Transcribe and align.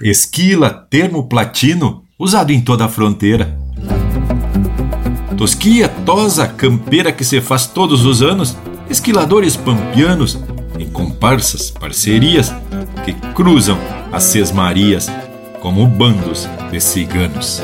Esquila, 0.00 0.70
termo 0.90 1.28
platino, 1.28 2.04
usado 2.18 2.52
em 2.52 2.60
toda 2.60 2.84
a 2.84 2.88
fronteira. 2.88 3.58
Tosquia, 5.36 5.88
tosa, 5.88 6.46
campeira 6.46 7.12
que 7.12 7.24
se 7.24 7.40
faz 7.40 7.66
todos 7.66 8.04
os 8.04 8.22
anos, 8.22 8.56
esquiladores 8.88 9.56
pampianos, 9.56 10.38
em 10.78 10.88
comparsas, 10.88 11.70
parcerias, 11.70 12.54
que 13.04 13.12
cruzam 13.34 13.78
as 14.12 14.24
sesmarias 14.24 15.10
como 15.60 15.86
bandos 15.86 16.48
de 16.70 16.80
ciganos. 16.80 17.62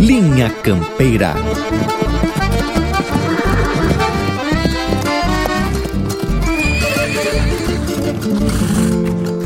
Linha 0.00 0.48
Campeira. 0.48 1.34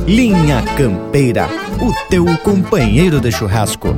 Linha 0.06 0.62
Campeira, 0.76 1.48
o 1.80 1.90
teu 2.10 2.26
companheiro 2.36 3.18
de 3.18 3.32
churrasco. 3.32 3.88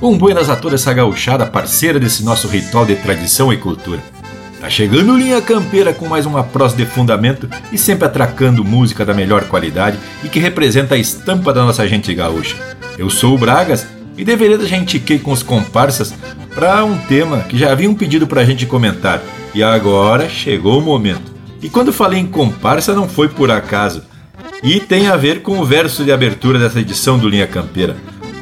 Um 0.00 0.16
buenas 0.16 0.48
a 0.48 0.54
toda 0.54 0.76
essa 0.76 0.94
gauchada 0.94 1.44
parceira 1.44 1.98
desse 1.98 2.22
nosso 2.22 2.46
ritual 2.46 2.86
de 2.86 2.94
tradição 2.94 3.52
e 3.52 3.56
cultura. 3.56 4.00
Chegando 4.72 5.18
linha 5.18 5.38
campeira 5.42 5.92
com 5.92 6.08
mais 6.08 6.24
uma 6.24 6.42
prosa 6.42 6.74
de 6.74 6.86
fundamento 6.86 7.46
e 7.70 7.76
sempre 7.76 8.06
atracando 8.06 8.64
música 8.64 9.04
da 9.04 9.12
melhor 9.12 9.44
qualidade 9.44 9.98
e 10.24 10.30
que 10.30 10.38
representa 10.38 10.94
a 10.94 10.98
estampa 10.98 11.52
da 11.52 11.62
nossa 11.62 11.86
gente 11.86 12.14
gaúcha. 12.14 12.56
Eu 12.96 13.10
sou 13.10 13.34
o 13.34 13.38
Bragas 13.38 13.86
e 14.16 14.24
deveria 14.24 14.56
deixar 14.56 14.78
indiquei 14.78 15.18
com 15.18 15.30
os 15.30 15.42
comparsas 15.42 16.14
para 16.54 16.82
um 16.86 16.96
tema 16.96 17.40
que 17.40 17.58
já 17.58 17.70
haviam 17.70 17.94
pedido 17.94 18.26
para 18.26 18.40
a 18.40 18.44
gente 18.46 18.64
comentar 18.64 19.20
e 19.54 19.62
agora 19.62 20.26
chegou 20.26 20.78
o 20.78 20.82
momento. 20.82 21.34
E 21.60 21.68
quando 21.68 21.92
falei 21.92 22.20
em 22.20 22.26
comparsa 22.26 22.94
não 22.94 23.06
foi 23.06 23.28
por 23.28 23.50
acaso 23.50 24.02
e 24.62 24.80
tem 24.80 25.06
a 25.06 25.18
ver 25.18 25.42
com 25.42 25.58
o 25.58 25.66
verso 25.66 26.02
de 26.02 26.10
abertura 26.10 26.58
dessa 26.58 26.80
edição 26.80 27.18
do 27.18 27.28
Linha 27.28 27.46
Campeira, 27.46 27.94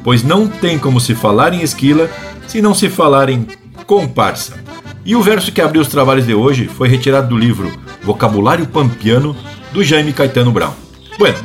pois 0.05 0.23
não 0.23 0.47
tem 0.47 0.79
como 0.79 1.01
se 1.01 1.13
falar 1.13 1.53
em 1.53 1.63
esquila 1.63 2.09
se 2.47 2.63
não 2.63 2.73
se 2.73 2.89
falar 2.89 3.29
em 3.29 3.49
comparsa. 3.85 4.71
E 5.11 5.17
o 5.17 5.21
verso 5.21 5.51
que 5.51 5.61
abriu 5.61 5.83
os 5.83 5.89
trabalhos 5.89 6.25
de 6.25 6.35
hoje 6.35 6.67
foi 6.69 6.87
retirado 6.87 7.31
do 7.31 7.37
livro 7.37 7.77
Vocabulário 8.01 8.65
Pampiano, 8.65 9.37
do 9.73 9.83
Jaime 9.83 10.13
Caetano 10.13 10.53
Brown. 10.53 10.73
Bueno, 11.19 11.37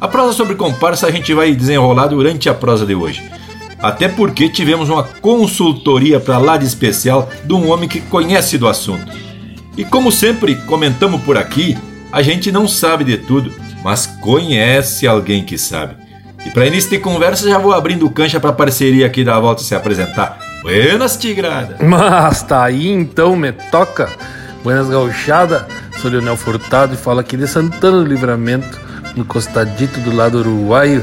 a 0.00 0.06
prosa 0.06 0.32
sobre 0.32 0.54
comparsa 0.54 1.08
a 1.08 1.10
gente 1.10 1.34
vai 1.34 1.52
desenrolar 1.52 2.06
durante 2.06 2.48
a 2.48 2.54
prosa 2.54 2.86
de 2.86 2.94
hoje. 2.94 3.20
Até 3.82 4.06
porque 4.06 4.48
tivemos 4.48 4.88
uma 4.88 5.02
consultoria 5.02 6.20
para 6.20 6.38
lá 6.38 6.56
de 6.56 6.64
especial 6.64 7.28
de 7.44 7.52
um 7.52 7.72
homem 7.72 7.88
que 7.88 8.00
conhece 8.00 8.56
do 8.56 8.68
assunto. 8.68 9.10
E 9.76 9.84
como 9.84 10.12
sempre 10.12 10.54
comentamos 10.54 11.20
por 11.22 11.36
aqui, 11.36 11.76
a 12.12 12.22
gente 12.22 12.52
não 12.52 12.68
sabe 12.68 13.02
de 13.02 13.16
tudo, 13.16 13.52
mas 13.82 14.06
conhece 14.06 15.08
alguém 15.08 15.42
que 15.42 15.58
sabe. 15.58 15.96
E 16.46 16.50
para 16.50 16.68
início 16.68 16.90
de 16.90 17.00
conversa 17.00 17.50
já 17.50 17.58
vou 17.58 17.72
abrindo 17.72 18.08
cancha 18.08 18.38
para 18.38 18.50
a 18.50 18.52
parceria 18.52 19.06
aqui 19.06 19.24
da 19.24 19.40
volta 19.40 19.64
se 19.64 19.74
apresentar. 19.74 20.49
Buenas, 20.62 21.16
tigrada. 21.16 21.76
Mas 21.80 22.42
tá 22.42 22.64
aí 22.64 22.88
então, 22.88 23.34
me 23.34 23.50
toca. 23.52 24.08
Buenas 24.62 24.88
gauchada, 24.88 25.66
sou 25.98 26.10
Leonel 26.10 26.36
Furtado 26.36 26.94
e 26.94 26.96
falo 26.96 27.20
aqui 27.20 27.36
de 27.36 27.46
Santana 27.46 27.98
do 27.98 28.04
Livramento, 28.04 28.78
no 29.16 29.24
costadito 29.24 29.98
do 30.00 30.14
lado 30.14 30.38
uruguaio, 30.38 31.02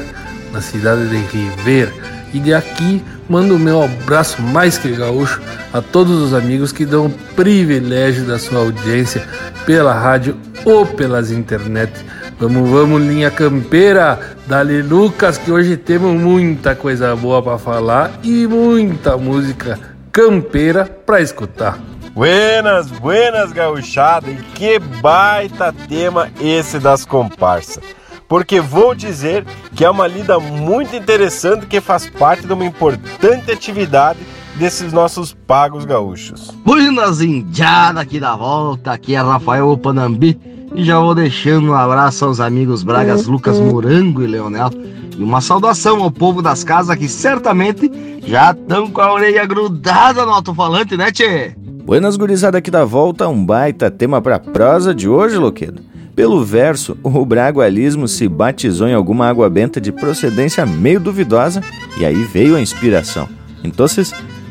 na 0.52 0.60
cidade 0.60 1.08
de 1.08 1.16
Ribeira. 1.16 1.92
E 2.32 2.38
de 2.38 2.54
aqui 2.54 3.02
mando 3.28 3.56
o 3.56 3.58
meu 3.58 3.82
abraço 3.82 4.40
mais 4.40 4.78
que 4.78 4.92
gaúcho 4.92 5.40
a 5.72 5.80
todos 5.80 6.22
os 6.22 6.34
amigos 6.34 6.70
que 6.70 6.86
dão 6.86 7.06
o 7.06 7.10
privilégio 7.34 8.24
da 8.24 8.38
sua 8.38 8.60
audiência 8.60 9.26
pela 9.66 9.92
rádio 9.92 10.36
ou 10.64 10.86
pelas 10.86 11.30
internet 11.30 11.92
Vamos, 12.40 12.70
vamos, 12.70 13.02
linha 13.02 13.32
campeira. 13.32 14.20
Dali 14.48 14.80
Lucas, 14.80 15.36
que 15.36 15.52
hoje 15.52 15.76
temos 15.76 16.18
muita 16.18 16.74
coisa 16.74 17.14
boa 17.14 17.42
para 17.42 17.58
falar 17.58 18.18
e 18.22 18.46
muita 18.46 19.14
música 19.18 19.78
campeira 20.10 20.86
para 20.86 21.20
escutar. 21.20 21.78
Buenas, 22.14 22.90
buenas 22.90 23.52
gauchada, 23.52 24.30
e 24.30 24.36
que 24.54 24.78
baita 24.78 25.70
tema 25.70 26.30
esse 26.40 26.78
das 26.78 27.04
comparsas. 27.04 27.84
Porque 28.26 28.58
vou 28.58 28.94
dizer 28.94 29.44
que 29.76 29.84
é 29.84 29.90
uma 29.90 30.06
lida 30.06 30.40
muito 30.40 30.96
interessante 30.96 31.66
que 31.66 31.78
faz 31.78 32.08
parte 32.08 32.46
de 32.46 32.52
uma 32.54 32.64
importante 32.64 33.52
atividade 33.52 34.18
desses 34.56 34.94
nossos 34.94 35.34
pagos 35.34 35.84
gaúchos. 35.84 36.50
Buenas 36.64 37.20
indiada 37.20 38.00
aqui 38.00 38.18
da 38.18 38.34
volta, 38.34 38.92
aqui 38.92 39.14
é 39.14 39.20
Rafael 39.20 39.76
Panambi 39.76 40.57
e 40.74 40.84
já 40.84 40.98
vou 40.98 41.14
deixando 41.14 41.70
um 41.70 41.74
abraço 41.74 42.24
aos 42.24 42.40
amigos 42.40 42.82
Bragas 42.82 43.26
Lucas 43.26 43.58
Morango 43.58 44.22
e 44.22 44.26
Leonel. 44.26 44.70
E 45.16 45.22
uma 45.22 45.40
saudação 45.40 46.02
ao 46.02 46.10
povo 46.10 46.40
das 46.40 46.62
casas 46.62 46.96
que 46.96 47.08
certamente 47.08 47.90
já 48.26 48.52
estão 48.52 48.90
com 48.90 49.00
a 49.00 49.12
orelha 49.12 49.44
grudada 49.46 50.24
no 50.24 50.32
alto-falante, 50.32 50.96
né, 50.96 51.10
Tchê? 51.10 51.54
Buenas 51.84 52.16
gurizada 52.16 52.58
aqui 52.58 52.70
da 52.70 52.84
volta, 52.84 53.26
um 53.28 53.44
baita 53.44 53.90
tema 53.90 54.20
pra 54.20 54.38
prosa 54.38 54.94
de 54.94 55.08
hoje, 55.08 55.36
Loquedo. 55.36 55.82
Pelo 56.14 56.44
verso, 56.44 56.98
o 57.02 57.24
bragualismo 57.24 58.06
se 58.06 58.28
batizou 58.28 58.88
em 58.88 58.94
alguma 58.94 59.28
água 59.28 59.48
benta 59.48 59.80
de 59.80 59.90
procedência 59.90 60.66
meio 60.66 61.00
duvidosa 61.00 61.62
e 61.96 62.04
aí 62.04 62.24
veio 62.24 62.56
a 62.56 62.60
inspiração. 62.60 63.28
Então, 63.64 63.86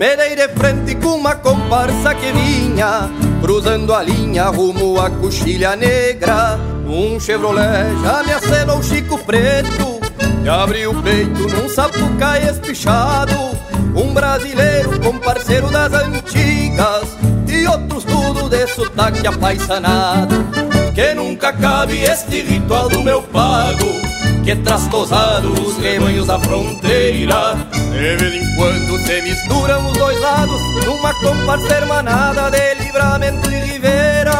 Me 0.00 0.16
dei 0.16 0.34
de 0.34 0.48
frente 0.48 0.94
com 0.94 1.16
uma 1.16 1.34
comparsa 1.34 2.14
que 2.14 2.32
vinha 2.32 3.10
Cruzando 3.42 3.92
a 3.92 4.02
linha 4.02 4.44
rumo 4.44 4.98
à 4.98 5.10
coxilha 5.10 5.76
negra. 5.76 6.58
Um 6.86 7.20
Chevrolet 7.20 7.84
já 8.02 8.22
me 8.22 8.32
acenou 8.32 8.78
o 8.78 8.82
Chico 8.82 9.18
Preto 9.18 10.00
E 10.42 10.48
abriu 10.48 10.92
o 10.92 11.02
peito 11.02 11.46
num 11.48 11.68
sapucai 11.68 12.48
espichado 12.48 13.34
Um 13.94 14.14
brasileiro 14.14 14.98
com 15.00 15.18
parceiro 15.18 15.70
das 15.70 15.92
antigas 15.92 17.18
E 17.46 17.66
outros 17.66 18.04
tudo 18.04 18.48
de 18.48 18.66
sotaque 18.68 19.26
apaixonado. 19.26 20.34
Que 20.94 21.12
nunca 21.12 21.52
cabe 21.52 22.00
este 22.04 22.40
ritual 22.40 22.88
do 22.88 23.02
meu 23.02 23.20
pago 23.20 24.00
que 24.42 24.56
traz 24.56 24.88
os 24.88 25.76
rebanhos 25.76 26.26
da 26.26 26.40
fronteira. 26.40 27.79
De 27.90 28.16
vez 28.16 28.34
em 28.34 28.54
quando 28.56 28.98
se 28.98 29.22
misturam 29.22 29.86
os 29.86 29.96
dois 29.96 30.20
lados 30.20 30.60
numa 30.84 31.12
comparsa 31.14 31.74
hermanada 31.74 32.50
de 32.50 32.74
livramento 32.82 33.50
e 33.50 33.60
rivera. 33.72 34.32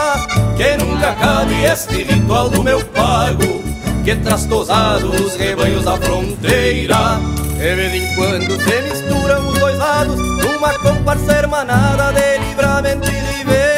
Que 0.56 0.76
nunca 0.76 1.12
cabe 1.14 1.64
este 1.64 2.02
ritual 2.02 2.48
do 2.48 2.62
meu 2.62 2.84
pago, 2.86 3.62
que 4.04 4.14
traz 4.16 4.46
tosado 4.46 5.10
os 5.10 5.36
rebanhos 5.36 5.84
da 5.84 5.96
fronteira. 5.96 7.20
De 7.58 7.74
vez 7.74 7.94
em 7.94 8.14
quando 8.14 8.60
se 8.62 8.82
misturam 8.82 9.48
os 9.48 9.58
dois 9.58 9.78
lados 9.78 10.16
numa 10.16 10.78
comparsa 10.78 11.32
hermanada 11.32 12.12
de 12.12 12.38
livramento 12.38 13.10
e 13.10 13.36
rivera. 13.36 13.69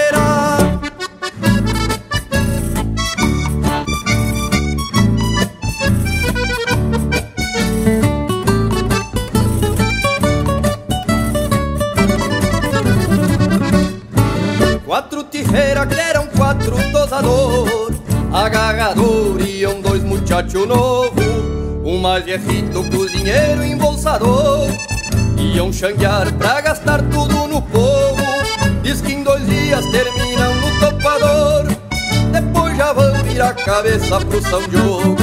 Quatro 17.22 17.92
tosador 17.92 17.92
Agarrador 18.32 19.40
iam 19.42 19.80
dois 19.80 20.02
muchachos 20.02 20.66
novo 20.66 21.20
Um 21.84 21.98
mais 21.98 22.24
viejito, 22.24 22.82
cozinheiro 22.90 23.64
embolsador. 23.64 24.68
Iam 25.36 25.72
xanguear 25.72 26.32
pra 26.34 26.60
gastar 26.60 27.02
tudo 27.10 27.46
no 27.46 27.60
povo 27.62 28.22
Diz 28.82 29.00
que 29.00 29.12
em 29.12 29.22
dois 29.22 29.44
dias 29.46 29.84
terminam 29.86 30.54
no 30.54 30.80
topador. 30.80 31.66
Depois 32.32 32.76
já 32.76 32.92
vão 32.92 33.12
virar 33.24 33.50
a 33.50 33.54
cabeça 33.54 34.20
pro 34.20 34.42
São 34.42 34.62
Diogo. 34.68 35.16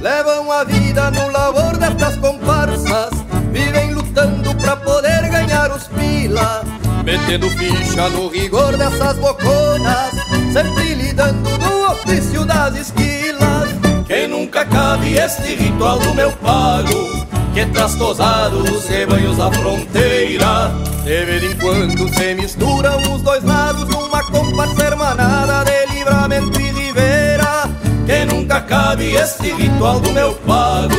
Levam 0.00 0.50
a 0.50 0.64
vida 0.64 1.10
no 1.10 1.30
labor 1.30 1.76
destas 1.78 2.16
comparsas 2.16 3.10
Vivem 3.52 3.94
lutando 3.94 4.54
pra 4.56 4.76
poder 4.76 5.30
ganhar 5.30 5.70
os 5.70 5.86
pila 5.88 6.64
Metendo 7.04 7.48
ficha 7.50 8.08
no 8.08 8.28
rigor 8.28 8.76
dessas 8.76 9.16
boconas 9.18 10.31
Sempre 10.52 10.94
lidando 10.94 11.48
no 11.58 11.92
ofício 11.92 12.44
das 12.44 12.76
esquilas. 12.76 13.70
Que 14.06 14.26
nunca 14.28 14.66
cabe 14.66 15.14
este 15.14 15.54
ritual 15.54 15.98
do 15.98 16.14
meu 16.14 16.30
pago 16.32 17.26
Que 17.54 17.64
traz 17.64 17.94
tosado 17.94 18.58
os 18.58 18.86
rebanhos 18.86 19.38
da 19.38 19.50
fronteira? 19.50 20.70
De 21.02 21.24
vez 21.24 21.42
em 21.44 21.56
quando 21.56 22.14
se 22.14 22.34
misturam 22.34 23.14
os 23.14 23.22
dois 23.22 23.42
lados 23.42 23.88
Numa 23.88 24.22
comparsa 24.24 24.84
hermanada 24.84 25.64
de 25.64 25.94
livramento 25.94 26.60
e 26.60 26.70
rivera. 26.70 27.70
Que 28.04 28.26
nunca 28.26 28.60
cabe 28.60 29.14
este 29.14 29.50
ritual 29.52 29.98
do 30.00 30.12
meu 30.12 30.34
pago 30.46 30.94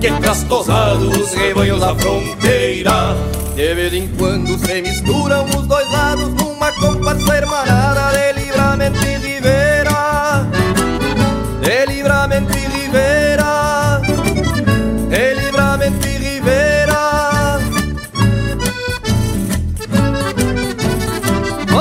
Que 0.00 0.10
traz 0.20 0.42
tosado 0.42 1.10
os 1.10 1.32
rebanhos 1.32 1.78
da 1.78 1.94
fronteira? 1.94 3.16
De 3.54 3.74
vez 3.74 3.92
em 3.92 4.08
quando 4.16 4.58
se 4.58 4.82
misturam 4.82 5.44
os 5.44 5.66
dois 5.66 5.88
lados 5.92 6.28
numa 6.34 6.72
comparsa 6.72 7.36
hermanada 7.36 8.10
de 8.12 8.37
livramento 8.88 9.06
e 9.06 9.16
rivera. 9.18 10.46
De 11.60 11.86
livramento 11.86 12.56
e 12.56 12.66
rivera. 12.66 14.00
De 15.08 15.34
livramento 15.34 16.06
rivera. 16.18 17.58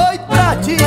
Oi 0.09 0.19
pra 0.27 0.55
ti! 0.61 0.77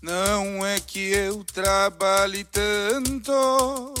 Não 0.00 0.64
é 0.64 0.78
que 0.80 1.12
eu 1.12 1.44
trabalhe 1.44 2.44
tanto, 2.44 3.94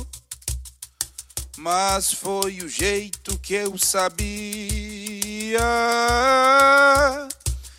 mas 1.56 2.12
foi 2.12 2.58
o 2.58 2.68
jeito 2.68 3.21
que 3.52 3.56
eu 3.56 3.76
sabia. 3.76 5.58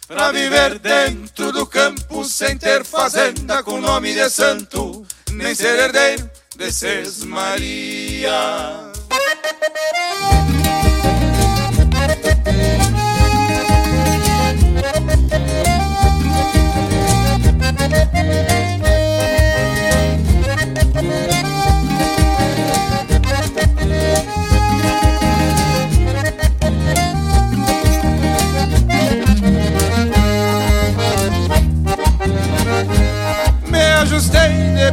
Pra 0.08 0.32
viver 0.32 0.78
dentro 0.78 1.52
do 1.52 1.66
campo 1.66 2.24
sem 2.24 2.56
ter 2.60 2.86
fazenda 2.86 3.64
com 3.64 3.82
nome 3.82 4.14
de 4.14 4.30
santo, 4.30 5.04
nem 5.32 5.56
ser 5.56 5.80
herdeiro 5.80 6.30
de 6.56 7.26
Maria. 7.26 8.92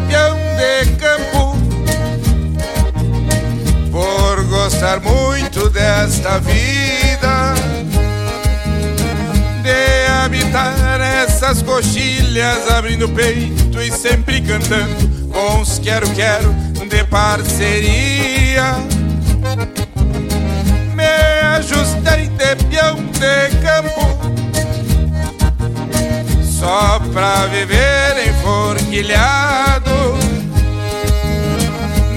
Peão 0.09 0.37
de 0.57 0.91
campo 0.97 1.57
por 3.91 4.45
gostar 4.45 5.01
muito 5.01 5.69
desta 5.71 6.39
vida 6.39 7.55
de 9.63 10.11
habitar 10.25 11.01
essas 11.01 11.63
coxilhas 11.63 12.71
abrindo 12.71 13.09
peito 13.09 13.81
e 13.81 13.91
sempre 13.91 14.41
cantando 14.41 15.29
com 15.31 15.61
os 15.61 15.79
quero 15.79 16.09
quero 16.11 16.53
de 16.89 17.05
parceria. 17.05 18.75
Me 20.95 21.57
ajustei 21.57 22.29
de 22.29 22.57
peão 22.69 22.97
de 22.97 23.57
campo 23.63 24.01
só 26.43 27.01
pra 27.13 27.47
viver 27.47 28.00
enforquilhado 28.91 29.91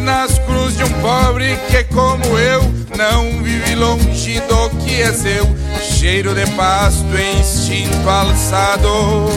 nas 0.03 0.39
cruzes 0.39 0.77
de 0.77 0.83
um 0.83 1.01
pobre 1.01 1.55
que 1.69 1.83
como 1.85 2.25
eu 2.37 2.61
não 2.97 3.43
vive 3.43 3.75
longe 3.75 4.39
do 4.41 4.69
que 4.83 5.01
é 5.01 5.13
seu. 5.13 5.45
Cheiro 5.81 6.33
de 6.33 6.45
pasto 6.51 7.05
e 7.15 7.39
instinto 7.39 8.09
alçado. 8.09 9.29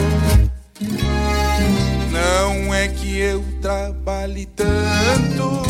Não 2.11 2.73
é 2.73 2.87
que 2.87 3.19
eu 3.19 3.43
trabalhe 3.61 4.47
tanto 4.47 5.67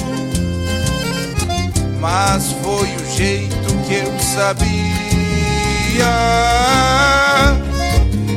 mas 1.99 2.53
foi 2.63 2.87
o 2.95 3.15
jeito 3.15 3.73
que 3.87 3.95
eu 3.95 4.19
sabia. 4.19 4.67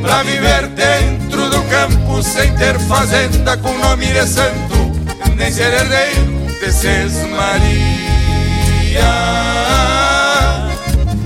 Pra 0.00 0.22
viver 0.22 0.66
dentro 0.68 1.19
do 1.48 1.62
campo 1.64 2.22
sem 2.22 2.54
ter 2.56 2.78
fazenda 2.80 3.56
com 3.56 3.72
nome 3.78 4.06
de 4.06 4.26
santo, 4.26 4.92
nem 5.36 5.50
ser 5.50 5.72
herdeiro 5.72 6.46
de 6.60 6.72
Sesmaria. 6.72 7.70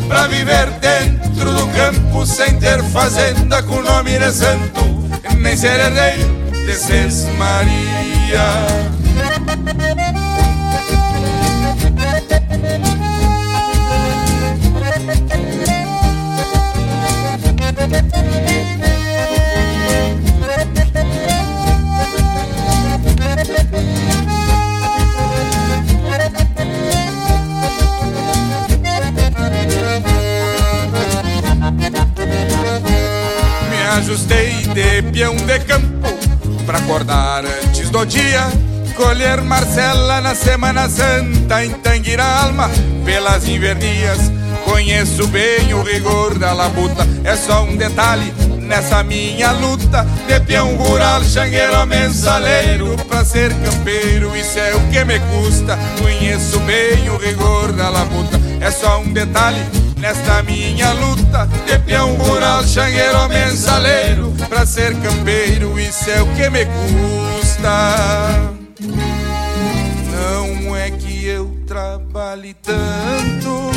Pra 0.07 0.27
viver 0.29 0.71
dentro 0.81 1.53
do 1.53 1.67
campo 1.69 2.27
sem 2.27 2.59
ter 2.59 2.83
fazenda 2.85 3.63
com 3.63 3.83
nome 3.83 4.19
de 4.19 4.31
santo, 4.31 5.09
nem 5.39 5.57
ser 5.57 5.81
herdeiro 5.81 6.35
de 6.67 6.75
Sesmaria. 6.75 8.94
Ajustei 33.95 34.51
de 34.75 35.03
peão 35.13 35.37
de 35.37 35.59
campo 35.61 36.09
pra 36.67 36.79
acordar 36.79 37.45
antes 37.45 37.91
do 37.91 38.05
dia. 38.05 38.47
Colher 38.97 39.41
Marcela 39.43 40.21
na 40.21 40.35
Semana 40.35 40.89
Santa 40.89 41.65
em 41.65 41.71
Tanguira 41.71 42.25
Alma 42.25 42.71
pelas 43.05 43.47
invernias. 43.47 44.19
Conheço 44.65 45.27
bem 45.29 45.75
o 45.75 45.83
rigor 45.83 46.39
da 46.39 46.53
labuta, 46.53 47.07
é 47.23 47.37
só 47.37 47.65
um 47.65 47.77
detalhe 47.77 48.33
nessa 48.61 49.03
minha 49.03 49.53
luta 49.53 50.07
de 50.27 50.41
peão 50.41 50.75
rural, 50.77 51.23
xangueiro, 51.23 51.87
mensaleiro 51.87 52.97
pra 53.09 53.25
ser 53.25 53.53
campeiro. 53.53 54.35
Isso 54.37 54.59
é 54.59 54.75
o 54.75 54.81
que 54.91 55.05
me 55.05 55.19
custa. 55.21 55.79
Conheço 56.01 56.59
bem 56.61 57.11
o 57.11 57.17
rigor 57.19 57.73
da 57.73 57.91
labuta, 57.91 58.41
é 58.61 58.71
só 58.71 59.01
um 59.01 59.13
detalhe 59.13 59.61
nesta 60.05 60.43
minha 60.43 60.93
luta 60.93 61.49
de 61.65 61.79
peão 61.79 62.15
rural, 62.17 62.63
xangueiro, 62.63 63.27
mensaleiro 63.27 64.35
pra 64.51 64.67
ser 64.67 64.95
campeiro. 65.01 65.81
Isso 65.81 66.11
é 66.11 66.21
o 66.21 66.27
que 66.35 66.51
me 66.51 66.67
custa. 66.67 67.71
Não 70.13 70.77
é 70.77 70.91
que 70.91 71.27
eu 71.27 71.57
trabalhe 71.67 72.53
tanto, 72.53 73.71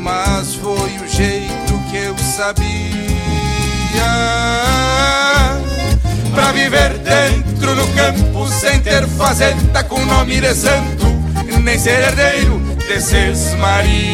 mas 0.00 0.56
foi 0.56 0.96
o 0.96 1.08
jeito 1.08 1.78
que 1.88 1.96
eu 1.96 2.18
sabia. 2.18 2.66
Pra 6.34 6.50
viver 6.50 6.98
dentro 6.98 7.76
do 7.76 7.86
campo 7.94 8.48
sem 8.48 8.80
ter 8.80 9.06
fazenda 9.06 9.84
com 9.84 10.04
nome 10.04 10.40
de 10.40 10.52
santo, 10.52 11.15
nem 11.60 11.78
ser 11.78 12.02
herdeiro 12.02 12.58
de 12.88 13.00
Sesmaria. 13.00 14.06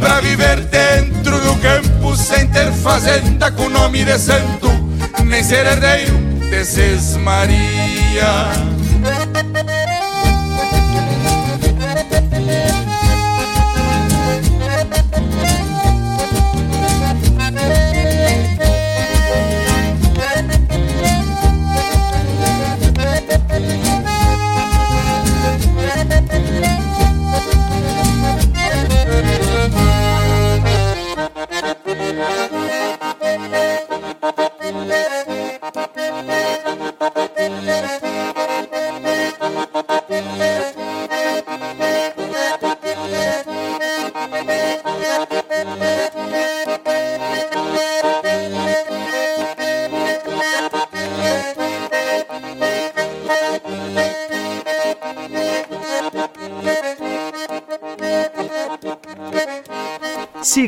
Pra 0.00 0.20
viver 0.20 0.60
dentro 0.60 1.40
do 1.40 1.54
campo 1.56 2.16
sem 2.16 2.46
ter 2.48 2.72
fazenda 2.72 3.50
com 3.50 3.68
nome 3.68 4.04
de 4.04 4.18
santo, 4.18 4.70
nem 5.24 5.42
ser 5.42 5.66
herdeiro 5.66 6.16
de 6.50 6.64
Sesmaria. 6.64 7.64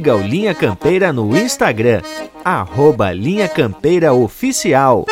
Siga 0.07 0.15
o 0.15 0.23
Linha 0.23 0.55
Campeira 0.55 1.13
no 1.13 1.37
Instagram, 1.37 2.01
arroba 2.45 3.13
Linha 3.13 3.49
Campeira 3.49 4.13
Oficial. 4.13 5.05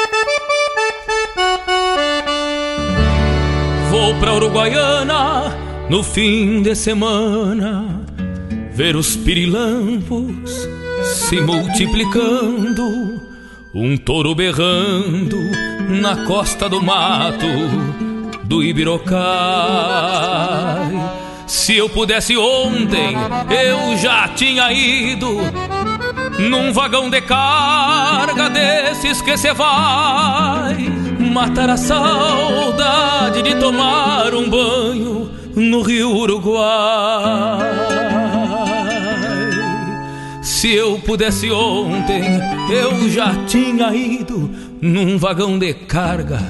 Vou 3.90 4.14
pra 4.20 4.34
Uruguaiana 4.34 5.52
no 5.90 6.04
fim 6.04 6.62
de 6.62 6.76
semana 6.76 8.06
ver 8.72 8.94
os 8.94 9.16
pirilampos 9.16 10.68
se 11.02 11.40
multiplicando, 11.40 13.20
um 13.74 13.96
touro 13.96 14.32
berrando 14.32 15.40
na 15.88 16.24
costa 16.24 16.68
do 16.68 16.80
mato 16.80 17.48
do 18.44 18.62
Ibirocai 18.62 19.14
se 21.54 21.76
eu 21.76 21.88
pudesse 21.88 22.36
ontem, 22.36 23.16
eu 23.48 23.96
já 23.96 24.28
tinha 24.28 24.72
ido 24.72 25.38
num 26.38 26.72
vagão 26.72 27.08
de 27.08 27.20
carga 27.20 28.50
desses 28.50 29.22
que 29.22 29.36
cê 29.36 29.54
vai 29.54 30.76
matar 31.32 31.70
a 31.70 31.76
saudade 31.76 33.40
de 33.40 33.54
tomar 33.54 34.34
um 34.34 34.50
banho 34.50 35.30
no 35.54 35.82
Rio 35.82 36.10
Uruguai. 36.16 37.60
Se 40.42 40.74
eu 40.74 40.98
pudesse 40.98 41.52
ontem, 41.52 42.40
eu 42.68 43.08
já 43.08 43.32
tinha 43.46 43.94
ido 43.94 44.50
num 44.82 45.16
vagão 45.16 45.56
de 45.56 45.72
carga 45.72 46.40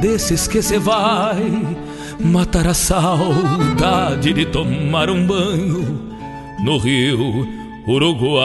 desses 0.00 0.46
que 0.46 0.62
cê 0.62 0.78
vai 0.78 1.87
matar 2.18 2.66
a 2.66 2.74
saudade 2.74 4.32
de 4.32 4.46
tomar 4.46 5.08
um 5.10 5.26
banho 5.26 6.10
no 6.64 6.78
rio 6.78 7.46
Uruguai. 7.86 8.44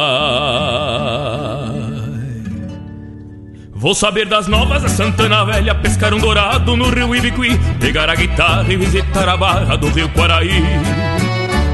Vou 3.74 3.94
saber 3.94 4.26
das 4.28 4.48
novas 4.48 4.82
da 4.84 4.88
Santana 4.88 5.44
Velha, 5.44 5.76
pescar 5.76 6.14
um 6.14 6.20
dourado 6.20 6.78
no 6.78 6.90
rio 6.90 7.14
Ibiqui, 7.16 7.60
pegar 7.80 8.10
a 8.10 8.16
guitarra 8.16 8.72
e 8.72 8.78
visitar 8.78 9.28
a 9.28 9.36
barra 9.36 9.76
do 9.76 9.90
rio 9.90 10.08
Quaraí. 10.10 10.64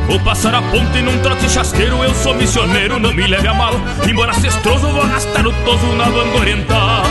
Vou 0.07 0.19
passar 0.21 0.55
a 0.55 0.61
ponte 0.61 1.03
num 1.03 1.19
trote 1.19 1.47
chasqueiro, 1.47 2.03
eu 2.03 2.11
sou 2.15 2.33
missioneiro, 2.33 2.97
não 2.99 3.13
me 3.13 3.27
leve 3.27 3.47
a 3.47 3.53
mal. 3.53 3.73
Embora 4.09 4.33
cestroso, 4.33 4.87
vou 4.87 5.01
arrastar 5.01 5.45
o 5.45 5.53
toso 5.63 5.85
na 5.95 6.05
banda 6.05 6.39
oriental. 6.39 7.03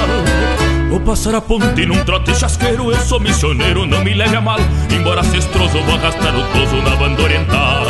Vou 0.88 1.00
passar 1.00 1.35
a 1.35 1.40
ponte 1.40 1.85
num 1.85 2.02
trote 2.02 2.35
chasqueiro, 2.35 2.90
eu 2.90 2.99
sou 3.00 3.21
missioneiro, 3.21 3.87
não 3.87 4.02
me 4.02 4.14
leve 4.14 4.37
a 4.37 4.40
mal. 4.40 4.59
Embora 4.90 5.23
cestroso, 5.23 5.83
vou 5.83 5.95
arrastar 5.95 6.35
o 6.35 6.42
toso 6.52 6.76
na 6.83 6.97
banda 6.97 7.23
oriental. 7.23 7.85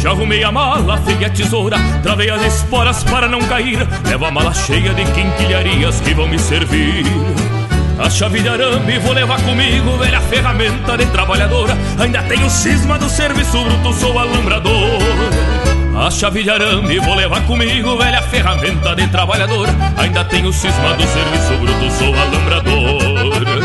Já 0.00 0.10
arrumei 0.10 0.42
a 0.42 0.50
mala, 0.50 0.96
figue 0.98 1.26
a 1.26 1.30
tesoura, 1.30 1.76
travei 2.02 2.30
as 2.30 2.42
esporas 2.42 3.04
para 3.04 3.28
não 3.28 3.40
cair. 3.40 3.86
Levo 4.08 4.24
a 4.24 4.30
mala 4.30 4.54
cheia 4.54 4.94
de 4.94 5.04
quinquilharias 5.04 6.00
que 6.00 6.14
vão 6.14 6.26
me 6.26 6.38
servir. 6.38 7.04
A 7.98 8.08
chave 8.08 8.40
de 8.40 8.48
arame 8.48 8.98
vou 9.00 9.12
levar 9.12 9.42
comigo, 9.42 9.98
velha 9.98 10.20
ferramenta 10.20 10.96
de 10.96 11.04
trabalhadora. 11.06 11.76
Ainda 11.98 12.22
tenho 12.22 12.48
cisma 12.48 12.98
do 12.98 13.08
serviço 13.08 13.62
bruto, 13.62 13.92
sou 13.92 14.18
alambrador. 14.18 15.02
A 15.98 16.10
chave 16.10 16.44
de 16.44 16.50
arame 16.50 17.00
vou 17.00 17.14
levar 17.14 17.44
comigo, 17.44 17.98
velha 17.98 18.22
ferramenta 18.22 18.94
de 18.94 19.08
trabalhador. 19.08 19.66
Ainda 19.96 20.24
tenho 20.24 20.52
cisma 20.52 20.94
do 20.94 21.02
serviço 21.02 21.56
bruto, 21.60 21.90
sou 21.90 22.14
alambrador. 22.14 23.58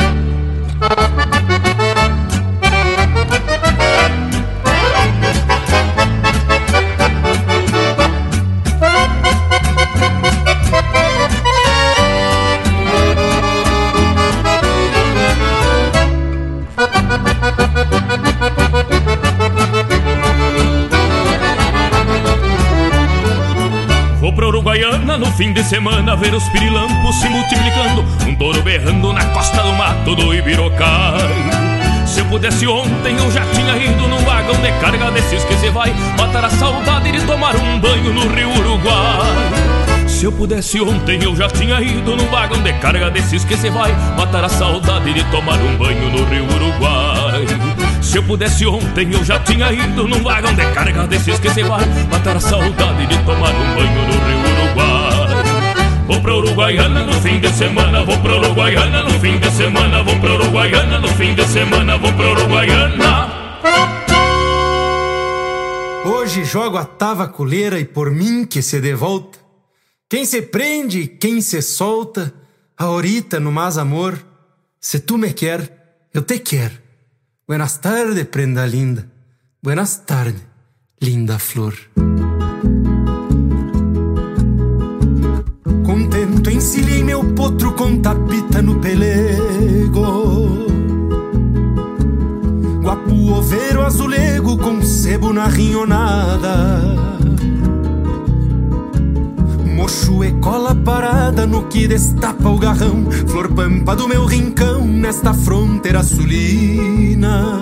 No 25.19 25.31
fim 25.31 25.53
de 25.53 25.63
semana 25.63 26.15
ver 26.15 26.33
os 26.33 26.43
pirilampos 26.49 27.15
se 27.17 27.29
multiplicando, 27.29 28.03
um 28.27 28.35
touro 28.35 28.61
berrando 28.63 29.13
na 29.13 29.23
costa 29.25 29.61
do 29.61 29.71
mato 29.73 30.15
do 30.15 30.33
Ibirocai. 30.33 31.19
Se 32.07 32.19
eu 32.19 32.25
pudesse 32.25 32.65
ontem 32.65 33.15
eu 33.17 33.31
já 33.31 33.45
tinha 33.53 33.77
ido 33.77 34.07
num 34.07 34.17
vagão 34.19 34.55
de 34.55 34.71
carga 34.79 35.11
desses 35.11 35.43
que 35.43 35.55
se 35.55 35.69
vai 35.69 35.93
matar 36.17 36.45
a 36.45 36.49
saudade 36.49 37.11
de 37.11 37.21
tomar 37.25 37.55
um 37.55 37.79
banho 37.79 38.11
no 38.11 38.21
Rio 38.33 38.49
Uruguai. 38.57 40.07
Se 40.07 40.25
eu 40.25 40.31
pudesse 40.31 40.81
ontem 40.81 41.23
eu 41.23 41.35
já 41.35 41.47
tinha 41.47 41.79
ido 41.79 42.15
num 42.15 42.25
vagão 42.27 42.61
de 42.63 42.73
carga 42.73 43.11
desses 43.11 43.45
que 43.45 43.55
se 43.55 43.69
vai 43.69 43.91
matar 44.17 44.43
a 44.43 44.49
saudade 44.49 45.13
de 45.13 45.23
tomar 45.25 45.59
um 45.59 45.77
banho 45.77 46.09
no 46.09 46.25
Rio 46.25 46.45
Uruguai. 46.45 47.45
Se 48.01 48.17
eu 48.17 48.23
pudesse 48.23 48.65
ontem 48.65 49.13
eu 49.13 49.23
já 49.23 49.39
tinha 49.39 49.71
ido 49.71 50.07
num 50.07 50.23
vagão 50.23 50.53
de 50.55 50.65
carga 50.71 51.07
desses 51.07 51.37
que 51.39 51.49
se 51.51 51.61
vai 51.63 51.85
matar 52.11 52.35
a 52.35 52.39
saudade 52.39 53.05
de 53.05 53.17
tomar 53.19 53.51
um 53.51 53.75
banho 53.75 54.07
no 54.07 54.25
Rio 54.25 54.39
Uruguai. 54.39 54.52
Vou 56.07 56.21
pra 56.21 56.35
Uruguaiana 56.35 57.05
no 57.05 57.13
fim 57.21 57.39
de 57.39 57.51
semana, 57.53 58.03
vou 58.03 58.19
pra 58.19 58.37
Uruguaiana 58.37 59.03
no 59.03 59.19
fim 59.19 59.39
de 59.39 59.51
semana, 59.51 60.03
vou 60.03 60.19
pra 60.19 60.33
Uruguaiana 60.33 60.99
no 60.99 61.07
fim 61.09 61.33
de 61.33 61.47
semana, 61.47 61.97
vou 61.97 62.13
pra 62.13 62.31
Uruguaiana. 62.31 63.33
Hoje 66.05 66.43
jogo 66.43 66.77
a 66.77 66.85
tavaculeira 66.85 67.79
e 67.79 67.85
por 67.85 68.11
mim 68.11 68.45
que 68.45 68.61
se 68.61 68.81
dê 68.81 68.93
volta. 68.93 69.39
Quem 70.09 70.25
se 70.25 70.41
prende, 70.41 71.07
quem 71.07 71.41
se 71.41 71.61
solta, 71.61 72.33
ahorita 72.77 73.39
no 73.39 73.51
mais 73.51 73.77
amor. 73.77 74.19
Se 74.79 74.99
tu 74.99 75.17
me 75.17 75.33
quer, 75.33 76.07
eu 76.13 76.21
te 76.21 76.39
quero. 76.39 76.75
Buenas 77.47 77.77
tardes, 77.77 78.23
prenda 78.25 78.65
linda. 78.65 79.09
Buenas 79.61 79.97
tardes, 79.97 80.43
linda 81.01 81.39
flor. 81.39 81.73
Contento 86.43 86.57
encilhei 86.57 87.01
meu 87.05 87.23
potro 87.23 87.71
com 87.71 87.99
tapita 87.99 88.61
no 88.61 88.75
pelego. 88.75 90.67
Guapu 92.81 93.31
oveiro 93.31 93.81
azulego 93.81 94.57
com 94.57 94.81
sebo 94.81 95.31
na 95.31 95.47
rinhonada. 95.47 96.81
Mocho 99.73 100.21
e 100.25 100.33
cola 100.33 100.75
parada 100.75 101.47
no 101.47 101.63
que 101.67 101.87
destapa 101.87 102.49
o 102.49 102.57
garrão 102.57 103.09
Flor 103.27 103.47
pampa 103.53 103.95
do 103.95 104.07
meu 104.07 104.25
rincão 104.25 104.85
nesta 104.85 105.33
fronteira 105.33 106.03
sulina 106.03 107.59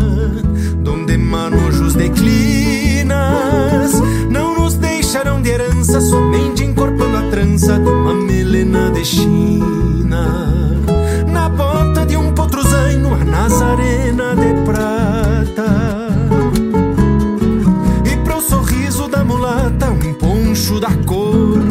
Donde 0.83 1.17
manojos 1.17 1.95
declinas 1.95 3.13
Não 4.29 4.59
nos 4.59 4.75
deixarão 4.75 5.41
de 5.41 5.49
herança 5.49 5.99
Somente 6.01 6.63
encorpando 6.63 7.17
a 7.17 7.29
trança 7.29 7.79
uma 7.79 8.13
melena 8.51 8.91
de 8.91 9.05
China 9.05 10.75
Na 11.25 11.47
bota 11.47 12.05
de 12.05 12.17
um 12.17 12.33
potruzaino 12.33 13.13
A 13.13 13.23
Nazarena 13.23 14.35
de 14.35 14.53
prata. 14.65 16.09
E 18.05 18.17
pro 18.25 18.41
sorriso 18.41 19.07
da 19.07 19.23
mulata 19.23 19.91
Um 19.91 20.13
poncho 20.13 20.81
da 20.81 20.91
cor 21.05 21.70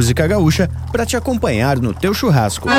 música 0.00 0.26
gaúcha 0.26 0.66
para 0.90 1.04
te 1.04 1.14
acompanhar 1.14 1.78
no 1.78 1.92
teu 1.92 2.14
churrasco. 2.14 2.70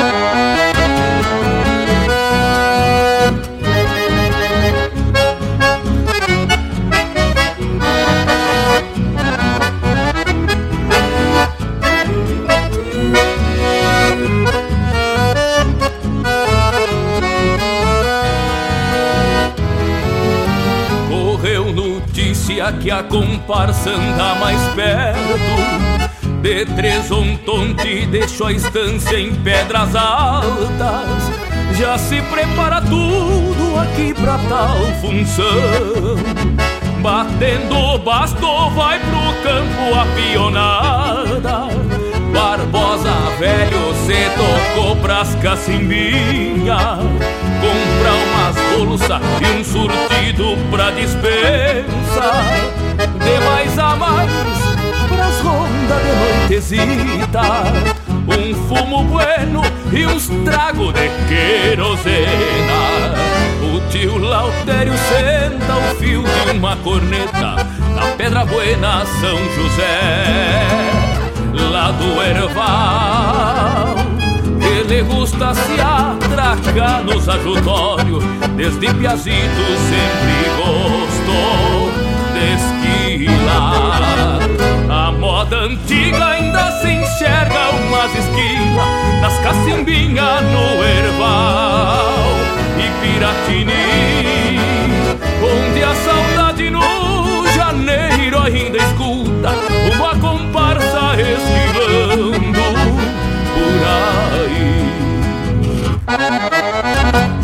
que 22.80 22.90
a 22.90 23.02
comparsa 23.02 23.90
anda 23.90 24.34
mais 24.36 24.60
perto 24.74 25.81
De 26.42 26.66
Tresontonte 26.66 28.04
deixou 28.06 28.48
a 28.48 28.52
estância 28.52 29.16
em 29.16 29.32
pedras 29.32 29.94
altas. 29.94 31.30
Já 31.78 31.96
se 31.96 32.20
prepara 32.22 32.80
tudo 32.80 33.78
aqui 33.78 34.12
pra 34.12 34.38
tal 34.48 34.76
função. 35.00 35.46
Batendo 37.00 37.76
o 37.76 37.98
basto 37.98 38.70
vai 38.70 38.98
pro 38.98 39.42
campo 39.44 39.94
a 39.94 40.06
pionada. 40.16 41.68
Barbosa 42.32 43.12
velho 43.38 43.94
se 44.04 44.30
tocou 44.36 44.96
pras 44.96 45.34
cacimbinhas 45.36 46.98
Comprar 47.60 48.14
umas 48.24 48.56
bolsas 48.74 49.20
e 49.40 49.60
um 49.60 49.64
surtido 49.64 50.58
pra 50.70 50.90
dispensa. 50.90 52.32
De 52.96 53.44
mais 53.44 53.78
a 53.78 53.96
mais 53.96 54.71
pras 55.42 55.44
rondas 55.44 56.02
de 56.02 56.12
noitezita 56.12 57.42
Um 58.26 58.54
fumo 58.68 59.04
bueno 59.04 59.62
e 59.92 60.06
uns 60.06 60.28
trago 60.44 60.92
de 60.92 61.10
querosena 61.28 62.80
O 63.60 63.90
tio 63.90 64.18
Lautério 64.18 64.94
senta 64.94 65.76
o 65.76 65.94
fio 65.96 66.22
de 66.22 66.56
uma 66.56 66.76
corneta 66.76 67.66
Na 67.94 68.06
Pedra 68.16 68.44
Buena 68.44 69.04
São 69.20 69.38
José 69.54 70.92
lá 71.70 71.90
do 71.90 72.22
Erval. 72.22 73.94
Ele 74.60 75.02
gusta 75.02 75.54
se 75.54 75.80
atracar 75.80 77.04
nos 77.04 77.28
ajutórios, 77.28 78.24
desde 78.56 78.92
Piazito 78.94 79.62
sempre 79.90 80.48
gostou 80.56 81.90
de 82.32 83.26
esquilar. 83.26 84.41
A 84.92 85.10
moda 85.10 85.56
antiga 85.56 86.26
ainda 86.26 86.70
se 86.82 86.88
enxerga 86.88 87.70
umas 87.70 88.14
esquinas 88.14 89.22
nas 89.22 89.38
cacimbinhas 89.38 90.42
no 90.42 90.84
Erval 90.84 92.36
e 92.76 92.90
Piratini, 93.00 94.58
onde 95.42 95.82
a 95.82 95.94
saudade 95.94 96.68
no 96.68 97.48
janeiro 97.56 98.38
ainda 98.42 98.76
escuta 98.76 99.54
uma 99.96 100.14
comparsa 100.16 101.16
esquivando 101.18 102.60
por 103.54 103.80
aí. 107.08 107.41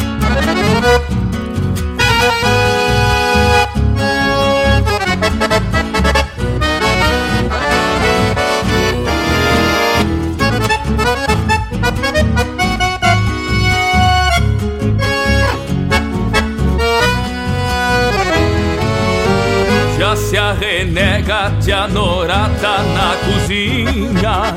Se 20.49 20.65
arrenega 20.65 21.53
tia 21.61 21.89
Norata 21.89 22.83
na 22.95 23.17
cozinha. 23.25 24.55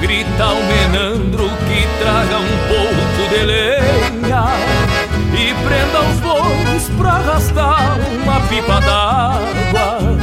Grita 0.00 0.48
o 0.48 0.64
menandro 0.64 1.48
que 1.66 1.86
traga 1.98 2.38
um 2.38 2.56
pouco 2.68 3.28
de 3.28 3.44
lenha. 3.44 4.44
E 5.32 5.54
prenda 5.64 6.00
os 6.00 6.20
bois 6.20 6.90
pra 6.96 7.10
arrastar 7.10 7.98
uma 8.22 8.40
pipa 8.48 8.80
d'água. 8.80 10.18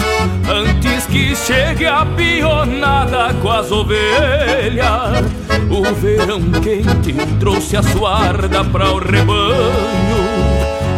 Antes 0.49 1.05
que 1.05 1.35
chegue 1.35 1.85
a 1.85 2.05
pionada 2.05 3.33
com 3.41 3.51
as 3.51 3.71
ovelhas. 3.71 5.25
O 5.69 5.83
verão 5.95 6.41
quente 6.61 7.13
trouxe 7.39 7.77
a 7.77 7.83
suarda 7.83 8.63
pra 8.63 8.91
o 8.91 8.99
rebanho 8.99 10.26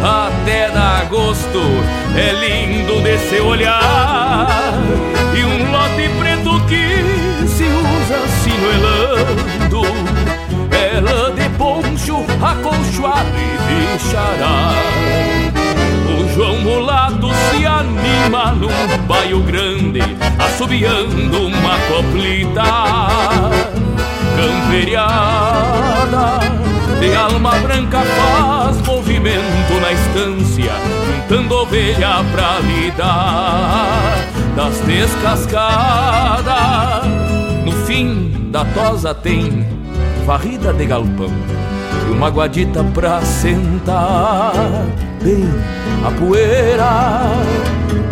até 0.02 0.70
dar 0.70 1.04
gosto. 1.06 1.60
É 2.16 2.32
lindo 2.32 3.00
de 3.02 3.18
se 3.18 3.38
olhar 3.40 4.72
e 5.34 5.44
um 5.44 5.70
lote 5.70 6.08
preto 6.18 6.60
que 6.66 7.04
se 7.46 7.64
usa 7.64 8.18
sinuelando. 8.42 9.82
Ela 10.70 11.30
de 11.32 11.48
poncho 11.56 12.24
acolchoado 12.42 13.36
e 13.36 13.58
bichará. 13.96 14.72
O 16.08 16.10
João 16.34 16.58
Mulato 16.60 17.28
se 17.50 17.66
anima 17.66 18.52
num 18.52 18.70
baio 19.06 19.40
grande, 19.40 20.00
assobiando 20.38 21.46
uma 21.46 21.76
coplita 21.88 22.64
camperiada. 24.36 26.40
De 27.00 27.16
alma 27.16 27.52
branca 27.60 28.02
faz 28.02 28.76
movimento 28.82 29.80
na 29.80 29.90
estância, 29.90 30.72
juntando 31.06 31.54
ovelha 31.54 32.22
pra 32.30 32.58
lidar 32.58 34.18
das 34.54 34.78
descascadas. 34.80 36.54
No 37.64 37.72
fim 37.86 38.50
da 38.50 38.66
tosa 38.66 39.14
tem 39.14 39.66
varrida 40.26 40.74
de 40.74 40.84
galpão 40.84 41.32
e 42.06 42.12
uma 42.12 42.28
guadita 42.28 42.84
pra 42.84 43.22
sentar 43.22 44.52
bem 45.22 45.48
a 46.06 46.10
poeira. 46.10 47.30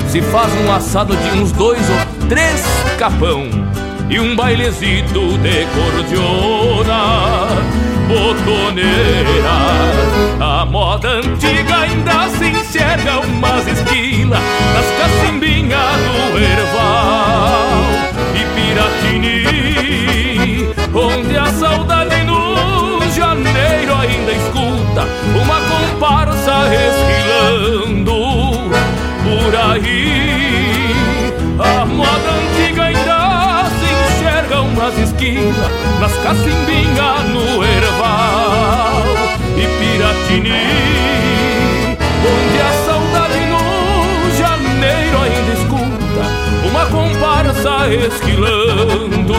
Se 0.09 0.23
faz 0.23 0.51
um 0.65 0.73
assado 0.73 1.15
de 1.15 1.39
uns 1.39 1.53
dois 1.53 1.83
ou 1.91 2.27
três 2.27 2.65
capão 2.99 3.51
e 4.09 4.19
um 4.19 4.35
bailezito 4.35 5.37
de 5.37 5.67
cordiona 5.77 7.59
botoneira. 8.09 9.57
A 10.41 10.65
moda 10.65 11.09
antiga 11.09 11.77
ainda 11.77 12.29
se 12.31 12.47
enxerga 12.47 13.21
umas 13.21 13.67
esquilas 13.69 14.41
nas 14.75 14.87
cacimbinhas 14.99 16.01
do 16.05 16.39
erval 16.39 17.69
e 18.35 18.43
Piratini, 18.55 19.45
onde 20.95 21.37
a 21.37 21.47
saudade 21.53 22.25
no 22.25 23.01
janeiro 23.15 23.95
ainda 23.95 24.33
escuta 24.33 25.07
uma 25.41 25.61
comparsa 25.61 26.57
esquilando 26.89 28.19
por 29.23 29.55
aí. 29.73 30.49
A 31.59 31.85
moda 31.85 32.28
umas 34.89 34.99
esquinas 34.99 35.71
nas 36.01 36.13
cacimbinhas 36.19 37.29
no 37.29 37.63
erval 37.63 39.03
e 39.57 39.67
Piratini, 39.79 40.67
onde 42.25 42.59
a 42.61 42.73
saudade 42.87 43.41
no 43.51 43.63
janeiro 44.39 45.19
ainda 45.23 45.53
escuta 45.53 46.25
uma 46.71 46.87
comparsa 46.87 47.89
esquilando 47.93 49.35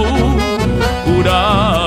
por 1.06 1.28
aí. 1.28 1.79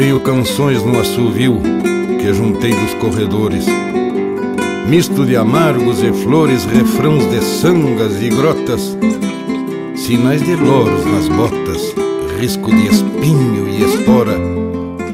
Tenho 0.00 0.18
canções 0.20 0.82
no 0.82 0.98
assovio 0.98 1.60
que 2.18 2.32
juntei 2.32 2.72
dos 2.72 2.94
corredores. 2.94 3.66
Misto 4.88 5.26
de 5.26 5.36
amargos 5.36 6.02
e 6.02 6.10
flores, 6.10 6.64
refrãos 6.64 7.22
de 7.26 7.44
sangas 7.44 8.18
e 8.22 8.30
grotas, 8.30 8.96
sinais 9.94 10.42
de 10.42 10.56
loros 10.56 11.04
nas 11.04 11.28
botas, 11.28 11.94
risco 12.40 12.74
de 12.74 12.86
espinho 12.86 13.68
e 13.68 13.84
espora, 13.84 14.38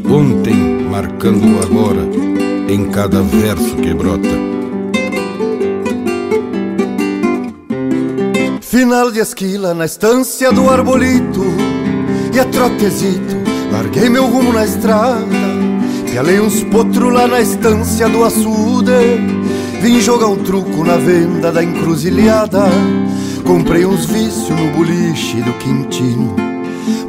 ontem 0.08 0.54
marcando 0.88 1.44
o 1.44 1.58
agora 1.64 2.08
em 2.68 2.88
cada 2.88 3.22
verso 3.22 3.74
que 3.78 3.92
brota. 3.92 4.30
Final 8.60 9.10
de 9.10 9.18
esquila 9.18 9.74
na 9.74 9.86
estância 9.86 10.52
do 10.52 10.70
arbolito 10.70 11.42
E 12.32 12.38
a 12.38 12.44
trotezito, 12.44 13.45
larguei 13.76 14.08
meu 14.08 14.26
rumo 14.26 14.54
na 14.54 14.64
estrada 14.64 15.26
Pialei 16.10 16.40
uns 16.40 16.64
potros 16.64 17.12
lá 17.12 17.26
na 17.26 17.42
estância 17.42 18.08
do 18.08 18.24
açude. 18.24 18.90
Vim 19.82 20.00
jogar 20.00 20.28
um 20.28 20.36
truco 20.36 20.82
na 20.82 20.96
venda 20.96 21.52
da 21.52 21.62
encruzilhada. 21.62 22.64
Comprei 23.44 23.84
uns 23.84 24.06
vícios 24.06 24.48
no 24.48 24.70
boliche 24.72 25.42
do 25.42 25.52
Quintino 25.58 26.34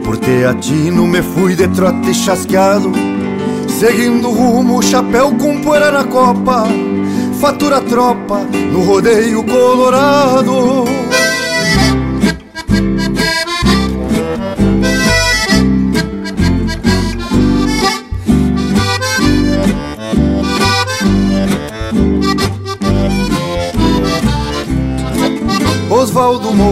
Por 0.03 0.17
teatino 0.17 1.07
me 1.07 1.21
fui 1.21 1.55
de 1.55 1.69
trote 1.69 2.13
chasqueado. 2.13 2.91
Seguindo 3.69 4.29
rumo, 4.29 4.83
chapéu 4.83 5.31
com 5.35 5.61
poeira 5.61 5.89
na 5.89 6.03
copa. 6.03 6.67
Fatura 7.39 7.79
tropa 7.79 8.41
no 8.73 8.81
rodeio 8.81 9.41
colorado 9.43 10.83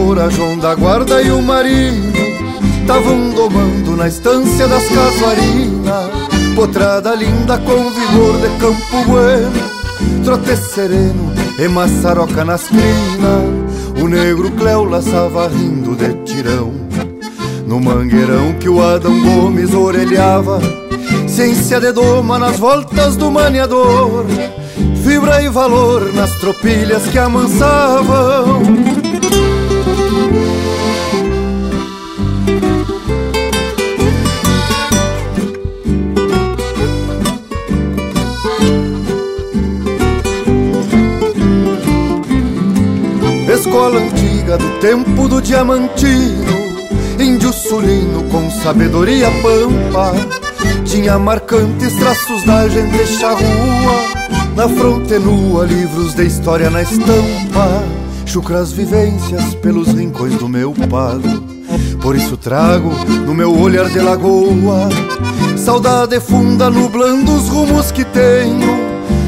Moura, 0.06 0.30
João 0.30 0.56
da 0.56 0.72
Guarda 0.72 1.20
e 1.20 1.32
o 1.32 1.42
Marinho 1.42 2.12
Tavam 2.86 3.30
domando 3.30 3.96
na 3.96 4.06
estância 4.06 4.68
das 4.68 4.84
casuarinas. 4.88 6.10
Potrada 6.54 7.12
linda 7.16 7.58
com 7.58 7.90
vigor 7.90 8.40
de 8.40 8.48
campo 8.60 9.04
bueno 9.04 10.22
Trote 10.22 10.56
sereno 10.56 11.34
e 11.58 11.66
maçaroca 11.66 12.44
nas 12.44 12.68
crinas. 12.68 14.00
O 14.00 14.06
negro 14.06 14.52
Cléo 14.52 14.84
laçava 14.84 15.48
rindo 15.48 15.96
de 15.96 16.14
tirão. 16.22 16.72
No 17.66 17.80
mangueirão 17.80 18.52
que 18.60 18.68
o 18.68 18.80
Adão 18.80 19.20
Gomes 19.20 19.74
orelhava 19.74 20.60
Ciência 21.26 21.80
de 21.80 21.90
doma 21.90 22.38
nas 22.38 22.56
voltas 22.58 23.16
do 23.16 23.28
maniador. 23.28 24.24
Fibra 25.02 25.42
e 25.42 25.48
valor 25.48 26.12
nas 26.14 26.30
tropilhas 26.38 27.08
que 27.08 27.18
amansavam 27.18 28.85
Do 44.46 44.80
tempo 44.80 45.28
do 45.28 45.42
diamantino 45.42 46.54
Índio 47.18 47.52
sulino 47.52 48.22
com 48.30 48.48
sabedoria 48.48 49.26
pampa 49.42 50.14
Tinha 50.84 51.18
marcantes 51.18 51.92
traços 51.96 52.44
da 52.44 52.68
gente 52.68 53.06
charrua 53.08 54.14
Na 54.54 54.68
fronte 54.68 55.18
nua, 55.18 55.66
livros 55.66 56.14
de 56.14 56.26
história 56.26 56.70
na 56.70 56.82
estampa 56.82 57.82
Chucras 58.24 58.70
vivências 58.70 59.56
pelos 59.56 59.88
rincões 59.88 60.36
do 60.36 60.48
meu 60.48 60.72
pago 60.88 61.42
Por 62.00 62.14
isso 62.14 62.36
trago 62.36 62.90
no 63.26 63.34
meu 63.34 63.52
olhar 63.52 63.90
de 63.90 63.98
lagoa 63.98 64.88
Saudade 65.56 66.20
funda 66.20 66.70
nublando 66.70 67.34
os 67.34 67.48
rumos 67.48 67.90
que 67.90 68.04
tenho 68.04 68.76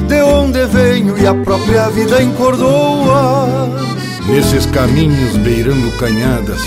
De 0.07 0.23
onde 0.23 0.65
venho 0.67 1.19
e 1.19 1.27
a 1.27 1.35
própria 1.35 1.89
vida 1.91 2.23
encordoa 2.23 3.98
Nesses 4.29 4.67
caminhos 4.67 5.37
beirando 5.39 5.91
canhadas, 5.93 6.61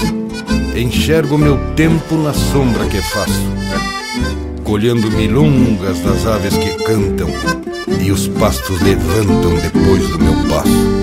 enxergo 0.76 1.38
meu 1.38 1.58
tempo 1.76 2.16
na 2.16 2.34
sombra 2.34 2.86
que 2.86 3.00
faço, 3.02 3.46
colhendo 4.64 5.12
milongas 5.12 6.00
das 6.00 6.26
aves 6.26 6.58
que 6.58 6.84
cantam 6.84 7.30
e 8.02 8.12
os 8.12 8.28
pastos 8.28 8.82
levantam 8.82 9.54
depois 9.56 10.08
do 10.10 10.20
meu 10.20 10.34
passo. 10.50 11.02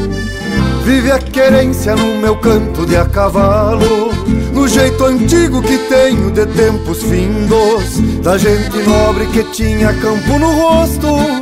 Vive 0.84 1.12
a 1.12 1.18
querência 1.18 1.94
no 1.94 2.16
meu 2.20 2.34
canto 2.36 2.86
de 2.86 2.96
a 2.96 3.04
cavalo 3.04 4.10
No 4.54 4.66
jeito 4.66 5.04
antigo 5.04 5.60
que 5.60 5.76
tenho 5.76 6.30
de 6.30 6.46
tempos 6.46 7.02
findos 7.02 8.00
Da 8.22 8.38
gente 8.38 8.74
nobre 8.88 9.26
que 9.26 9.44
tinha 9.52 9.92
campo 9.92 10.38
no 10.38 10.50
rosto 10.50 11.37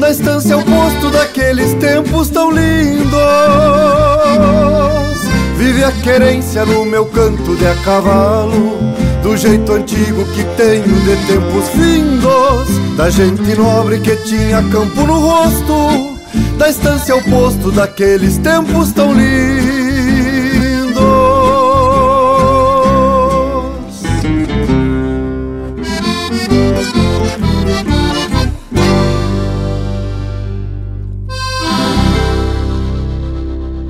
Na 0.00 0.08
estância 0.08 0.56
oposto 0.56 1.10
daqueles 1.10 1.74
tempos 1.74 2.30
tão 2.30 2.50
lindos 2.50 3.10
Vive 5.58 5.84
a 5.84 5.92
querência 5.92 6.64
no 6.64 6.86
meu 6.86 7.04
canto 7.04 7.54
de 7.54 7.66
a 7.66 7.74
cavalo 7.84 8.78
Do 9.22 9.36
jeito 9.36 9.70
antigo 9.72 10.24
que 10.34 10.42
tenho 10.56 10.82
de 10.82 11.16
tempos 11.26 11.68
findos 11.68 12.96
Da 12.96 13.10
gente 13.10 13.54
nobre 13.54 14.00
que 14.00 14.16
tinha 14.16 14.62
campo 14.70 15.02
no 15.02 15.20
rosto 15.20 16.18
da 16.56 16.68
estância 16.68 17.14
ao 17.14 17.22
posto 17.22 17.72
daqueles 17.72 18.36
tempos 18.36 18.92
tão 18.92 19.14
lindos. 19.14 19.49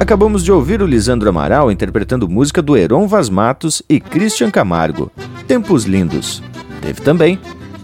Acabamos 0.00 0.42
de 0.42 0.50
ouvir 0.50 0.80
o 0.80 0.86
Lisandro 0.86 1.28
Amaral 1.28 1.70
interpretando 1.70 2.26
música 2.26 2.62
do 2.62 2.74
Heron 2.74 3.06
Vaz 3.06 3.28
Matos 3.28 3.82
e 3.86 4.00
Christian 4.00 4.50
Camargo, 4.50 5.12
Tempos 5.46 5.84
Lindos. 5.84 6.42
Teve 6.80 7.02
também 7.02 7.38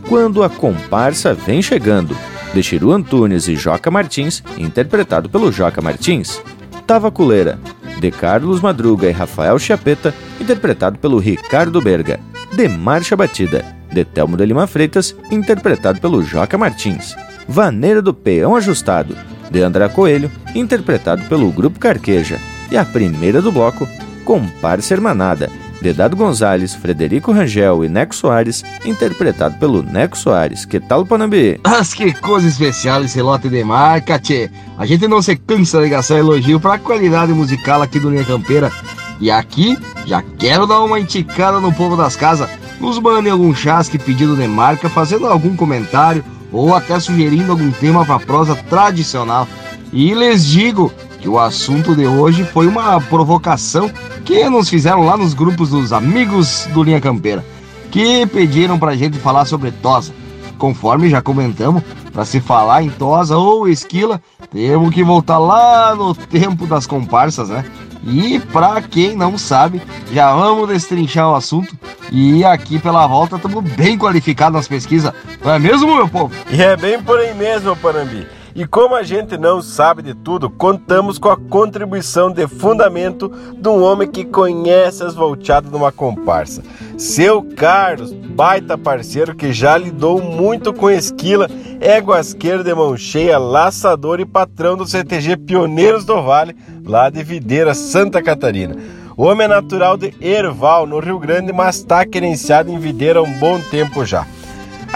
Quando 0.08 0.42
a 0.42 0.48
Comparsa 0.48 1.34
Vem 1.34 1.60
Chegando, 1.60 2.16
de 2.54 2.62
Chiru 2.62 2.90
Antunes 2.90 3.48
e 3.48 3.54
Joca 3.54 3.90
Martins, 3.90 4.42
interpretado 4.56 5.28
pelo 5.28 5.52
Joca 5.52 5.82
Martins. 5.82 6.40
Tavaculeira, 6.86 7.60
de 8.00 8.10
Carlos 8.10 8.62
Madruga 8.62 9.10
e 9.10 9.12
Rafael 9.12 9.58
Chiapeta, 9.58 10.14
interpretado 10.40 10.98
pelo 10.98 11.18
Ricardo 11.18 11.82
Berga. 11.82 12.18
De 12.54 12.66
Marcha 12.66 13.14
Batida, 13.14 13.62
de 13.92 14.06
Telmo 14.06 14.38
de 14.38 14.46
Lima 14.46 14.66
Freitas, 14.66 15.14
interpretado 15.30 16.00
pelo 16.00 16.22
Joca 16.22 16.56
Martins. 16.56 17.14
Vaneira 17.46 18.00
do 18.00 18.14
Peão 18.14 18.56
Ajustado, 18.56 19.14
de 19.50 19.62
André 19.62 19.88
Coelho, 19.88 20.30
interpretado 20.54 21.22
pelo 21.24 21.50
Grupo 21.50 21.78
Carqueja. 21.78 22.38
E 22.70 22.76
a 22.76 22.84
primeira 22.84 23.40
do 23.40 23.52
bloco, 23.52 23.88
Comparsa 24.24 24.94
Hermanada, 24.94 25.50
de 25.80 25.92
Dado 25.92 26.16
Gonzalez, 26.16 26.74
Frederico 26.74 27.32
Rangel 27.32 27.84
e 27.84 27.88
Neco 27.88 28.14
Soares, 28.14 28.64
interpretado 28.84 29.58
pelo 29.58 29.82
Neco 29.82 30.16
Soares. 30.16 30.64
Que 30.64 30.80
tal, 30.80 31.06
Panambi? 31.06 31.60
Mas 31.64 31.94
que 31.94 32.12
coisa 32.12 32.48
especial 32.48 33.04
esse 33.04 33.20
lote 33.22 33.48
de 33.48 33.62
marca, 33.62 34.18
tchê. 34.18 34.50
A 34.76 34.86
gente 34.86 35.06
não 35.06 35.22
se 35.22 35.36
cansa 35.36 35.80
de 35.80 35.88
gastar 35.88 36.18
elogio 36.18 36.58
pra 36.58 36.78
qualidade 36.78 37.32
musical 37.32 37.82
aqui 37.82 38.00
do 38.00 38.10
Linha 38.10 38.24
Campeira. 38.24 38.72
E 39.20 39.30
aqui, 39.30 39.78
já 40.06 40.22
quero 40.38 40.66
dar 40.66 40.82
uma 40.82 41.00
enticada 41.00 41.60
no 41.60 41.72
povo 41.72 41.96
das 41.96 42.16
casas, 42.16 42.50
nos 42.80 42.98
mandem 42.98 43.32
algum 43.32 43.54
chasque 43.54 43.98
pedido 43.98 44.36
de 44.36 44.46
marca, 44.46 44.90
fazendo 44.90 45.26
algum 45.26 45.56
comentário 45.56 46.24
ou 46.56 46.74
até 46.74 46.98
sugerindo 46.98 47.52
algum 47.52 47.70
tema 47.70 48.04
para 48.04 48.18
prosa 48.18 48.54
tradicional. 48.54 49.46
E 49.92 50.14
lhes 50.14 50.44
digo 50.44 50.92
que 51.20 51.28
o 51.28 51.38
assunto 51.38 51.94
de 51.94 52.06
hoje 52.06 52.44
foi 52.44 52.66
uma 52.66 53.00
provocação 53.00 53.90
que 54.24 54.48
nos 54.48 54.68
fizeram 54.68 55.04
lá 55.04 55.16
nos 55.16 55.34
grupos 55.34 55.70
dos 55.70 55.92
amigos 55.92 56.66
do 56.72 56.82
Linha 56.82 57.00
Campeira, 57.00 57.44
que 57.90 58.26
pediram 58.26 58.78
para 58.78 58.92
a 58.92 58.96
gente 58.96 59.18
falar 59.18 59.44
sobre 59.44 59.70
tosa. 59.70 60.12
Conforme 60.58 61.10
já 61.10 61.20
comentamos, 61.20 61.82
para 62.12 62.24
se 62.24 62.40
falar 62.40 62.82
em 62.82 62.88
tosa 62.88 63.36
ou 63.36 63.68
esquila, 63.68 64.20
temos 64.50 64.94
que 64.94 65.04
voltar 65.04 65.38
lá 65.38 65.94
no 65.94 66.14
tempo 66.14 66.66
das 66.66 66.86
comparsas, 66.86 67.50
né? 67.50 67.64
E 68.06 68.38
para 68.38 68.80
quem 68.80 69.16
não 69.16 69.36
sabe, 69.36 69.82
já 70.12 70.32
vamos 70.32 70.68
destrinchar 70.68 71.28
o 71.28 71.34
assunto. 71.34 71.76
E 72.12 72.44
aqui 72.44 72.78
pela 72.78 73.06
volta 73.06 73.34
estamos 73.34 73.64
bem 73.72 73.98
qualificados 73.98 74.54
nas 74.54 74.68
pesquisas, 74.68 75.12
não 75.44 75.52
é 75.52 75.58
mesmo, 75.58 75.94
meu 75.94 76.08
povo? 76.08 76.32
E 76.50 76.62
é 76.62 76.76
bem 76.76 77.02
por 77.02 77.18
aí 77.18 77.34
mesmo, 77.34 77.74
Panambi. 77.76 78.35
E 78.56 78.66
como 78.66 78.94
a 78.94 79.02
gente 79.02 79.36
não 79.36 79.60
sabe 79.60 80.00
de 80.00 80.14
tudo, 80.14 80.48
contamos 80.48 81.18
com 81.18 81.28
a 81.28 81.36
contribuição 81.36 82.32
de 82.32 82.48
fundamento 82.48 83.30
de 83.54 83.68
um 83.68 83.82
homem 83.82 84.08
que 84.08 84.24
conhece 84.24 85.04
as 85.04 85.14
volteadas 85.14 85.70
de 85.70 85.76
uma 85.76 85.92
comparsa. 85.92 86.62
Seu 86.96 87.42
Carlos, 87.42 88.14
baita 88.14 88.78
parceiro 88.78 89.34
que 89.34 89.52
já 89.52 89.76
lidou 89.76 90.22
muito 90.22 90.72
com 90.72 90.88
esquila, 90.88 91.50
éguasqueiro 91.82 92.64
de 92.64 92.74
mão 92.74 92.96
cheia, 92.96 93.36
laçador 93.36 94.20
e 94.20 94.24
patrão 94.24 94.74
do 94.74 94.86
CTG 94.86 95.36
Pioneiros 95.36 96.06
do 96.06 96.22
Vale, 96.22 96.56
lá 96.82 97.10
de 97.10 97.22
Videira, 97.22 97.74
Santa 97.74 98.22
Catarina. 98.22 98.74
O 99.18 99.24
homem 99.24 99.44
é 99.44 99.48
natural 99.48 99.98
de 99.98 100.14
Erval, 100.18 100.86
no 100.86 100.98
Rio 100.98 101.18
Grande, 101.18 101.52
mas 101.52 101.76
está 101.76 102.06
querenciado 102.06 102.72
em 102.72 102.78
Videira 102.78 103.18
há 103.18 103.22
um 103.22 103.38
bom 103.38 103.60
tempo 103.70 104.02
já. 104.02 104.26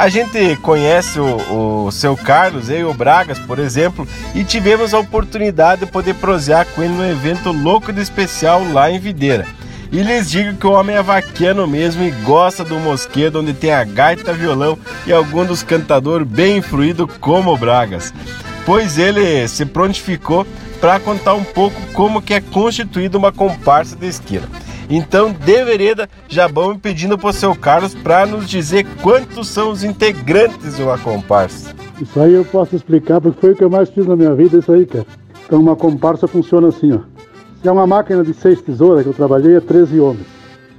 A 0.01 0.09
gente 0.09 0.57
conhece 0.63 1.21
o, 1.21 1.85
o 1.85 1.93
seu 1.93 2.17
Carlos, 2.17 2.71
eu 2.71 2.79
e 2.79 2.85
o 2.85 2.95
Bragas, 2.95 3.39
por 3.39 3.59
exemplo, 3.59 4.09
e 4.35 4.43
tivemos 4.43 4.95
a 4.95 4.99
oportunidade 4.99 5.85
de 5.85 5.93
poder 5.93 6.15
prosear 6.15 6.65
com 6.65 6.83
ele 6.83 6.95
no 6.95 7.05
evento 7.05 7.53
louco 7.53 7.93
de 7.93 8.01
especial 8.01 8.65
lá 8.73 8.91
em 8.91 8.99
Videira. 8.99 9.47
E 9.93 10.03
lhes 10.03 10.31
digo 10.31 10.57
que 10.57 10.67
o 10.67 10.73
homem 10.73 10.97
é 10.97 11.03
vaquiano 11.03 11.67
mesmo 11.67 12.03
e 12.03 12.11
gosta 12.13 12.65
do 12.65 12.81
mosquedo 12.81 13.41
onde 13.41 13.53
tem 13.53 13.75
a 13.75 13.85
gaita, 13.85 14.33
violão 14.33 14.79
e 15.07 15.13
algum 15.13 15.45
dos 15.45 15.63
cantadores 15.63 16.27
bem 16.27 16.57
influído 16.57 17.07
como 17.07 17.53
o 17.53 17.59
Bragas. 17.59 18.11
Pois 18.65 18.97
ele 18.97 19.47
se 19.49 19.67
prontificou 19.67 20.47
para 20.81 20.99
contar 20.99 21.35
um 21.35 21.45
pouco 21.45 21.79
como 21.93 22.23
que 22.23 22.33
é 22.33 22.41
constituída 22.41 23.19
uma 23.19 23.33
comparsa 23.33 23.97
de 23.97 24.07
esquina. 24.07 24.49
Então, 24.91 25.33
de 25.33 25.65
vereda, 25.65 26.09
já 26.29 26.49
vamos 26.49 26.79
pedindo 26.79 27.17
para 27.17 27.31
o 27.31 27.33
seu 27.33 27.55
Carlos 27.55 27.95
para 27.95 28.27
nos 28.27 28.51
dizer 28.51 28.85
quantos 29.01 29.47
são 29.47 29.71
os 29.71 29.85
integrantes 29.85 30.77
de 30.77 30.83
uma 30.83 30.99
comparsa. 30.99 31.73
Isso 32.01 32.21
aí 32.21 32.35
eu 32.35 32.45
posso 32.45 32.75
explicar 32.75 33.21
porque 33.21 33.41
foi 33.41 33.53
o 33.53 33.57
que 33.57 33.63
eu 33.63 33.71
mais 33.71 33.89
fiz 33.89 34.05
na 34.05 34.17
minha 34.17 34.35
vida, 34.35 34.59
isso 34.59 34.73
aí, 34.73 34.85
cara. 34.85 35.07
Então, 35.47 35.61
uma 35.61 35.77
comparsa 35.77 36.27
funciona 36.27 36.69
assim, 36.69 36.93
ó. 36.93 36.99
Se 37.63 37.69
é 37.69 37.71
uma 37.71 37.87
máquina 37.87 38.25
de 38.25 38.35
seis 38.35 38.61
tesouras 38.61 39.05
que 39.05 39.09
eu 39.09 39.15
trabalhei, 39.15 39.55
é 39.55 39.61
13 39.61 40.01
homens. 40.01 40.27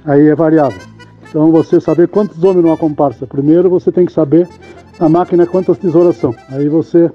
Aí 0.04 0.28
é 0.28 0.34
variável. 0.34 0.80
Então, 1.26 1.50
você 1.50 1.80
saber 1.80 2.08
quantos 2.08 2.44
homens 2.44 2.64
numa 2.64 2.76
comparsa. 2.76 3.26
Primeiro, 3.26 3.70
você 3.70 3.90
tem 3.90 4.04
que 4.04 4.12
saber 4.12 4.46
a 5.00 5.08
máquina 5.08 5.46
quantas 5.46 5.78
tesouras 5.78 6.16
são. 6.16 6.34
Aí 6.50 6.68
você 6.68 7.10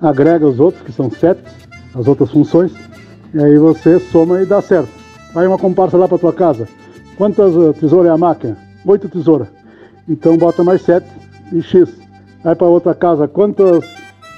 agrega 0.00 0.48
os 0.48 0.58
outros, 0.58 0.82
que 0.82 0.90
são 0.90 1.08
sete, 1.10 1.42
as 1.94 2.08
outras 2.08 2.30
funções, 2.30 2.72
e 3.32 3.40
aí 3.40 3.56
você 3.56 4.00
soma 4.00 4.42
e 4.42 4.46
dá 4.46 4.60
certo. 4.60 4.99
Vai 5.32 5.46
uma 5.46 5.58
comparsa 5.58 5.96
lá 5.96 6.08
para 6.08 6.18
tua 6.18 6.32
casa. 6.32 6.68
Quantas 7.16 7.54
uh, 7.54 7.72
tesouras 7.72 8.10
é 8.10 8.14
a 8.14 8.18
máquina? 8.18 8.56
Oito 8.84 9.08
tesouras. 9.08 9.48
Então 10.08 10.36
bota 10.36 10.64
mais 10.64 10.82
sete 10.82 11.06
e 11.52 11.62
X. 11.62 11.88
Vai 12.42 12.54
para 12.54 12.66
outra 12.66 12.94
casa. 12.94 13.28
Quantas 13.28 13.84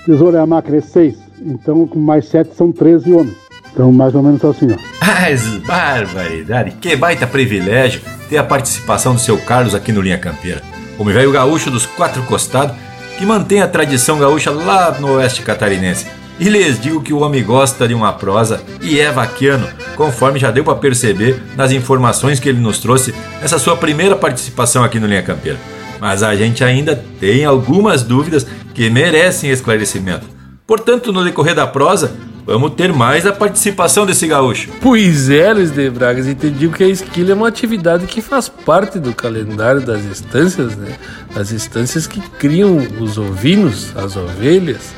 tesouras 0.04 0.36
é 0.36 0.42
a 0.42 0.46
máquina? 0.46 0.78
É 0.78 0.80
seis. 0.80 1.18
Então 1.40 1.86
com 1.86 1.98
mais 1.98 2.26
sete 2.26 2.54
são 2.54 2.72
13 2.72 3.12
homens. 3.12 3.36
Então 3.72 3.90
mais 3.90 4.14
ou 4.14 4.22
menos 4.22 4.44
assim, 4.44 4.68
ó. 4.72 4.76
Mas 5.04 5.58
barbaridade, 5.58 6.72
que 6.72 6.94
baita 6.96 7.26
privilégio 7.26 8.02
ter 8.28 8.38
a 8.38 8.44
participação 8.44 9.14
do 9.14 9.20
seu 9.20 9.38
Carlos 9.38 9.74
aqui 9.74 9.92
no 9.92 10.00
Linha 10.00 10.18
Campeira. 10.18 10.62
O 10.98 11.04
velho 11.04 11.32
gaúcho 11.32 11.70
dos 11.70 11.86
quatro 11.86 12.22
costados 12.24 12.76
que 13.18 13.24
mantém 13.24 13.62
a 13.62 13.68
tradição 13.68 14.18
gaúcha 14.18 14.50
lá 14.50 14.98
no 14.98 15.16
oeste 15.16 15.42
catarinense 15.42 16.06
e 16.42 16.48
lhes 16.48 16.80
digo 16.80 17.00
que 17.00 17.12
o 17.12 17.20
homem 17.20 17.44
gosta 17.44 17.86
de 17.86 17.94
uma 17.94 18.12
prosa 18.12 18.60
e 18.80 18.98
é 18.98 19.12
vaquiano, 19.12 19.64
conforme 19.94 20.40
já 20.40 20.50
deu 20.50 20.64
para 20.64 20.74
perceber 20.74 21.40
nas 21.56 21.70
informações 21.70 22.40
que 22.40 22.48
ele 22.48 22.58
nos 22.58 22.80
trouxe 22.80 23.14
nessa 23.40 23.60
sua 23.60 23.76
primeira 23.76 24.16
participação 24.16 24.82
aqui 24.82 24.98
no 24.98 25.06
Linha 25.06 25.22
Campeira. 25.22 25.56
Mas 26.00 26.20
a 26.20 26.34
gente 26.34 26.64
ainda 26.64 27.00
tem 27.20 27.44
algumas 27.44 28.02
dúvidas 28.02 28.44
que 28.74 28.90
merecem 28.90 29.50
esclarecimento. 29.50 30.26
Portanto, 30.66 31.12
no 31.12 31.22
decorrer 31.22 31.54
da 31.54 31.64
prosa, 31.64 32.12
vamos 32.44 32.72
ter 32.72 32.92
mais 32.92 33.24
a 33.24 33.32
participação 33.32 34.04
desse 34.04 34.26
gaúcho. 34.26 34.68
Pois 34.80 35.30
é, 35.30 35.52
Luiz 35.52 35.70
de 35.70 35.88
Bragas, 35.90 36.26
e 36.26 36.34
te 36.34 36.50
digo 36.50 36.74
que 36.74 36.82
a 36.82 36.88
esquila 36.88 37.30
é 37.30 37.34
uma 37.34 37.46
atividade 37.46 38.04
que 38.08 38.20
faz 38.20 38.48
parte 38.48 38.98
do 38.98 39.14
calendário 39.14 39.80
das 39.80 40.04
estâncias, 40.06 40.74
né? 40.74 40.96
Das 41.32 41.52
estâncias 41.52 42.04
que 42.04 42.20
criam 42.20 42.78
os 42.98 43.16
ovinos, 43.16 43.96
as 43.96 44.16
ovelhas 44.16 44.90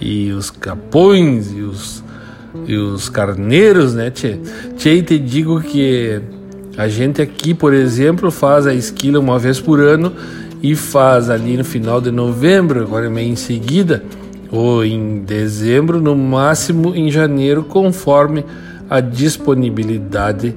e 0.00 0.30
os 0.32 0.50
capões 0.50 1.52
e 1.52 1.60
os, 1.60 2.02
e 2.66 2.76
os 2.76 3.08
carneiros, 3.08 3.94
né, 3.94 4.10
tchê? 4.10 4.38
Tchê, 4.76 5.02
te 5.02 5.18
digo 5.18 5.60
que 5.60 6.20
a 6.76 6.88
gente 6.88 7.20
aqui, 7.20 7.54
por 7.54 7.74
exemplo, 7.74 8.30
faz 8.30 8.66
a 8.66 8.72
esquila 8.72 9.18
uma 9.18 9.38
vez 9.38 9.60
por 9.60 9.80
ano 9.80 10.12
e 10.62 10.74
faz 10.74 11.28
ali 11.30 11.56
no 11.56 11.64
final 11.64 12.00
de 12.00 12.10
novembro, 12.10 12.82
agora 12.82 13.10
meio 13.10 13.32
em 13.32 13.36
seguida, 13.36 14.04
ou 14.50 14.84
em 14.84 15.20
dezembro, 15.20 16.00
no 16.00 16.16
máximo 16.16 16.94
em 16.94 17.10
janeiro, 17.10 17.64
conforme 17.64 18.44
a 18.88 19.00
disponibilidade 19.00 20.54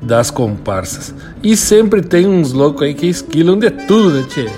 das 0.00 0.30
comparsas. 0.30 1.14
E 1.42 1.56
sempre 1.56 2.00
tem 2.00 2.26
uns 2.26 2.52
loucos 2.52 2.82
aí 2.82 2.94
que 2.94 3.06
esquilam 3.06 3.58
de 3.58 3.70
tudo, 3.70 4.10
né, 4.10 4.24
tchê? 4.28 4.48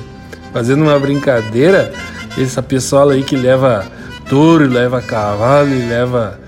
Fazendo 0.53 0.83
uma 0.83 0.99
brincadeira, 0.99 1.93
essa 2.37 2.63
pessoa 2.63 3.13
aí 3.13 3.23
que 3.23 3.37
leva 3.37 3.87
touro, 4.29 4.67
leva 4.67 5.01
cavalo 5.01 5.71
e 5.75 5.89
leva 5.89 6.39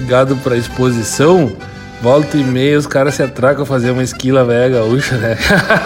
gado 0.00 0.36
para 0.36 0.56
exposição, 0.56 1.52
volta 2.02 2.36
e 2.36 2.44
meia 2.44 2.78
os 2.78 2.86
caras 2.86 3.14
se 3.14 3.22
atracam 3.22 3.62
a 3.62 3.66
fazer 3.66 3.90
uma 3.90 4.02
esquila 4.02 4.44
velha 4.44 4.78
gaúcha, 4.78 5.16
né? 5.16 5.36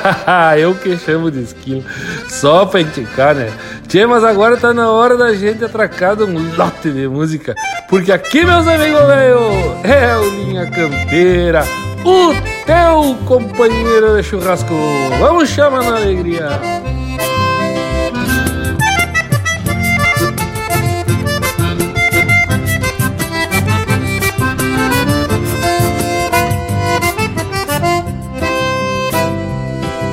Eu 0.59 0.75
que 0.75 0.97
chamo 0.97 1.31
de 1.31 1.43
esquila, 1.43 1.83
só 2.29 2.67
pra 2.67 2.81
indicar, 2.81 3.35
né? 3.35 3.51
Tchê, 3.87 4.07
mas 4.07 4.25
agora 4.25 4.57
tá 4.57 4.73
na 4.73 4.91
hora 4.91 5.17
da 5.17 5.35
gente 5.35 5.65
atracar 5.65 6.21
um 6.23 6.57
lote 6.57 6.91
de 6.91 7.07
música, 7.09 7.55
porque 7.89 8.13
aqui, 8.13 8.45
meus 8.45 8.67
amigos 8.67 9.07
velho, 9.07 9.39
é 9.85 10.17
o 10.17 10.31
Linha 10.31 10.71
Campeira, 10.71 11.65
o 12.05 12.33
teu 12.67 13.17
companheiro 13.27 14.17
de 14.17 14.23
churrasco. 14.23 14.75
Vamos 15.19 15.49
chamar 15.49 15.83
na 15.85 15.97
alegria. 15.97 16.61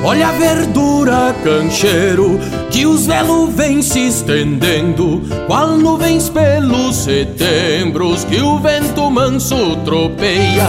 Olha 0.06 0.28
a 0.28 0.32
verdura, 0.32 1.34
cancheiro, 1.42 2.38
que 2.70 2.86
os 2.86 3.06
velos 3.06 3.52
vêm 3.52 3.82
se 3.82 4.06
estendendo, 4.06 5.20
qual 5.48 5.76
nuvens 5.76 6.28
pelos 6.28 6.94
setembros 6.94 8.22
que 8.22 8.40
o 8.40 8.56
vento 8.60 9.10
manso 9.10 9.74
tropeia. 9.84 10.68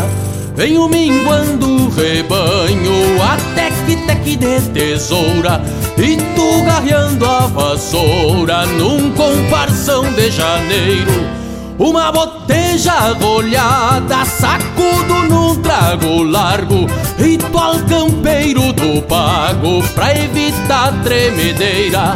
Venho 0.56 0.89
minguando 0.89 1.67
o 1.67 1.89
rebanho 1.89 3.21
até 3.21 3.69
que 3.86 3.95
teque 4.08 4.36
de 4.36 4.60
tesoura 4.73 5.62
E 5.95 6.17
tu 6.36 6.63
garreando 6.65 7.23
a 7.23 7.41
vassoura 7.41 8.65
num 8.65 9.12
comparsão 9.12 10.12
de 10.13 10.32
janeiro 10.32 11.37
uma 11.80 12.12
boteja 12.12 13.13
rolhada, 13.20 14.26
sacudo 14.26 15.28
num 15.30 15.56
trago 15.62 16.24
largo 16.24 16.88
Ritual 17.18 17.76
campeiro 17.90 18.72
do 18.74 19.02
pago 19.02 19.82
pra 19.96 20.16
evitar 20.16 20.94
tremedeira. 21.04 22.16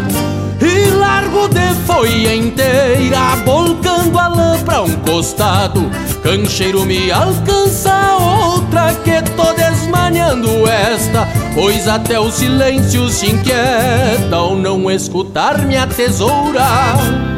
E 0.61 0.91
largo 0.91 1.47
de 1.47 1.73
folha 1.87 2.35
inteira, 2.35 3.35
volcando 3.43 4.19
a 4.19 4.27
lã 4.27 4.59
pra 4.63 4.83
um 4.83 4.95
costado. 4.97 5.89
Cancheiro 6.21 6.85
me 6.85 7.11
alcança 7.11 8.15
outra 8.19 8.93
que 9.03 9.23
tô 9.31 9.53
desmanhando 9.53 10.67
esta 10.67 11.27
Pois 11.55 11.87
até 11.87 12.19
o 12.19 12.31
silêncio 12.31 13.09
se 13.09 13.31
inquieta 13.31 14.35
ao 14.35 14.55
não 14.55 14.89
escutar 14.91 15.57
minha 15.65 15.87
tesoura 15.87 17.30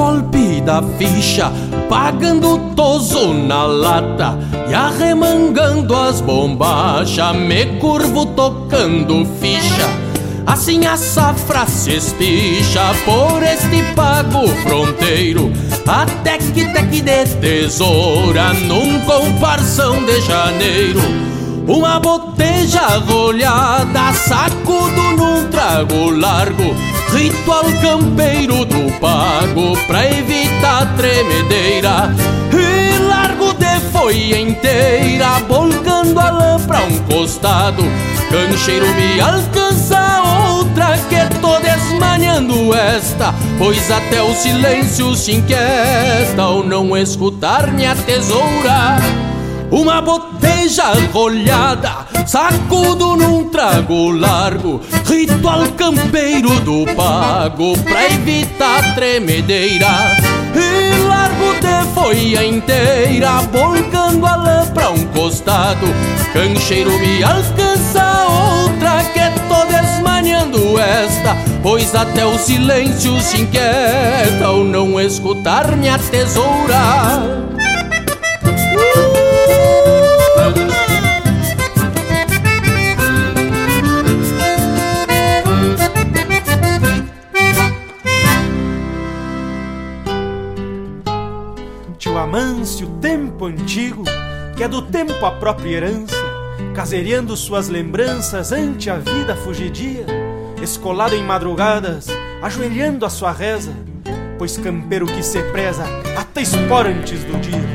golpe 0.00 0.62
da 0.62 0.82
ficha, 0.96 1.52
pagando 1.86 2.72
toso 2.74 3.34
na 3.34 3.66
lata 3.66 4.38
e 4.66 4.72
arremangando 4.72 5.94
as 5.94 6.22
bombachas, 6.22 7.36
me 7.36 7.66
curvo 7.78 8.24
tocando 8.24 9.26
ficha. 9.38 9.88
Assim 10.46 10.86
a 10.86 10.96
safra 10.96 11.66
se 11.66 11.96
espicha 11.96 12.94
por 13.04 13.42
este 13.42 13.82
pago 13.94 14.48
fronteiro, 14.62 15.52
até 15.86 16.38
que 16.38 16.64
teque 16.72 17.02
de 17.02 17.26
tesoura 17.36 18.54
num 18.54 19.00
comparsão 19.00 20.02
de 20.06 20.18
janeiro. 20.22 21.29
Uma 21.70 22.00
boteja 22.00 22.98
rolhada, 23.06 24.12
sacudo 24.12 25.02
num 25.16 25.48
trago 25.50 26.10
largo 26.10 26.74
Ritual 27.12 27.64
campeiro 27.80 28.64
do 28.64 28.90
pago 28.98 29.76
pra 29.86 30.04
evitar 30.04 30.96
tremedeira. 30.96 32.12
E 32.52 32.98
largo 33.04 33.54
de 33.54 33.80
folha 33.92 34.40
inteira, 34.40 35.38
volcando 35.48 36.18
a 36.18 36.30
lã 36.30 36.60
pra 36.66 36.80
um 36.80 36.98
costado. 37.04 37.84
Cancheiro 38.32 38.88
me 38.94 39.20
alcança 39.20 40.22
outra 40.52 40.98
que 41.08 41.38
tô 41.40 41.58
desmanhando 41.60 42.74
esta 42.74 43.32
Pois 43.58 43.90
até 43.90 44.20
o 44.22 44.34
silêncio 44.34 45.14
se 45.14 45.34
inquieta 45.34 46.42
ao 46.42 46.64
não 46.64 46.96
escutar 46.96 47.72
minha 47.72 47.94
tesoura 47.94 48.98
uma 49.70 50.00
boteja 50.00 50.92
rolhada, 51.12 52.06
sacudo 52.26 53.16
num 53.16 53.48
trago 53.48 54.10
largo, 54.10 54.80
ritual 55.06 55.66
campeiro 55.76 56.60
do 56.60 56.84
pago 56.94 57.78
pra 57.78 58.06
evitar 58.06 58.94
tremedeira. 58.94 59.88
E 60.54 60.98
largo 61.06 61.54
de 61.60 61.94
folha 61.94 62.44
inteira, 62.44 63.40
volcando 63.52 64.26
a 64.26 64.36
lã 64.36 64.66
pra 64.72 64.90
um 64.90 65.04
costado, 65.06 65.86
cancheiro 66.32 66.90
me 66.98 67.22
alcança 67.22 68.26
outra 68.28 69.04
que 69.04 69.20
tô 69.48 69.64
desmanhando 69.66 70.78
esta, 70.78 71.36
pois 71.62 71.94
até 71.94 72.26
o 72.26 72.38
silêncio 72.38 73.20
se 73.20 73.42
inquieta 73.42 74.46
ao 74.46 74.64
não 74.64 75.00
escutar 75.00 75.76
minha 75.76 75.98
tesoura. 75.98 77.50
Que 94.60 94.64
é 94.64 94.68
do 94.68 94.82
tempo 94.82 95.24
a 95.24 95.30
própria 95.30 95.70
herança, 95.70 96.14
casereando 96.74 97.34
suas 97.34 97.70
lembranças 97.70 98.52
ante 98.52 98.90
a 98.90 98.98
vida 98.98 99.34
fugidia, 99.34 100.04
escolado 100.62 101.14
em 101.14 101.24
madrugadas, 101.24 102.08
ajoelhando 102.42 103.06
a 103.06 103.08
sua 103.08 103.32
reza, 103.32 103.72
pois 104.36 104.58
campeiro 104.58 105.06
que 105.06 105.22
se 105.22 105.42
preza 105.44 105.84
até 106.14 106.42
espora 106.42 106.90
antes 106.90 107.24
do 107.24 107.40
dia. 107.40 107.70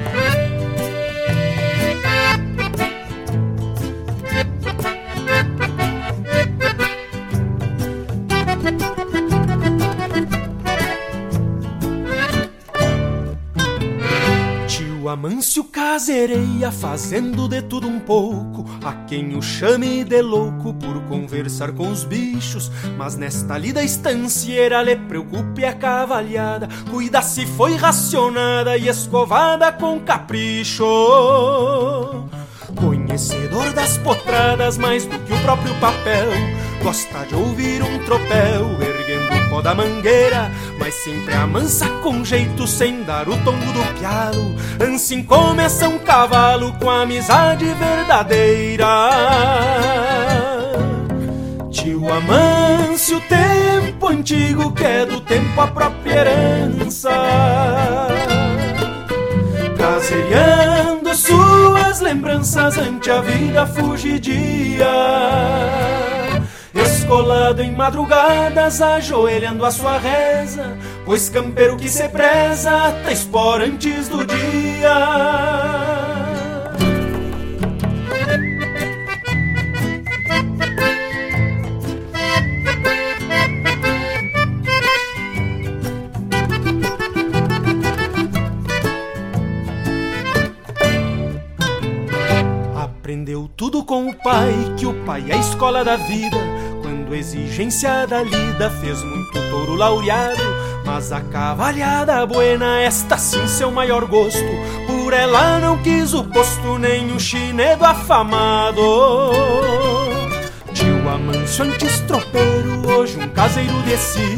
Amâncio 15.16 15.64
casereia, 15.96 16.74
fazendo 16.74 17.48
de 17.48 17.62
tudo 17.62 17.88
um 17.88 18.02
pouco. 18.02 18.66
A 18.84 18.92
quem 19.08 19.34
o 19.38 19.42
chame 19.42 20.04
de 20.04 20.22
louco 20.22 20.74
por 20.74 21.02
conversar 21.04 21.72
com 21.72 21.90
os 21.90 22.04
bichos. 22.04 22.70
Mas 22.98 23.16
nesta 23.16 23.58
lida 23.58 23.82
estancieira 23.82 24.84
lhe 24.84 24.98
preocupe 24.98 25.64
a 25.64 25.74
cavalhada. 25.74 26.68
Cuida 26.92 27.22
se 27.22 27.46
foi 27.46 27.78
racionada 27.78 28.76
e 28.78 28.90
escovada 28.90 29.72
com 29.72 29.98
capricho. 30.02 30.84
Conhecedor 32.76 33.72
das 33.72 33.98
potradas 34.00 34.78
mais 34.78 35.06
do 35.06 35.18
que 35.20 35.32
o 35.32 35.42
próprio 35.44 35.74
papel, 35.76 36.28
gosta 36.84 37.26
de 37.26 37.36
ouvir 37.36 37.82
um 37.82 38.04
tropel 38.04 38.95
erguendo 39.06 39.34
o 39.34 39.50
pó 39.50 39.62
da 39.62 39.76
mangueira, 39.76 40.52
mas 40.80 40.94
sempre 40.96 41.34
amansa 41.36 41.88
com 42.02 42.26
jeito 42.26 42.68
sem 42.68 43.04
dar 43.04 43.30
o 43.30 43.38
tombo 43.44 43.66
do 43.72 44.00
pialo. 44.00 44.56
Assim 44.94 45.24
começa 45.24 45.88
um 45.88 46.00
cavalo 46.00 46.74
com 46.74 46.90
amizade 46.90 47.66
verdadeira. 47.66 48.88
Tio 51.70 52.12
Amâncio, 52.12 53.22
tempo 53.22 54.08
antigo 54.08 54.72
que 54.72 54.84
é 54.84 55.06
do 55.06 55.22
tempo 55.22 55.62
a 55.62 55.68
própria 55.68 56.14
herança. 56.14 57.12
Caseiriando 59.78 61.14
suas 61.14 62.00
lembranças 62.00 62.78
ante 62.78 63.12
a 63.12 63.22
vida 63.22 63.68
fugidia 63.68 64.86
Escolado 67.06 67.62
em 67.62 67.72
madrugadas, 67.72 68.82
ajoelhando 68.82 69.64
a 69.64 69.70
sua 69.70 70.00
reza 70.00 70.76
Pois 71.06 71.30
campeiro 71.30 71.78
que 71.78 71.88
se 71.88 72.10
preza, 72.10 72.72
tá 73.04 73.12
espora 73.12 73.64
antes 73.64 74.08
do 74.08 74.26
dia 74.26 74.96
Aprendeu 92.76 93.48
tudo 93.56 93.84
com 93.84 94.10
o 94.10 94.16
pai, 94.16 94.52
que 94.76 94.88
o 94.88 94.94
pai 95.06 95.30
é 95.30 95.36
a 95.36 95.38
escola 95.38 95.84
da 95.84 95.96
vida. 95.96 96.65
Exigência 97.14 98.08
da 98.08 98.24
lida 98.24 98.70
fez 98.82 99.04
muito 99.04 99.34
touro 99.50 99.76
laureado. 99.76 100.44
Mas 100.86 101.12
a 101.12 101.22
cavalhada 101.22 102.26
buena, 102.26 102.80
esta 102.82 103.18
sim 103.18 103.46
seu 103.48 103.72
maior 103.72 104.06
gosto. 104.06 104.40
Por 104.88 105.14
ela 105.14 105.60
não 105.60 105.82
quis 105.82 106.14
o 106.14 106.24
posto, 106.24 106.78
nem 106.78 107.12
o 107.12 107.20
chinedo 107.20 107.84
afamado. 107.84 108.82
Tio 110.74 111.10
Amâncio 111.10 111.66
antes 111.66 112.00
tropeiro, 112.02 112.88
hoje 112.88 113.18
um 113.18 113.30
caseiro 113.30 113.82
de 113.84 113.98
si. 113.98 114.36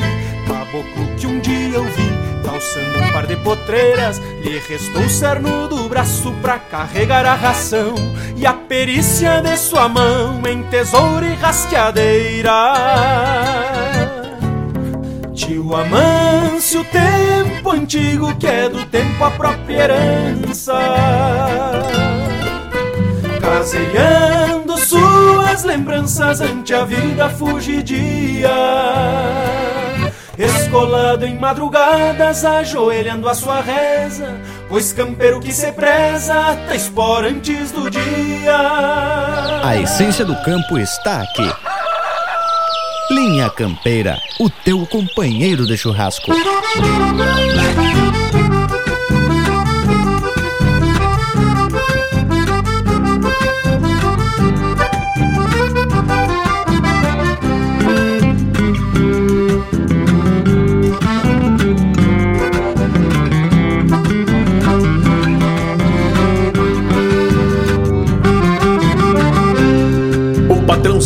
Caboclo 0.47 1.15
que 1.17 1.27
um 1.27 1.39
dia 1.39 1.69
eu 1.77 1.83
vi 1.83 2.06
calçando 2.47 2.97
um 2.97 3.11
par 3.11 3.27
de 3.27 3.35
potreiras, 3.35 4.19
lhe 4.41 4.57
restou 4.57 5.03
o 5.03 5.09
cerno 5.09 5.67
do 5.67 5.89
braço 5.89 6.31
pra 6.41 6.57
carregar 6.57 7.25
a 7.25 7.33
ração 7.33 7.93
e 8.37 8.45
a 8.45 8.53
perícia 8.53 9.41
de 9.41 9.57
sua 9.57 9.89
mão 9.89 10.41
em 10.47 10.63
tesoura 10.63 11.25
e 11.25 11.35
rasqueadeira. 11.35 12.53
Tio 15.33 15.75
Amâncio, 15.75 16.85
tempo 16.85 17.71
antigo 17.71 18.33
que 18.37 18.47
é 18.47 18.69
do 18.69 18.85
tempo 18.85 19.23
a 19.25 19.31
própria 19.31 19.83
herança 19.83 20.73
caseando 23.41 24.77
suas 24.77 25.63
lembranças 25.63 26.41
ante 26.41 26.73
a 26.73 26.83
vida 26.83 27.29
fugidia. 27.29 28.49
Escolado 30.37 31.25
em 31.25 31.35
madrugadas, 31.35 32.45
ajoelhando 32.45 33.27
a 33.27 33.33
sua 33.33 33.59
reza, 33.59 34.39
pois 34.69 34.93
campeiro 34.93 35.39
que 35.39 35.51
se 35.51 35.71
preza, 35.71 36.33
tá 36.67 36.75
espora 36.75 37.29
antes 37.29 37.71
do 37.71 37.89
dia. 37.89 38.55
A 39.63 39.75
essência 39.77 40.23
do 40.23 40.35
campo 40.43 40.77
está 40.77 41.23
aqui. 41.23 41.51
Linha 43.09 43.49
Campeira, 43.49 44.15
o 44.39 44.47
teu 44.47 44.85
companheiro 44.85 45.65
de 45.65 45.75
churrasco. 45.75 46.31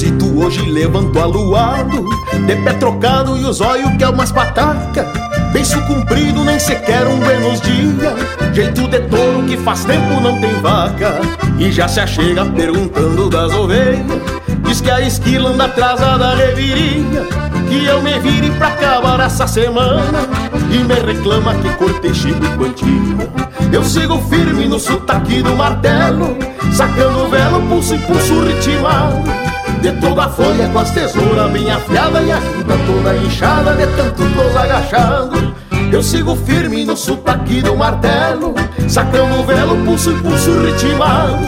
Patrãozito 0.01 0.39
hoje 0.39 0.61
levantou 0.69 1.21
aluado 1.21 2.09
De 2.45 2.55
pé 2.55 2.73
trocado 2.73 3.37
e 3.37 3.45
os 3.45 3.61
olhos 3.61 3.91
que 3.97 4.03
é 4.03 4.09
umas 4.09 4.31
pataca. 4.31 5.05
Beiço 5.53 5.79
comprido, 5.85 6.43
nem 6.43 6.59
sequer 6.59 7.05
um 7.07 7.19
buenos 7.19 7.61
dia 7.61 8.15
Jeito 8.53 8.87
de 8.87 8.99
touro 9.01 9.43
que 9.43 9.57
faz 9.57 9.85
tempo 9.85 10.19
não 10.21 10.39
tem 10.39 10.53
vaca. 10.61 11.21
E 11.59 11.71
já 11.71 11.87
se 11.87 11.99
achega 11.99 12.45
perguntando 12.45 13.29
das 13.29 13.53
ovelhas. 13.53 14.21
Diz 14.63 14.81
que 14.81 14.89
a 14.89 15.01
esquila 15.01 15.51
anda 15.51 15.65
atrasada 15.65 16.17
da 16.17 16.35
reviria. 16.35 17.27
Que 17.69 17.85
eu 17.85 18.01
me 18.01 18.17
vire 18.19 18.49
pra 18.51 18.67
acabar 18.69 19.19
essa 19.19 19.45
semana. 19.45 20.27
E 20.71 20.77
me 20.79 20.95
reclama 20.95 21.53
que 21.55 21.69
cortei 21.75 22.13
chico 22.13 22.43
e 22.43 22.57
quantia 22.57 23.29
Eu 23.71 23.83
sigo 23.83 24.17
firme 24.29 24.67
no 24.67 24.79
sotaque 24.79 25.41
do 25.41 25.55
martelo. 25.55 26.37
Sacando 26.73 27.29
velo, 27.29 27.61
pulso 27.67 27.95
e 27.95 27.99
pulso 27.99 28.41
ritmado 28.41 29.50
de 29.81 29.91
toda 29.93 30.25
a 30.25 30.29
folha 30.29 30.69
com 30.69 30.79
as 30.79 30.91
tesouras 30.91 31.51
bem 31.51 31.69
afiada 31.71 32.21
E 32.21 32.31
a 32.31 32.39
junta 32.39 32.77
toda 32.85 33.17
inchada 33.17 33.73
de 33.73 33.87
tanto 33.97 34.23
tos 34.35 34.55
agachado 34.55 35.55
Eu 35.91 36.03
sigo 36.03 36.35
firme 36.35 36.85
no 36.85 36.95
sotaque 36.95 37.61
do 37.61 37.75
martelo 37.75 38.53
Sacando 38.87 39.39
o 39.39 39.43
velo, 39.43 39.75
pulso 39.83 40.11
e 40.11 40.15
pulso 40.21 40.61
ritmado 40.61 41.39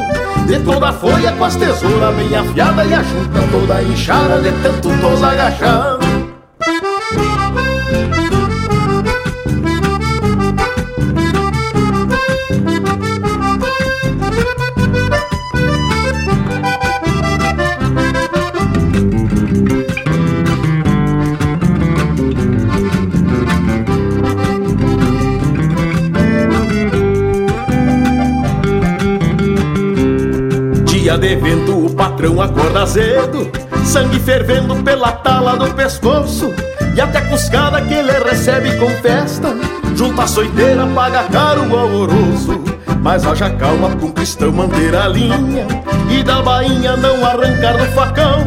De 0.47 0.59
toda 0.59 0.89
a 0.89 0.93
folha 0.93 1.31
com 1.33 1.45
as 1.45 1.55
tesouras 1.55 2.15
bem 2.15 2.35
afiada 2.35 2.83
E 2.83 2.93
a 2.93 3.03
junta 3.03 3.39
toda 3.51 3.83
inchada 3.83 4.41
de 4.41 4.51
tanto 4.63 4.89
tos 4.99 5.23
agachado 5.23 6.02
dia 31.23 31.35
de 31.35 31.35
vento 31.37 31.85
o 31.85 31.89
patrão 31.95 32.41
acorda 32.41 32.85
cedo 32.85 33.49
Sangue 33.85 34.19
fervendo 34.19 34.75
pela 34.83 35.11
tala 35.11 35.55
do 35.55 35.73
pescoço 35.73 36.53
E 36.95 36.99
até 36.99 37.21
cuscada 37.21 37.81
que 37.81 37.93
ele 37.93 38.11
recebe 38.11 38.75
com 38.77 38.89
festa 39.01 39.55
Junta 39.95 40.23
a 40.23 40.27
soiteira, 40.27 40.85
paga 40.87 41.23
caro 41.25 41.69
o 41.69 41.77
alvoroço. 41.77 42.63
Mas 42.99 43.25
haja 43.25 43.49
calma 43.51 43.95
com 43.95 44.11
cristão 44.11 44.51
manter 44.51 44.95
a 44.95 45.07
linha 45.07 45.65
E 46.09 46.23
da 46.23 46.41
bainha 46.41 46.97
não 46.97 47.25
arrancar 47.25 47.77
do 47.77 47.85
facão. 47.93 48.43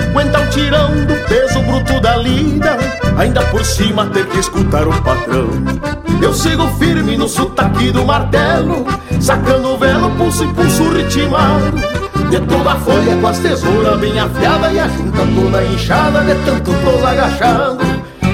Aguenta 0.00 0.40
o 0.40 0.46
tirão 0.48 0.90
do 1.06 1.14
peso 1.28 1.60
bruto 1.62 2.00
da 2.00 2.16
lida 2.16 2.76
Ainda 3.16 3.42
por 3.44 3.64
cima 3.64 4.06
ter 4.06 4.26
que 4.26 4.38
escutar 4.38 4.86
o 4.86 5.02
patrão. 5.02 5.48
Eu 6.20 6.34
sigo 6.34 6.66
firme 6.78 7.16
no 7.16 7.28
sotaque 7.28 7.90
do 7.90 8.04
martelo 8.04 8.86
Sacando 9.20 9.70
o 9.70 9.78
velo, 9.78 10.10
pulso 10.10 10.44
e 10.44 10.48
pulso 10.48 10.90
ritmado 10.90 11.97
de 12.28 12.40
toda 12.40 12.72
a 12.72 12.76
folha 12.76 13.16
com 13.16 13.26
as 13.26 13.38
tesouras 13.38 13.98
bem 13.98 14.18
afiada 14.18 14.72
E 14.72 14.78
a 14.78 14.88
junta 14.88 15.18
toda 15.34 15.64
inchada 15.64 16.20
de 16.20 16.34
tanto 16.44 16.72
tos 16.84 17.04
agachado 17.04 17.78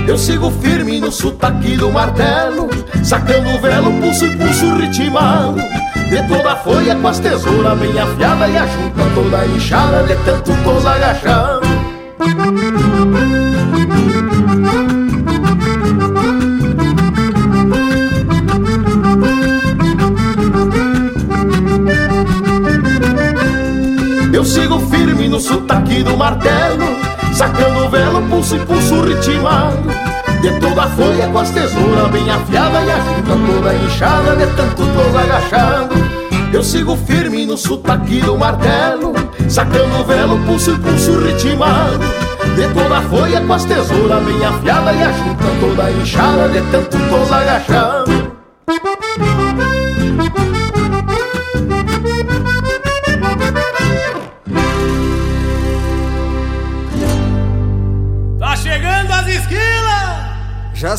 Eu 0.06 0.18
sigo 0.18 0.50
firme 0.50 1.00
no 1.00 1.12
sotaque 1.12 1.76
do 1.76 1.90
martelo 1.90 2.68
Sacando 3.02 3.50
o 3.50 3.60
velo, 3.60 3.92
pulso 4.00 4.26
e 4.26 4.36
pulso 4.36 4.76
ritmado 4.76 5.60
De 6.08 6.22
toda 6.28 6.52
a 6.52 6.56
folha 6.56 6.96
com 6.96 7.08
as 7.08 7.18
tesouras 7.18 7.78
bem 7.78 7.98
afiada 7.98 8.48
E 8.48 8.56
a 8.56 8.66
junta 8.66 9.02
toda 9.14 9.46
inchada 9.46 10.02
de 10.02 10.16
tanto 10.24 10.52
tos 10.64 10.86
agachado 10.86 11.64
no 25.34 25.40
sotaque 25.40 26.04
do 26.04 26.16
martelo 26.16 26.84
Sacando 27.34 27.86
o 27.86 27.90
velo, 27.90 28.22
pulso 28.30 28.54
e 28.54 28.60
pulso 28.60 29.00
ritmado 29.00 29.82
De 30.40 30.60
toda 30.60 30.84
a 30.84 30.88
folha 30.90 31.26
com 31.26 31.38
as 31.40 31.50
tesouras 31.50 32.08
bem 32.12 32.30
afiada 32.30 32.80
E 32.80 32.90
a 32.90 32.96
junta 33.00 33.52
toda 33.52 33.74
inchada 33.74 34.36
de 34.36 34.46
tanto 34.54 34.86
tos 34.86 35.16
agachado. 35.16 35.94
Eu 36.52 36.62
sigo 36.62 36.96
firme 36.96 37.44
no 37.46 37.56
sotaque 37.56 38.20
do 38.20 38.38
martelo 38.38 39.12
Sacando 39.48 40.02
o 40.02 40.04
velo, 40.04 40.38
pulso 40.46 40.70
e 40.70 40.78
pulso 40.78 41.18
ritmado 41.18 41.98
De 42.54 42.72
toda 42.72 42.98
a 42.98 43.02
folha 43.02 43.40
com 43.40 43.54
as 43.54 43.64
tesouras 43.64 44.22
bem 44.22 44.44
afiada 44.44 44.92
E 44.92 45.02
a 45.02 45.10
junta 45.10 45.44
toda 45.60 45.90
inchada 45.90 46.48
de 46.48 46.60
tanto 46.70 46.96
tos 46.96 47.32
agachado 47.32 48.13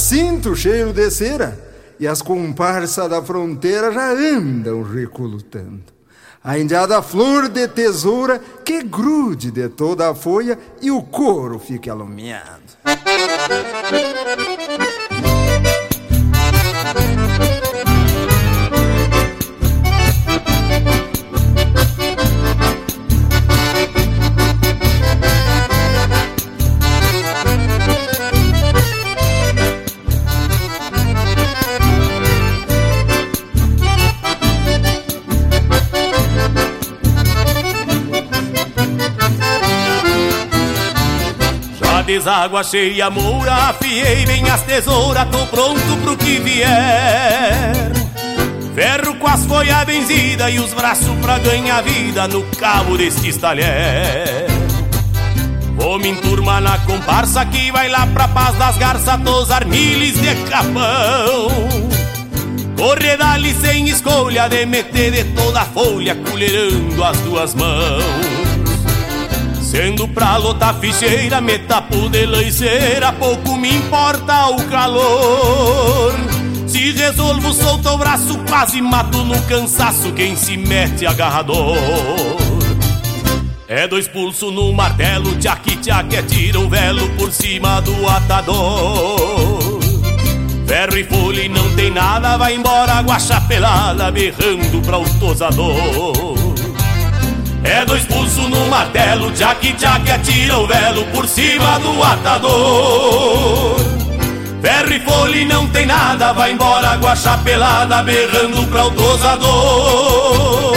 sinto 0.06 0.52
o 0.52 0.56
cheiro 0.56 0.94
de 0.94 1.10
cera 1.10 1.58
e 2.00 2.08
as 2.08 2.22
comparsas 2.22 3.10
da 3.10 3.24
fronteira 3.24 3.92
já 3.92 4.12
andam 4.12 4.84
recolutando. 4.84 5.96
A 6.44 6.60
indiada 6.60 7.02
flor 7.02 7.50
de 7.50 7.68
tesoura 7.68 8.40
que 8.64 8.84
grude 8.84 9.50
de 9.50 9.68
toda 9.68 10.12
a 10.12 10.14
folha 10.14 10.60
e 10.80 10.92
o 10.92 11.02
couro 11.02 11.58
fique 11.58 11.90
alumiado. 11.90 12.78
Deságua 42.06 42.64
cheia 42.64 43.10
moura, 43.10 43.54
afiei 43.70 44.26
bem 44.26 44.48
as 44.50 44.62
tesouras, 44.62 45.28
tô 45.32 45.46
pronto 45.48 45.98
pro 46.04 46.16
que 46.16 46.40
vier. 46.40 47.92
Ferro 48.76 49.16
com 49.16 49.28
as 49.28 49.46
folhas 49.46 49.84
benzidas 49.86 50.54
e 50.54 50.60
os 50.60 50.74
braços 50.74 51.18
pra 51.22 51.40
ganhar 51.40 51.82
vida 51.82 52.28
no 52.28 52.44
cabo 52.58 52.98
destes 52.98 53.38
talher. 53.38 54.46
Vou 55.76 55.98
me 55.98 56.10
enturmar 56.10 56.62
na 56.62 56.78
comparsa 56.80 57.46
que 57.46 57.72
vai 57.72 57.90
lá 57.90 58.06
pra 58.08 58.28
paz 58.28 58.56
das 58.58 58.78
garças 58.78 59.22
tosar 59.24 59.66
miles 59.66 60.20
de 60.20 60.36
capão. 60.50 61.48
Correr 62.78 63.18
dali 63.18 63.54
sem 63.54 63.88
escolha 63.88 64.48
de 64.48 64.66
meter 64.66 65.12
de 65.12 65.24
toda 65.36 65.62
a 65.62 65.66
folha, 65.66 66.16
colherando 66.16 67.04
as 67.04 67.18
duas 67.20 67.56
mãos. 67.56 68.35
Sendo 69.66 70.08
pra 70.08 70.38
lotar 70.38 70.76
ficheira, 70.76 71.42
metapo 71.42 72.08
de 72.08 72.24
leiceira, 72.26 73.12
pouco 73.12 73.58
me 73.58 73.76
importa 73.76 74.46
o 74.50 74.64
calor. 74.66 76.14
Se 76.68 76.92
resolvo, 76.92 77.52
solto 77.52 77.90
o 77.90 77.98
braço, 77.98 78.38
quase 78.48 78.80
mato 78.80 79.18
no 79.24 79.42
cansaço 79.42 80.14
quem 80.14 80.36
se 80.36 80.56
mete 80.56 81.08
agarrador. 81.08 81.76
É 83.68 83.88
dois 83.88 84.08
pulsos 84.08 84.54
no 84.54 84.72
martelo, 84.72 85.36
tchac 85.40 85.76
tchac, 85.78 86.16
é 86.16 86.22
tira 86.22 86.60
o 86.60 86.70
velo 86.70 87.10
por 87.18 87.32
cima 87.32 87.82
do 87.82 88.08
atador. 88.08 89.80
Ferro 90.68 90.98
e 90.98 91.04
folha 91.04 91.42
e 91.42 91.50
não 91.50 91.76
tem 91.76 91.90
nada, 91.90 92.38
vai 92.38 92.54
embora 92.54 93.02
guacha 93.02 93.42
pelada, 93.42 94.12
berrando 94.12 94.80
pra 94.86 95.00
o 95.00 95.10
tosador. 95.20 96.35
É 97.66 97.84
dois 97.84 98.06
pulsos 98.06 98.48
no 98.48 98.68
martelo, 98.68 99.32
tchac 99.32 99.74
tchac, 99.74 100.12
atira 100.12 100.58
o 100.60 100.68
velo 100.68 101.04
por 101.08 101.28
cima 101.28 101.80
do 101.80 102.04
atador. 102.04 103.76
Ferro 104.62 104.94
e 104.94 105.00
folha 105.00 105.46
não 105.46 105.68
tem 105.70 105.88
nada, 105.88 106.32
vai 106.34 106.52
embora 106.52 106.96
guacha 106.98 107.38
pelada, 107.40 108.04
berrando 108.04 108.68
pra 108.68 108.86
o 108.86 108.92
tosador. 108.92 110.75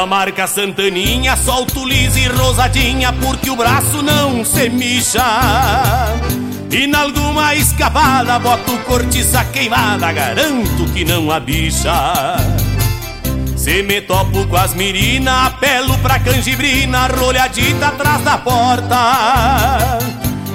A 0.00 0.06
marca 0.06 0.46
Santaninha, 0.46 1.36
solto 1.36 1.84
lisa 1.84 2.18
e 2.18 2.26
rosadinha, 2.26 3.12
porque 3.12 3.50
o 3.50 3.56
braço 3.56 4.02
não 4.02 4.42
se 4.42 4.70
mixa. 4.70 5.22
E 6.70 6.86
na 6.86 7.00
alguma 7.00 7.54
escapada, 7.54 8.38
boto 8.38 8.78
cortiça 8.86 9.44
queimada, 9.44 10.10
garanto 10.10 10.86
que 10.94 11.04
não 11.04 11.30
há 11.30 11.38
bicha. 11.38 12.36
Se 13.56 13.82
me 13.82 14.00
topo 14.00 14.46
com 14.46 14.56
as 14.56 14.72
mirina, 14.72 15.46
apelo 15.46 15.98
pra 15.98 16.18
canjibrina, 16.18 17.06
rolhadita 17.08 17.88
atrás 17.88 18.22
da 18.22 18.38
porta. 18.38 19.98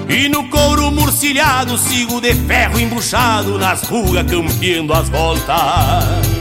E 0.09 0.27
no 0.27 0.49
couro 0.49 0.89
murcilhado, 0.89 1.77
sigo 1.77 2.19
de 2.19 2.33
ferro 2.33 2.79
embuchado, 2.79 3.59
nas 3.59 3.83
rugas 3.83 4.25
campeando 4.25 4.91
as 4.91 5.07
voltas. 5.07 6.34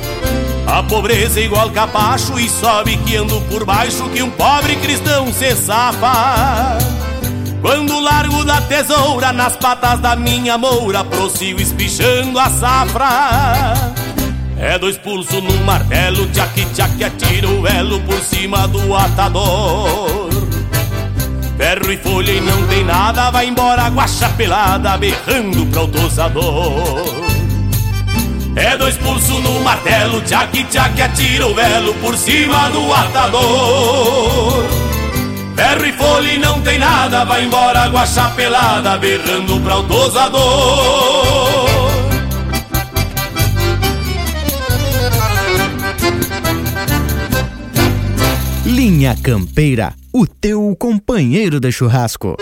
A 0.75 0.83
pobreza 0.83 1.39
é 1.39 1.45
igual 1.45 1.71
capacho 1.71 2.37
e 2.37 2.49
sobe 2.49 2.97
que 2.97 3.15
ando 3.15 3.41
por 3.43 3.65
baixo 3.65 4.09
que 4.09 4.21
um 4.21 4.31
pobre 4.33 4.75
cristão 4.75 5.33
se 5.33 5.55
safa. 5.55 6.77
Quando 7.63 8.01
largo 8.01 8.45
da 8.45 8.61
tesoura 8.61 9.33
nas 9.33 9.55
patas 9.55 10.01
da 10.01 10.17
minha 10.17 10.59
moura, 10.59 11.05
prossigo 11.05 11.61
espichando 11.61 12.41
a 12.41 12.51
safra. 12.51 13.75
É 14.59 14.77
dois 14.77 14.99
pulsos 14.99 15.41
no 15.41 15.65
martelo, 15.65 16.27
tchac 16.33 16.65
tchac, 16.75 17.05
atira 17.05 17.49
o 17.49 17.65
elo 17.69 18.01
por 18.01 18.19
cima 18.19 18.67
do 18.67 18.97
atador. 18.97 20.29
Ferro 21.57 21.93
e 21.93 21.97
folha 21.99 22.33
e 22.33 22.41
não 22.41 22.67
tem 22.67 22.85
nada, 22.85 23.31
vai 23.31 23.47
embora 23.47 23.89
guacha 23.91 24.29
pelada, 24.31 24.99
berrando 24.99 25.67
pra 25.67 25.85
o. 25.85 27.34
É 28.57 28.77
dois 28.77 28.97
pulsos 28.97 29.43
no 29.43 29.61
martelo, 29.61 30.21
tchac 30.23 30.65
tchac, 30.65 31.03
atira 31.03 31.47
o 31.47 31.55
velo 31.55 31.93
por 31.95 32.17
cima 32.17 32.69
do 32.71 32.93
atador. 32.93 34.65
Ferro 35.57 35.87
e 35.87 35.93
folha 35.93 36.33
e 36.33 36.39
não 36.39 36.61
tem 36.63 36.79
nada, 36.79 37.25
vai 37.25 37.45
embora 37.45 37.89
guacha 37.89 38.31
pelada, 38.31 38.97
berrando 38.99 39.61
pra 39.61 39.79
o 39.79 39.83
tosador. 39.85 41.65
Linha 48.65 49.17
Campeira, 49.23 49.93
o 50.13 50.27
teu 50.27 50.77
companheiro 50.79 51.59
de 51.59 51.73
churrasco. 51.73 52.37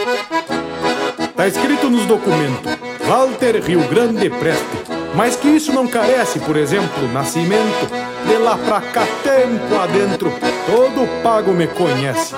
Tá 1.36 1.46
escrito 1.48 1.88
nos 1.88 2.04
documentos, 2.06 2.72
Walter 3.06 3.62
Rio 3.62 3.86
Grande 3.88 4.28
Preste. 4.28 4.81
Mas 5.14 5.36
que 5.36 5.48
isso 5.48 5.72
não 5.72 5.86
carece, 5.86 6.40
por 6.40 6.56
exemplo, 6.56 7.12
nascimento. 7.12 7.90
De 8.26 8.38
lá 8.38 8.56
pra 8.56 8.80
cá, 8.80 9.06
tempo 9.22 9.74
adentro, 9.78 10.32
todo 10.66 11.22
pago 11.22 11.52
me 11.52 11.66
conhece. 11.66 12.34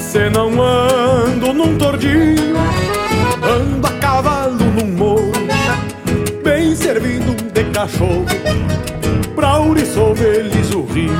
Se 0.00 0.30
não 0.30 0.62
ando 0.62 1.52
num 1.52 1.76
tordinho, 1.76 2.56
ando 3.42 3.86
a 3.86 3.92
cavalo 3.98 4.64
num 4.64 4.86
morro, 4.86 5.32
bem 6.42 6.74
servido 6.74 7.34
de 7.52 7.64
cachorro 7.64 8.24
pra 9.74 10.02
ouriço 10.02 10.14
eles 10.22 10.70
o 10.70 10.84
rio. 10.84 11.10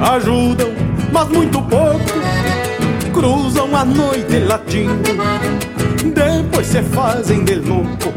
Ajudam, 0.00 0.70
mas 1.12 1.28
muito 1.28 1.60
pouco, 1.62 2.00
cruzam 3.12 3.76
a 3.76 3.84
noite 3.84 4.38
latindo, 4.38 5.10
depois 6.14 6.66
se 6.66 6.82
fazem 6.82 7.44
de 7.44 7.56
louco 7.56 8.12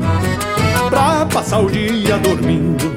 pra 0.90 1.26
passar 1.26 1.60
o 1.60 1.70
dia 1.70 2.18
dormindo. 2.20 2.94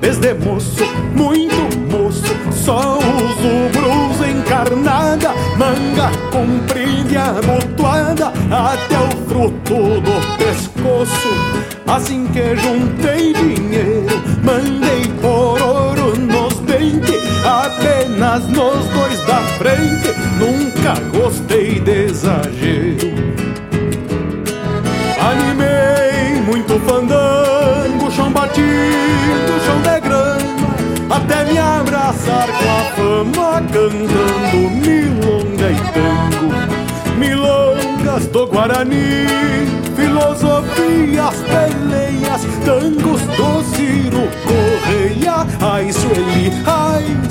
Desde 0.00 0.34
moço, 0.34 0.84
muito 1.14 1.78
moço, 1.90 2.34
só 2.52 2.98
uso 2.98 3.70
brusa 3.72 4.28
encarnada, 4.28 5.32
manga 5.56 6.10
comprida 6.32 7.12
e 7.12 7.16
abotoada 7.16 8.32
até 8.50 8.98
o 8.98 9.28
fruto 9.28 10.00
do 10.00 10.36
pescoço. 10.38 11.28
Assim 11.86 12.26
que 12.28 12.56
juntei 12.56 13.32
dinheiro, 13.34 14.22
mandei 14.42 15.11
apenas 18.12 18.46
nos 18.48 18.86
dois 18.88 19.18
da 19.26 19.38
frente, 19.58 20.12
nunca 20.38 20.94
gostei 21.16 21.80
de 21.80 22.04
exagero. 22.06 23.12
Animei 25.18 26.42
muito 26.42 26.78
fandango, 26.80 28.10
chão 28.10 28.30
batido, 28.30 29.60
chão 29.64 29.80
de 29.80 30.00
grama, 30.00 31.16
até 31.16 31.44
me 31.44 31.58
abraçar 31.58 32.48
com 32.48 32.70
a 32.70 32.84
fama, 32.96 33.62
cantando 33.72 34.70
milonga 34.82 35.70
e 35.70 35.76
tango. 35.92 36.52
Milongas 37.18 38.26
do 38.26 38.46
Guarani, 38.46 39.26
filosofias, 39.96 41.36
peleias, 41.48 42.42
tangos 42.64 43.22
do 43.22 43.62
Ciro 43.74 44.28
Correia. 44.44 45.46
Ai, 45.60 45.92
Sueli, 45.92 46.52
ai, 46.66 47.21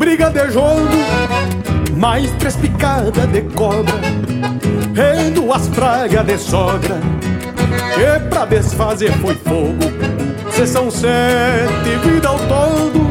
briga 0.00 0.30
de 0.30 0.50
jogo, 0.50 0.88
mais 1.94 2.30
três 2.38 2.56
picadas 2.56 3.26
de 3.30 3.42
cobra, 3.54 3.94
e 4.96 5.30
duas 5.30 5.68
pragas 5.68 6.24
de 6.24 6.38
sogra, 6.38 6.96
que 7.94 8.28
pra 8.30 8.46
desfazer 8.46 9.12
foi 9.18 9.34
fogo. 9.34 10.00
Se 10.50 10.66
são 10.66 10.90
sete 10.90 11.98
vida 12.02 12.28
ao 12.28 12.38
todo, 12.38 13.10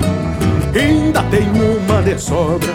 ainda 0.76 1.22
tem 1.30 1.48
uma 1.48 2.02
de 2.02 2.20
sobra. 2.20 2.74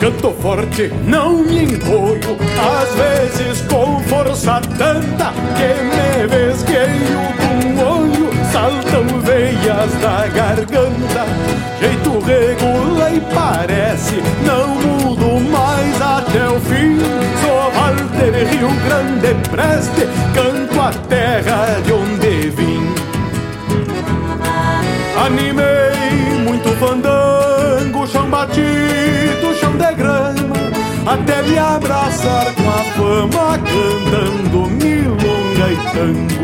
canto 0.00 0.32
forte, 0.40 0.90
não 1.06 1.44
me 1.44 1.64
encolho, 1.64 2.38
às 2.58 2.94
vezes 2.94 3.60
com 3.68 4.00
força 4.04 4.62
tanta 4.78 5.30
que 5.58 5.82
me 5.84 6.26
vesgueio 6.26 7.41
saltam 8.52 9.06
veias 9.20 9.92
da 10.02 10.26
garganta, 10.28 11.24
jeito 11.80 12.18
regula 12.20 13.10
e 13.10 13.20
parece, 13.34 14.22
não 14.44 14.68
mudo 14.76 15.40
mais 15.50 16.00
até 16.02 16.48
o 16.48 16.60
fim, 16.60 16.98
sou 17.40 17.70
Walter 17.72 18.46
Rio 18.50 18.68
Grande 18.84 19.34
Preste, 19.48 20.06
canto 20.34 20.80
a 20.80 20.92
terra 21.08 21.80
de 21.84 21.92
onde 21.92 22.50
vim. 22.50 22.94
Animei 25.24 26.44
muito 26.44 26.68
fandango, 26.76 28.06
chão 28.06 28.28
batido, 28.28 29.54
chão 29.58 29.72
de 29.72 29.94
grama, 29.94 30.56
até 31.06 31.42
me 31.42 31.58
abraçar 31.58 32.52
com 32.54 32.68
a 32.68 32.84
fama, 32.96 33.58
cantando 33.58 34.70
milonga 34.70 35.72
e 35.72 35.76
tango. 35.94 36.42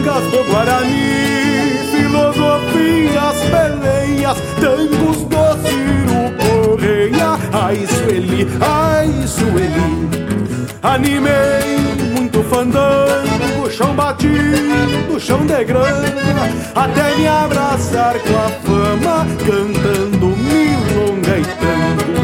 Milongas 0.00 0.24
do 0.30 0.44
Guarani, 0.44 1.78
filosofias, 1.90 3.36
peleias, 3.50 4.38
tangos 4.58 5.18
do 5.24 5.44
Ciro 5.60 6.22
Correia. 6.40 7.38
Ai, 7.52 7.86
Sueli, 7.86 8.48
ai, 8.62 9.10
Sueli, 9.26 10.08
animei 10.82 11.76
muito 12.16 12.42
fandango, 12.44 13.70
chão 13.70 13.94
batido, 13.94 15.20
chão 15.20 15.44
de 15.44 15.64
grama, 15.64 16.48
até 16.74 17.14
me 17.16 17.28
abraçar 17.28 18.14
com 18.20 18.38
a 18.38 18.48
fama, 18.64 19.26
cantando 19.44 20.28
milonga 20.28 21.38
e 21.38 21.44
tango. 21.60 22.20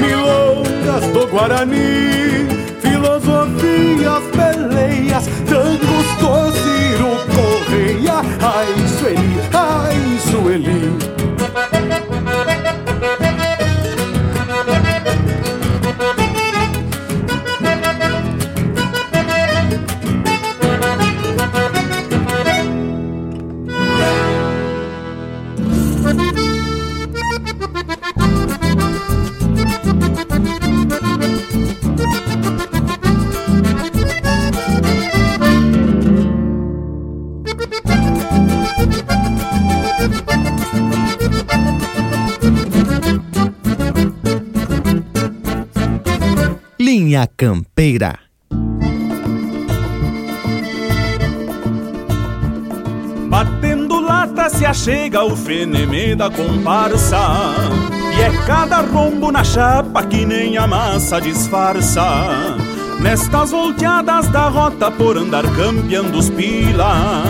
Milongas 0.00 1.04
do 1.12 1.26
Guarani, 1.26 2.46
filosofias, 2.80 4.22
peleias, 4.36 5.26
tangos 5.48 5.77
Correia. 8.58 9.27
Linha 47.08 47.26
Campeira. 47.26 48.18
Batendo 53.30 53.98
lata 53.98 54.50
se 54.50 54.66
achega 54.66 55.24
o 55.24 55.34
feneme 55.34 56.14
da 56.14 56.28
comparsa. 56.28 57.16
E 58.14 58.20
é 58.20 58.30
cada 58.44 58.82
rombo 58.82 59.32
na 59.32 59.42
chapa 59.42 60.02
que 60.02 60.26
nem 60.26 60.58
a 60.58 60.66
massa 60.66 61.18
disfarça. 61.18 62.04
Nestas 63.00 63.52
volteadas 63.52 64.28
da 64.28 64.50
rota 64.50 64.90
por 64.90 65.16
andar 65.16 65.44
campeando 65.56 66.18
os 66.18 66.28
pila. 66.28 67.22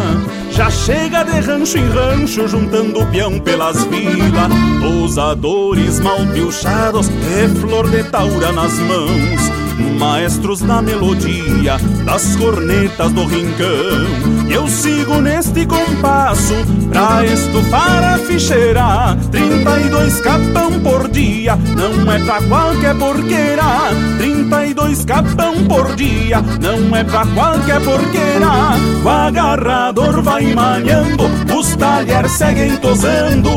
Já 0.51 0.73
chega 0.73 1.23
de 1.23 1.39
rancho 1.39 1.79
em 1.79 1.89
rancho 1.89 2.49
juntando 2.49 3.07
peão 3.13 3.39
pelas 3.39 3.85
vilas 3.85 4.51
Tosadores 4.81 6.01
mal 6.01 6.19
piochados 6.35 7.09
e 7.09 7.61
flor 7.61 7.89
de 7.89 8.03
taura 8.03 8.51
nas 8.51 8.77
mãos 8.81 9.68
Maestros 9.99 10.61
da 10.61 10.83
melodia, 10.83 11.77
das 12.05 12.37
cornetas 12.37 13.13
do 13.13 13.25
rincão. 13.27 14.49
Eu 14.49 14.67
sigo 14.67 15.21
neste 15.21 15.67
compasso 15.67 16.55
pra 16.91 17.25
estufar 17.25 18.03
a 18.03 18.19
ficheira. 18.19 19.17
32 19.31 20.21
capão 20.21 20.81
por 20.81 21.09
dia, 21.09 21.57
não 21.77 22.13
é 22.13 22.19
pra 22.19 22.43
qualquer 22.43 22.97
porqueira. 22.97 23.63
32 24.19 25.05
capão 25.05 25.65
por 25.65 25.95
dia, 25.95 26.43
não 26.61 26.97
é 26.97 27.05
pra 27.05 27.27
qualquer 27.27 27.81
porqueira. 27.83 28.49
O 29.05 29.09
agarrador 29.09 30.23
vai 30.23 30.55
manhando, 30.55 31.25
os 31.57 31.77
talher 31.77 32.29
seguem 32.29 32.77
tosando. 32.79 33.51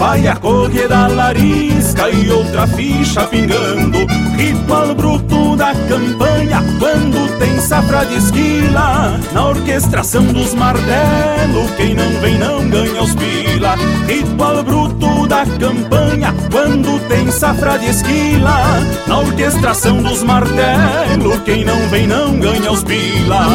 Vai 0.00 0.26
a 0.26 0.34
correr 0.34 0.88
da 0.88 1.08
larisca 1.08 2.08
e 2.08 2.30
outra 2.30 2.66
ficha 2.66 3.22
pingando. 3.24 4.06
Ritual 4.34 4.94
bruto 4.94 5.54
da 5.56 5.74
campanha 5.74 6.64
quando 6.78 7.38
tem 7.38 7.60
safra 7.60 8.06
de 8.06 8.16
esquila. 8.16 9.20
Na 9.34 9.48
orquestração 9.48 10.24
dos 10.24 10.54
martelos 10.54 11.70
quem 11.76 11.94
não 11.94 12.10
vem 12.22 12.38
não 12.38 12.66
ganha 12.70 13.02
os 13.02 13.14
pila. 13.14 13.74
Ritual 14.08 14.62
bruto 14.64 15.26
da 15.26 15.44
campanha 15.44 16.34
quando 16.50 16.98
tem 17.06 17.30
safra 17.30 17.78
de 17.78 17.90
esquila. 17.90 18.80
Na 19.06 19.18
orquestração 19.18 20.02
dos 20.02 20.22
martelos 20.22 21.40
quem 21.44 21.62
não 21.62 21.78
vem 21.90 22.06
não 22.06 22.40
ganha 22.40 22.72
os 22.72 22.82
pila. 22.82 23.46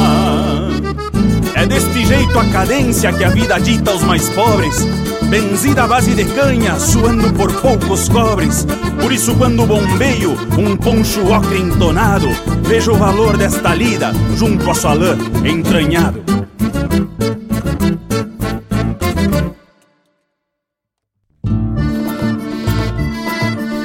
É 1.55 1.65
deste 1.65 2.05
jeito 2.05 2.37
a 2.37 2.45
cadência 2.49 3.11
que 3.11 3.23
a 3.23 3.29
vida 3.29 3.59
dita 3.59 3.89
aos 3.89 4.03
mais 4.03 4.29
pobres 4.29 4.85
Benzida 5.29 5.83
à 5.83 5.87
base 5.87 6.13
de 6.13 6.23
canha, 6.23 6.79
suando 6.79 7.33
por 7.33 7.51
poucos 7.61 8.07
cobres. 8.07 8.65
Por 9.01 9.11
isso 9.11 9.35
quando 9.35 9.65
bombeio 9.65 10.37
um 10.57 10.77
poncho 10.77 11.25
ocre 11.31 11.59
entonado. 11.59 12.27
Vejo 12.63 12.93
o 12.93 12.95
valor 12.95 13.35
desta 13.35 13.73
lida 13.73 14.11
junto 14.35 14.69
a 14.69 14.75
sua 14.75 14.93
lã 14.93 15.17
entranhado. 15.43 16.23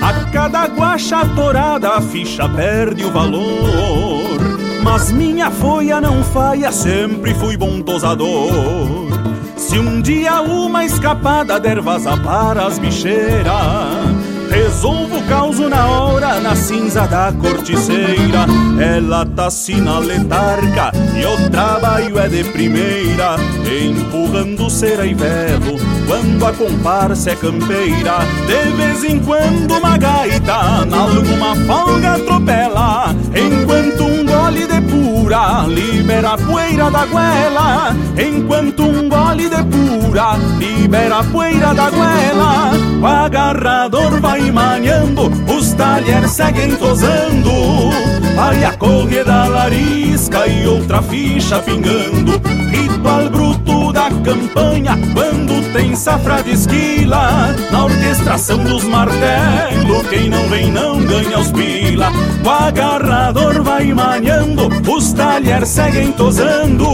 A 0.03 0.13
cada 0.31 0.67
guacha 0.67 1.27
torada 1.35 1.97
a 1.97 2.01
ficha 2.01 2.49
perde 2.49 3.05
o 3.05 3.11
valor. 3.11 4.41
Mas 4.83 5.11
minha 5.11 5.51
foia 5.51 6.01
não 6.01 6.23
falha, 6.23 6.71
sempre 6.71 7.35
fui 7.35 7.57
bom 7.57 7.83
tosador 7.83 9.11
se 9.61 9.79
um 9.79 10.01
dia 10.01 10.41
uma 10.41 10.85
escapada 10.85 11.61
der 11.61 11.81
vaza 11.81 12.17
para 12.17 12.67
as 12.67 12.79
bicheiras 12.79 14.31
Resolvo 14.51 15.19
o 15.19 15.23
causo 15.29 15.69
na 15.69 15.87
hora, 15.87 16.41
na 16.41 16.57
cinza 16.57 17.07
da 17.07 17.33
corticeira. 17.33 18.47
Ela 18.81 19.25
tá 19.25 19.49
sinaletarca 19.49 20.91
e 21.15 21.25
o 21.25 21.51
trabalho 21.51 22.19
é 22.19 22.29
de 22.29 22.43
primeira 22.45 23.37
Empurrando 23.65 24.69
cera 24.69 25.07
e 25.07 25.15
velo 25.15 25.79
quando 26.07 26.45
a 26.45 26.53
comparsa 26.53 27.31
é 27.31 27.37
campeira. 27.37 28.19
De 28.47 28.77
vez 28.77 29.05
em 29.05 29.21
quando 29.21 29.79
uma 29.79 29.97
gaita, 29.97 30.85
nalguma 30.85 31.55
folga 31.67 32.15
atropela 32.15 33.15
Enquanto 33.33 34.03
um 34.03 34.27
gole 34.27 34.67
de 34.67 34.81
libera 35.69 36.37
poeira 36.37 36.91
da 36.91 37.07
goela 37.07 37.95
Enquanto 38.19 38.83
um 38.83 39.09
gole 39.09 39.49
de 39.49 39.63
pura 39.65 40.37
libera 40.59 41.23
poeira 41.25 41.73
da 41.73 41.89
goela 41.91 42.73
O 43.01 43.07
agarrador 43.07 44.21
vai 44.21 44.51
manhando, 44.51 45.31
os 45.53 45.73
talheres 45.73 46.33
seguem 46.33 46.75
tosando 46.75 47.51
Vai 48.41 48.65
a 48.65 48.73
correr 48.73 49.23
da 49.23 49.45
larisca 49.45 50.47
e 50.47 50.67
outra 50.67 51.03
ficha 51.03 51.59
pingando. 51.59 52.41
Ritual 52.71 53.29
bruto 53.29 53.93
da 53.93 54.09
campanha 54.25 54.99
quando 55.13 55.71
tem 55.75 55.95
safra 55.95 56.43
de 56.43 56.53
esquila. 56.53 57.55
Na 57.71 57.85
orquestração 57.85 58.57
dos 58.65 58.85
martelos 58.85 60.09
Quem 60.09 60.31
não 60.31 60.49
vem 60.49 60.73
não 60.73 61.05
ganha 61.05 61.39
os 61.39 61.53
pila. 61.53 62.11
O 62.43 62.49
agarrador 62.49 63.63
vai 63.63 63.93
manhando 63.93 64.71
Os 64.91 65.13
talheres 65.13 65.69
seguem 65.69 66.11
tosando. 66.11 66.87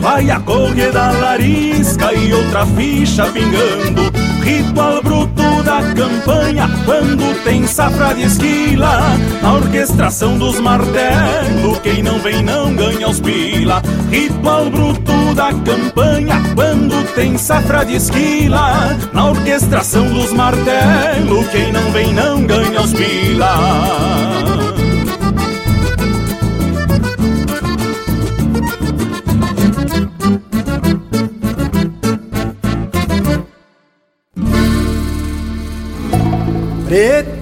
Vai 0.00 0.30
a 0.30 0.40
correr 0.40 0.90
da 0.90 1.10
larisca 1.10 2.14
E 2.14 2.32
outra 2.32 2.64
ficha 2.64 3.26
pingando. 3.26 4.10
Ritual 4.42 5.02
bruto 5.02 5.51
da 5.62 5.80
campanha 5.94 6.68
quando 6.84 7.44
tem 7.44 7.66
safra 7.66 8.14
de 8.14 8.22
esquila. 8.22 9.00
Na 9.40 9.54
orquestração 9.54 10.38
dos 10.38 10.60
martelos, 10.60 11.78
quem 11.82 12.02
não 12.02 12.18
vem 12.18 12.42
não 12.42 12.74
ganha 12.74 13.08
os 13.08 13.20
pila. 13.20 13.82
Ritual 14.10 14.70
bruto 14.70 15.34
da 15.34 15.52
campanha 15.52 16.42
quando 16.54 17.14
tem 17.14 17.36
safra 17.38 17.84
de 17.84 17.96
esquila. 17.96 18.96
Na 19.12 19.30
orquestração 19.30 20.06
dos 20.12 20.32
martelos, 20.32 21.46
quem 21.48 21.72
não 21.72 21.90
vem 21.92 22.12
não 22.12 22.44
ganha 22.44 22.80
os 22.80 22.92
pila. 22.92 24.71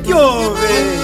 Piove. 0.04 1.00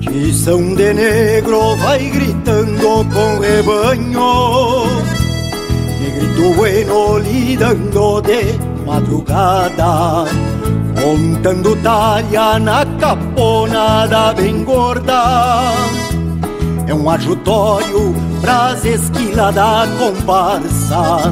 Tição 0.00 0.74
de 0.74 0.92
negro 0.92 1.76
vai 1.76 1.98
gritando 2.08 3.06
com 3.12 3.38
rebanho 3.38 4.86
Negrito 6.00 6.54
bueno 6.54 7.18
lidando 7.18 8.22
de 8.22 8.58
madrugada 8.84 10.24
Montando 11.00 11.76
talha 11.76 12.58
na 12.58 12.84
caponada 12.98 14.34
bem 14.34 14.64
gorda 14.64 15.72
é 16.86 16.94
um 16.94 17.10
ajutório 17.10 18.14
pras 18.40 18.84
esquilas 18.84 19.54
da 19.54 19.86
comparsa. 19.98 21.30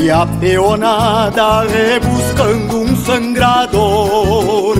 E 0.00 0.10
a 0.10 0.26
peonada 0.26 1.62
rebuscando 1.62 2.80
um 2.80 2.96
sangrador 2.96 4.76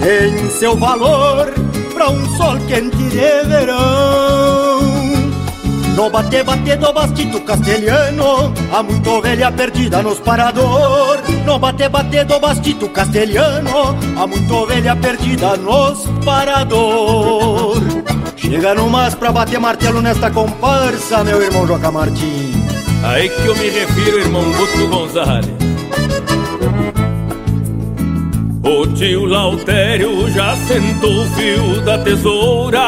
Tem 0.00 0.48
seu 0.50 0.76
valor 0.76 1.52
pra 1.92 2.08
um 2.08 2.36
sol 2.36 2.56
quente 2.68 2.96
de 2.96 3.48
verão. 3.48 4.94
No 5.96 6.10
bate-bate 6.10 6.76
do 6.76 6.92
bastito 6.92 7.40
castelhano 7.40 8.52
Há 8.72 8.82
muita 8.82 9.10
ovelha 9.10 9.50
perdida 9.52 10.02
nos 10.02 10.20
parador. 10.20 11.18
No 11.44 11.58
bate-bate 11.58 12.24
do 12.24 12.38
bastito 12.38 12.88
castelhano 12.88 13.96
Há 14.16 14.26
muita 14.26 14.54
ovelha 14.54 14.96
perdida 14.96 15.56
nos 15.56 16.04
parador 16.24 17.74
Chega 18.44 18.74
no 18.74 18.90
mas 18.90 19.14
pra 19.14 19.32
bater 19.32 19.58
martelo 19.58 20.02
nesta 20.02 20.30
comparsa, 20.30 21.24
meu 21.24 21.42
irmão 21.42 21.66
Joca 21.66 21.90
Martins. 21.90 22.54
Aí 23.02 23.30
que 23.30 23.46
eu 23.46 23.56
me 23.56 23.70
refiro, 23.70 24.18
irmão 24.18 24.44
Guto 24.52 24.86
Gonzalez. 24.86 25.46
O 28.62 28.86
tio 28.88 29.24
Lautério 29.24 30.30
já 30.30 30.54
sentou 30.56 31.22
o 31.22 31.26
fio 31.30 31.80
da 31.86 31.98
tesoura. 31.98 32.80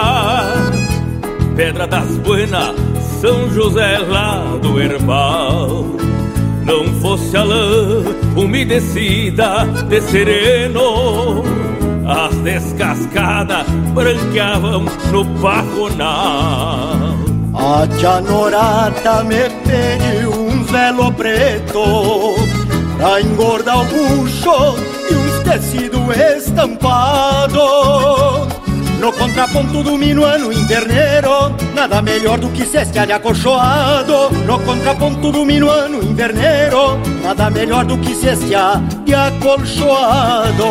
Pedra 1.57 1.87
das 1.87 2.19
Buenas, 2.19 2.77
São 3.23 3.51
José 3.51 3.99
lá 3.99 4.45
do 4.61 4.81
Herbal. 4.81 5.87
Não 6.65 6.85
fosse 7.01 7.35
a 7.35 7.43
lã 7.43 8.05
umedecida 8.37 9.65
de 9.89 10.01
sereno 10.03 11.66
as 12.07 12.35
descascadas 12.37 13.67
branqueavam 13.93 14.85
no 15.11 15.25
pajonal. 15.41 17.17
A 17.55 17.87
tia 17.99 18.21
Norata 18.21 19.25
me 19.25 19.49
pediu 19.65 20.31
um 20.31 20.63
velo 20.65 21.11
preto 21.13 22.37
Pra 22.99 23.21
engordar 23.21 23.81
o 23.81 23.85
bucho 23.87 24.77
e 25.11 25.15
uns 25.15 25.39
tecido 25.43 25.99
estampado. 26.13 27.59
No 29.01 29.13
contraponto 29.13 29.83
do 29.83 29.97
minuano 29.99 30.53
inverneiro 30.53 31.55
Nada 31.75 32.01
melhor 32.03 32.39
do 32.39 32.49
que 32.51 32.65
cestia 32.67 33.07
de 33.07 33.13
acolchoado. 33.13 34.31
No 34.47 34.59
contraponto 34.61 35.33
do 35.33 35.45
minuano 35.45 36.03
inverneiro 36.03 36.99
Nada 37.23 37.51
melhor 37.51 37.85
do 37.85 37.99
que 37.99 38.15
cestia 38.15 38.83
de 39.05 39.15
acolchoado 39.15 40.67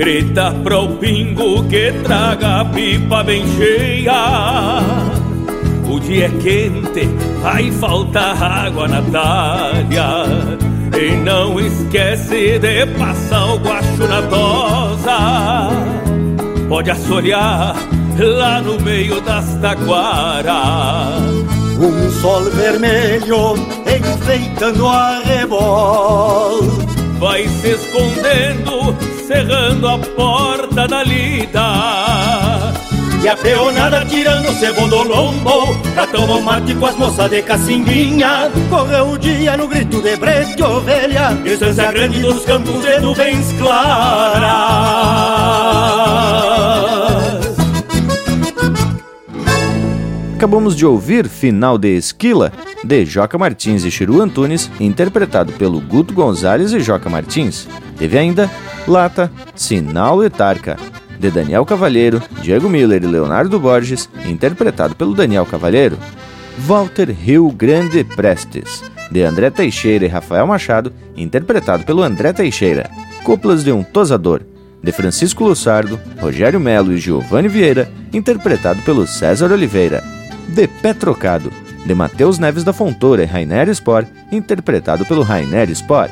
Grita 0.00 0.50
pro 0.64 0.88
pingo 0.96 1.62
que 1.64 1.92
traga 2.02 2.62
a 2.62 2.64
pipa 2.64 3.22
bem 3.22 3.44
cheia. 3.58 4.80
O 5.86 6.00
dia 6.00 6.24
é 6.24 6.28
quente, 6.30 7.06
aí 7.44 7.70
falta 7.70 8.18
água 8.18 8.88
na 8.88 9.02
talha. 9.02 10.24
E 10.98 11.16
não 11.16 11.60
esquece 11.60 12.58
de 12.58 12.86
passar 12.98 13.52
o 13.52 13.58
guacho 13.58 14.08
na 14.08 14.22
tosa. 14.22 15.68
Pode 16.66 16.90
assorear 16.92 17.76
lá 18.18 18.62
no 18.62 18.80
meio 18.80 19.20
das 19.20 19.54
taquaras. 19.56 21.20
Um 21.78 22.10
sol 22.22 22.44
vermelho 22.52 23.54
enfeitando 23.84 24.86
a 24.86 25.18
rebol. 25.18 26.62
Vai 27.18 27.46
se 27.46 27.72
escondendo 27.72 29.19
cerrando 29.30 29.86
a 29.86 29.96
porta 29.96 30.88
da 30.88 31.04
lida. 31.04 32.72
E 33.22 33.28
a 33.28 33.36
peonada 33.36 34.04
tirando 34.06 34.48
o 34.48 34.54
cebo 34.54 34.88
do 34.88 35.02
lombo 35.02 35.76
Pra 35.92 36.06
tomar 36.06 36.40
mate 36.40 36.74
com 36.74 36.86
as 36.86 36.96
moças 36.96 37.28
de 37.28 37.42
cacimbinha 37.42 38.50
Correu 38.70 39.10
o 39.10 39.18
dia 39.18 39.58
no 39.58 39.68
grito 39.68 40.00
de 40.00 40.16
brete 40.16 40.62
ovelha 40.62 41.34
Distância 41.44 41.92
grande 41.92 42.22
dos 42.22 42.46
campos 42.46 42.80
de 42.80 42.98
nuvens 42.98 43.52
claras 43.58 44.40
Acabamos 50.34 50.74
de 50.74 50.86
ouvir 50.86 51.28
Final 51.28 51.76
de 51.76 51.94
Esquila, 51.94 52.50
de 52.82 53.04
Joca 53.04 53.36
Martins 53.36 53.84
e 53.84 53.90
Chiru 53.90 54.20
Antunes, 54.20 54.70
interpretado 54.80 55.52
pelo 55.52 55.80
Guto 55.80 56.14
Gonzalez 56.14 56.72
e 56.72 56.80
Joca 56.80 57.10
Martins. 57.10 57.68
Teve 57.96 58.18
ainda 58.18 58.50
Lata, 58.86 59.30
Sinal 59.54 60.24
e 60.24 60.30
Tarca, 60.30 60.76
de 61.18 61.30
Daniel 61.30 61.64
Cavalheiro, 61.66 62.22
Diego 62.40 62.68
Miller 62.68 63.04
e 63.04 63.06
Leonardo 63.06 63.60
Borges, 63.60 64.08
interpretado 64.24 64.94
pelo 64.94 65.14
Daniel 65.14 65.44
Cavalheiro. 65.44 65.98
Walter 66.66 67.10
Rio 67.10 67.50
Grande 67.50 68.04
Prestes, 68.04 68.82
de 69.10 69.22
André 69.22 69.50
Teixeira 69.50 70.04
e 70.04 70.08
Rafael 70.08 70.46
Machado, 70.46 70.92
interpretado 71.16 71.84
pelo 71.84 72.02
André 72.02 72.32
Teixeira. 72.32 72.90
Coplas 73.22 73.62
de 73.62 73.70
um 73.70 73.82
Tosador, 73.82 74.42
de 74.82 74.92
Francisco 74.92 75.44
Lussardo, 75.44 76.00
Rogério 76.18 76.58
Melo 76.58 76.92
e 76.92 76.98
Giovanni 76.98 77.48
Vieira, 77.48 77.90
interpretado 78.12 78.80
pelo 78.82 79.06
César 79.06 79.52
Oliveira. 79.52 80.02
De 80.48 80.66
Pé 80.66 80.94
Trocado, 80.94 81.52
de 81.84 81.94
Matheus 81.94 82.38
Neves 82.38 82.64
da 82.64 82.72
Fontoura 82.72 83.22
e 83.22 83.26
Rainer 83.26 83.68
Spor, 83.74 84.04
interpretado 84.30 85.04
pelo 85.04 85.22
Rainer 85.22 85.68
Spor. 85.70 86.08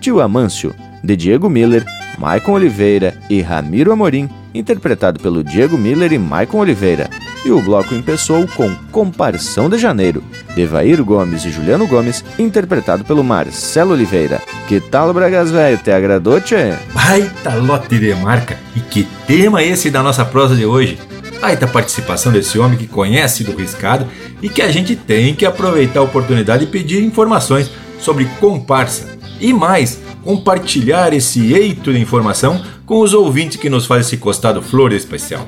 Tio 0.00 0.20
Amâncio, 0.20 0.74
de 1.02 1.16
Diego 1.16 1.48
Miller, 1.48 1.84
Maicon 2.18 2.52
Oliveira 2.52 3.14
e 3.28 3.40
Ramiro 3.40 3.92
Amorim, 3.92 4.28
interpretado 4.54 5.20
pelo 5.20 5.42
Diego 5.42 5.78
Miller 5.78 6.12
e 6.12 6.18
Maicon 6.18 6.58
Oliveira. 6.58 7.08
E 7.44 7.50
o 7.50 7.60
bloco 7.60 7.94
empeçou 7.94 8.46
com 8.46 8.72
Comparção 8.92 9.68
de 9.68 9.76
Janeiro, 9.76 10.22
de 10.54 10.64
Vair 10.64 11.02
Gomes 11.02 11.44
e 11.44 11.50
Juliano 11.50 11.88
Gomes, 11.88 12.24
interpretado 12.38 13.04
pelo 13.04 13.24
Marcelo 13.24 13.92
Oliveira. 13.92 14.40
Que 14.68 14.80
tal, 14.80 15.12
Bragas 15.12 15.50
Velho? 15.50 15.78
Te 15.78 15.90
agradou, 15.90 16.40
tchê? 16.40 16.74
Baita 16.94 17.56
lote 17.56 17.98
de 17.98 18.14
marca! 18.14 18.56
E 18.76 18.80
que 18.80 19.08
tema 19.26 19.62
esse 19.62 19.90
da 19.90 20.02
nossa 20.02 20.24
prosa 20.24 20.54
de 20.54 20.64
hoje? 20.64 20.98
Baita 21.42 21.66
participação 21.66 22.30
desse 22.30 22.56
homem 22.56 22.78
que 22.78 22.86
conhece 22.86 23.42
do 23.42 23.50
riscado 23.56 24.06
e 24.40 24.48
que 24.48 24.62
a 24.62 24.70
gente 24.70 24.94
tem 24.94 25.34
que 25.34 25.44
aproveitar 25.44 25.98
a 25.98 26.04
oportunidade 26.04 26.62
e 26.62 26.68
pedir 26.68 27.02
informações 27.02 27.68
sobre 27.98 28.26
comparsa. 28.38 29.18
E 29.40 29.52
mais, 29.52 30.00
compartilhar 30.22 31.12
esse 31.12 31.52
eito 31.52 31.92
de 31.92 31.98
informação 31.98 32.64
com 32.86 33.00
os 33.00 33.12
ouvintes 33.12 33.56
que 33.56 33.68
nos 33.68 33.86
fazem 33.86 34.02
esse 34.02 34.18
costado 34.18 34.62
flor 34.62 34.92
especial. 34.92 35.44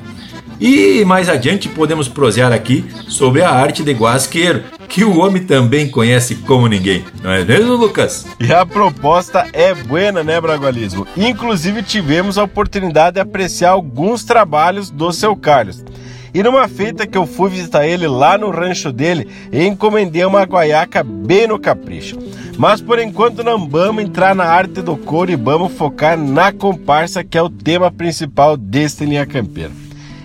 E 0.61 1.05
mais 1.05 1.28
adiante 1.28 1.68
podemos 1.68 2.09
prosear 2.09 2.53
aqui 2.53 2.84
sobre 3.07 3.42
a 3.42 3.51
arte 3.51 3.84
de 3.84 3.92
guasqueiro, 3.92 4.64
que 4.95 5.03
o 5.03 5.18
homem 5.18 5.42
também 5.42 5.90
conhece 5.90 6.36
como 6.36 6.68
ninguém, 6.68 7.05
não 7.20 7.32
é 7.32 7.45
mesmo, 7.45 7.74
Lucas? 7.74 8.24
E 8.38 8.53
a 8.53 8.64
proposta 8.64 9.45
é 9.53 9.74
buena, 9.74 10.22
né, 10.22 10.40
Bragualismo? 10.40 11.05
Inclusive 11.16 11.82
tivemos 11.82 12.38
a 12.38 12.45
oportunidade 12.45 13.14
de 13.14 13.20
apreciar 13.20 13.70
alguns 13.70 14.22
trabalhos 14.22 14.90
do 14.90 15.12
seu 15.12 15.34
Carlos. 15.34 15.84
E 16.32 16.45
numa 16.45 16.68
feita 16.68 17.09
que 17.09 17.18
eu 17.18 17.26
fui 17.26 17.51
visitar 17.51 17.84
ele 17.84 18.07
lá 18.07 18.38
no 18.38 18.51
rancho 18.51 18.92
dele, 18.92 19.26
encomendei 19.53 20.24
uma 20.24 20.45
guaiaca 20.45 21.03
bem 21.03 21.49
no 21.49 21.59
capricho. 21.59 22.16
Mas 22.57 22.80
por 22.80 23.01
enquanto 23.01 23.42
não 23.42 23.68
vamos 23.68 24.05
entrar 24.05 24.32
na 24.32 24.45
arte 24.45 24.80
do 24.80 24.97
couro 24.97 25.32
e 25.32 25.36
vamos 25.36 25.72
focar 25.72 26.16
na 26.16 26.53
comparsa, 26.53 27.24
que 27.24 27.36
é 27.36 27.42
o 27.42 27.51
tema 27.51 27.90
principal 27.90 28.57
deste 28.57 29.05
Linha 29.05 29.26
Campeira. 29.26 29.84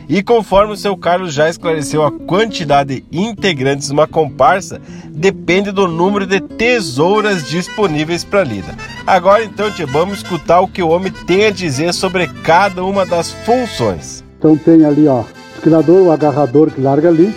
E 0.09 0.23
conforme 0.23 0.73
o 0.73 0.75
seu 0.75 0.97
Carlos 0.97 1.35
já 1.35 1.47
esclareceu, 1.47 2.03
a 2.03 2.11
quantidade 2.11 3.05
de 3.11 3.19
integrantes 3.19 3.89
de 3.89 3.93
uma 3.93 4.07
comparsa 4.07 4.81
depende 5.11 5.71
do 5.71 5.87
número 5.87 6.25
de 6.25 6.41
tesouras 6.41 7.47
disponíveis 7.47 8.23
para 8.23 8.43
lida. 8.43 8.75
Agora 9.05 9.43
então, 9.43 9.69
tia, 9.69 9.85
vamos 9.85 10.17
escutar 10.17 10.61
o 10.61 10.67
que 10.67 10.81
o 10.81 10.89
homem 10.89 11.11
tem 11.27 11.45
a 11.45 11.51
dizer 11.51 11.93
sobre 11.93 12.25
cada 12.43 12.83
uma 12.83 13.05
das 13.05 13.31
funções. 13.31 14.23
Então 14.39 14.57
tem 14.57 14.83
ali, 14.83 15.07
ó, 15.07 15.19
o 15.19 15.25
esquilador, 15.53 16.01
o 16.01 16.11
agarrador 16.11 16.71
que 16.71 16.81
larga 16.81 17.09
ali, 17.09 17.31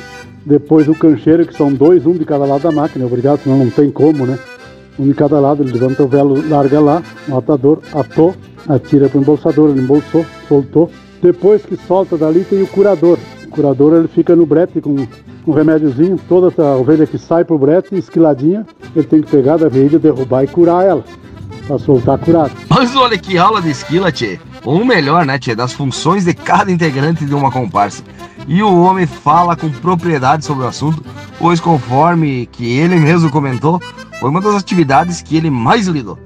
depois 0.46 0.88
o 0.88 0.94
cancheiro, 0.94 1.46
que 1.46 1.54
são 1.54 1.70
dois, 1.70 2.06
um 2.06 2.14
de 2.14 2.24
cada 2.24 2.46
lado 2.46 2.62
da 2.62 2.72
máquina, 2.72 3.04
obrigado, 3.04 3.42
senão 3.42 3.58
não 3.58 3.70
tem 3.70 3.90
como, 3.90 4.24
né? 4.24 4.38
Um 4.98 5.06
de 5.06 5.12
cada 5.12 5.38
lado, 5.38 5.62
ele 5.62 5.72
levanta 5.72 6.02
o 6.02 6.08
velo, 6.08 6.42
larga 6.48 6.80
lá, 6.80 7.02
o 7.28 7.36
atador, 7.36 7.80
atou, 7.92 8.34
atira 8.66 9.10
para 9.10 9.18
o 9.18 9.20
embolsador, 9.20 9.68
ele 9.68 9.80
embolsou, 9.82 10.24
soltou. 10.48 10.90
Depois 11.22 11.64
que 11.64 11.76
solta 11.76 12.18
dali 12.18 12.44
tem 12.44 12.60
o 12.62 12.66
curador. 12.66 13.16
O 13.46 13.48
curador 13.48 13.94
ele 13.94 14.08
fica 14.08 14.34
no 14.34 14.44
brete 14.44 14.80
com 14.80 15.06
um 15.46 15.52
remédiozinho, 15.52 16.18
toda 16.28 16.52
a 16.62 16.76
ovelha 16.76 17.06
que 17.06 17.16
sai 17.16 17.44
pro 17.44 17.58
brete, 17.58 17.94
esquiladinha, 17.94 18.66
ele 18.94 19.06
tem 19.06 19.22
que 19.22 19.30
pegar 19.30 19.56
da 19.56 19.68
veia, 19.68 19.98
derrubar 19.98 20.44
e 20.44 20.48
curar 20.48 20.84
ela, 20.84 21.04
para 21.66 21.78
soltar 21.78 22.18
curado. 22.18 22.52
Mas 22.68 22.94
olha 22.96 23.16
que 23.16 23.38
aula 23.38 23.62
de 23.62 23.70
esquila, 23.70 24.10
tchê. 24.10 24.40
Ou 24.64 24.84
melhor, 24.84 25.24
né, 25.24 25.38
tchê, 25.38 25.54
das 25.54 25.72
funções 25.72 26.24
de 26.24 26.34
cada 26.34 26.70
integrante 26.70 27.24
de 27.24 27.34
uma 27.34 27.50
comparsa. 27.50 28.02
E 28.46 28.62
o 28.62 28.82
homem 28.82 29.06
fala 29.06 29.56
com 29.56 29.68
propriedade 29.70 30.44
sobre 30.44 30.64
o 30.64 30.68
assunto, 30.68 31.04
pois 31.38 31.60
conforme 31.60 32.46
que 32.46 32.78
ele 32.78 32.96
mesmo 32.96 33.30
comentou, 33.30 33.80
foi 34.18 34.30
uma 34.30 34.40
das 34.40 34.56
atividades 34.56 35.22
que 35.22 35.36
ele 35.36 35.50
mais 35.50 35.86
lidou. 35.86 36.18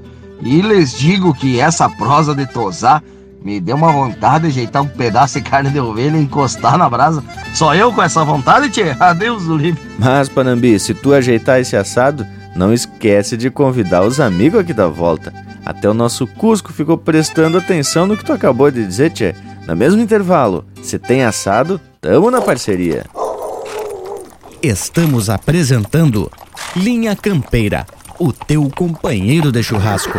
E 0.42 0.60
lhes 0.60 0.92
digo 0.92 1.34
que 1.34 1.60
essa 1.60 1.88
prosa 1.88 2.34
de 2.34 2.46
tosar 2.46 3.02
me 3.46 3.60
deu 3.60 3.76
uma 3.76 3.92
vontade 3.92 4.42
de 4.42 4.48
ajeitar 4.48 4.82
um 4.82 4.88
pedaço 4.88 5.38
de 5.38 5.48
carne 5.48 5.70
de 5.70 5.78
ovelha 5.78 6.16
e 6.16 6.20
encostar 6.20 6.76
na 6.76 6.90
brasa. 6.90 7.22
Só 7.54 7.76
eu 7.76 7.92
com 7.92 8.02
essa 8.02 8.24
vontade, 8.24 8.68
tchê? 8.70 8.96
Adeus, 8.98 9.44
do 9.44 9.56
livre. 9.56 9.80
Mas, 10.00 10.28
Panambi, 10.28 10.76
se 10.80 10.92
tu 10.92 11.14
ajeitar 11.14 11.60
esse 11.60 11.76
assado, 11.76 12.26
não 12.56 12.72
esquece 12.72 13.36
de 13.36 13.48
convidar 13.48 14.02
os 14.02 14.18
amigos 14.18 14.58
aqui 14.58 14.72
da 14.72 14.88
volta. 14.88 15.32
Até 15.64 15.88
o 15.88 15.94
nosso 15.94 16.26
Cusco 16.26 16.72
ficou 16.72 16.98
prestando 16.98 17.56
atenção 17.56 18.04
no 18.04 18.16
que 18.16 18.24
tu 18.24 18.32
acabou 18.32 18.68
de 18.68 18.84
dizer, 18.84 19.12
tchê. 19.12 19.32
No 19.64 19.76
mesmo 19.76 20.02
intervalo, 20.02 20.64
se 20.82 20.98
tem 20.98 21.22
assado, 21.22 21.80
tamo 22.00 22.32
na 22.32 22.40
parceria. 22.40 23.04
Estamos 24.60 25.30
apresentando 25.30 26.28
Linha 26.74 27.14
Campeira, 27.14 27.86
o 28.18 28.32
teu 28.32 28.68
companheiro 28.74 29.52
de 29.52 29.62
churrasco. 29.62 30.18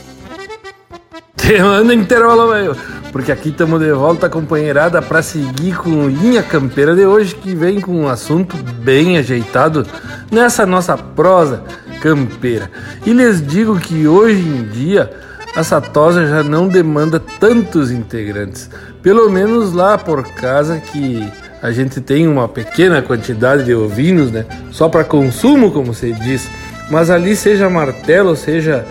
Semana 1.37 1.93
intervalo, 1.93 2.51
velho. 2.51 2.75
Porque 3.11 3.31
aqui 3.31 3.49
estamos 3.49 3.79
de 3.81 3.91
volta, 3.91 4.29
companheirada, 4.29 5.01
para 5.01 5.21
seguir 5.21 5.75
com 5.75 6.07
linha 6.07 6.41
campeira 6.41 6.95
de 6.95 7.05
hoje, 7.05 7.35
que 7.35 7.53
vem 7.53 7.81
com 7.81 8.03
um 8.03 8.07
assunto 8.07 8.55
bem 8.55 9.17
ajeitado 9.17 9.85
nessa 10.31 10.65
nossa 10.65 10.97
prosa 10.97 11.63
campeira. 12.01 12.71
E 13.05 13.11
lhes 13.11 13.45
digo 13.45 13.77
que 13.77 14.07
hoje 14.07 14.39
em 14.39 14.63
dia 14.69 15.11
a 15.55 15.63
Satosa 15.63 16.25
já 16.25 16.41
não 16.41 16.67
demanda 16.67 17.19
tantos 17.19 17.91
integrantes. 17.91 18.69
Pelo 19.01 19.29
menos 19.29 19.73
lá 19.73 19.97
por 19.97 20.23
casa 20.23 20.79
que 20.79 21.29
a 21.61 21.71
gente 21.71 21.99
tem 21.99 22.27
uma 22.27 22.47
pequena 22.47 23.01
quantidade 23.01 23.65
de 23.65 23.75
ovinos, 23.75 24.31
né? 24.31 24.45
Só 24.71 24.87
para 24.87 25.03
consumo, 25.03 25.71
como 25.71 25.93
se 25.93 26.13
diz. 26.13 26.49
Mas 26.89 27.09
ali, 27.09 27.35
seja 27.35 27.69
martelo, 27.69 28.35
seja 28.37 28.85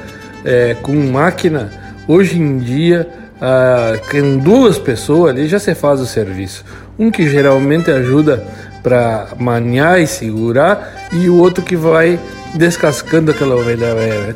é, 0.45 0.77
com 0.83 0.95
máquina 1.11 1.80
Hoje 2.13 2.41
em 2.41 2.59
dia, 2.59 3.09
ah, 3.41 3.93
com 4.11 4.39
duas 4.39 4.81
pessoas 4.81 5.31
ali 5.31 5.47
já 5.47 5.61
se 5.61 5.77
faz 5.77 6.01
o 6.01 6.07
serviço. 6.07 6.65
Um 6.99 7.09
que 7.09 7.31
geralmente 7.31 7.89
ajuda 7.89 8.45
para 8.83 9.29
maniar 9.39 10.01
e 10.01 10.09
segurar 10.09 11.09
e 11.13 11.29
o 11.29 11.37
outro 11.37 11.63
que 11.63 11.77
vai 11.77 12.19
descascando 12.57 13.31
aquela 13.31 13.55
ovelha 13.55 13.95
velha. 13.95 14.35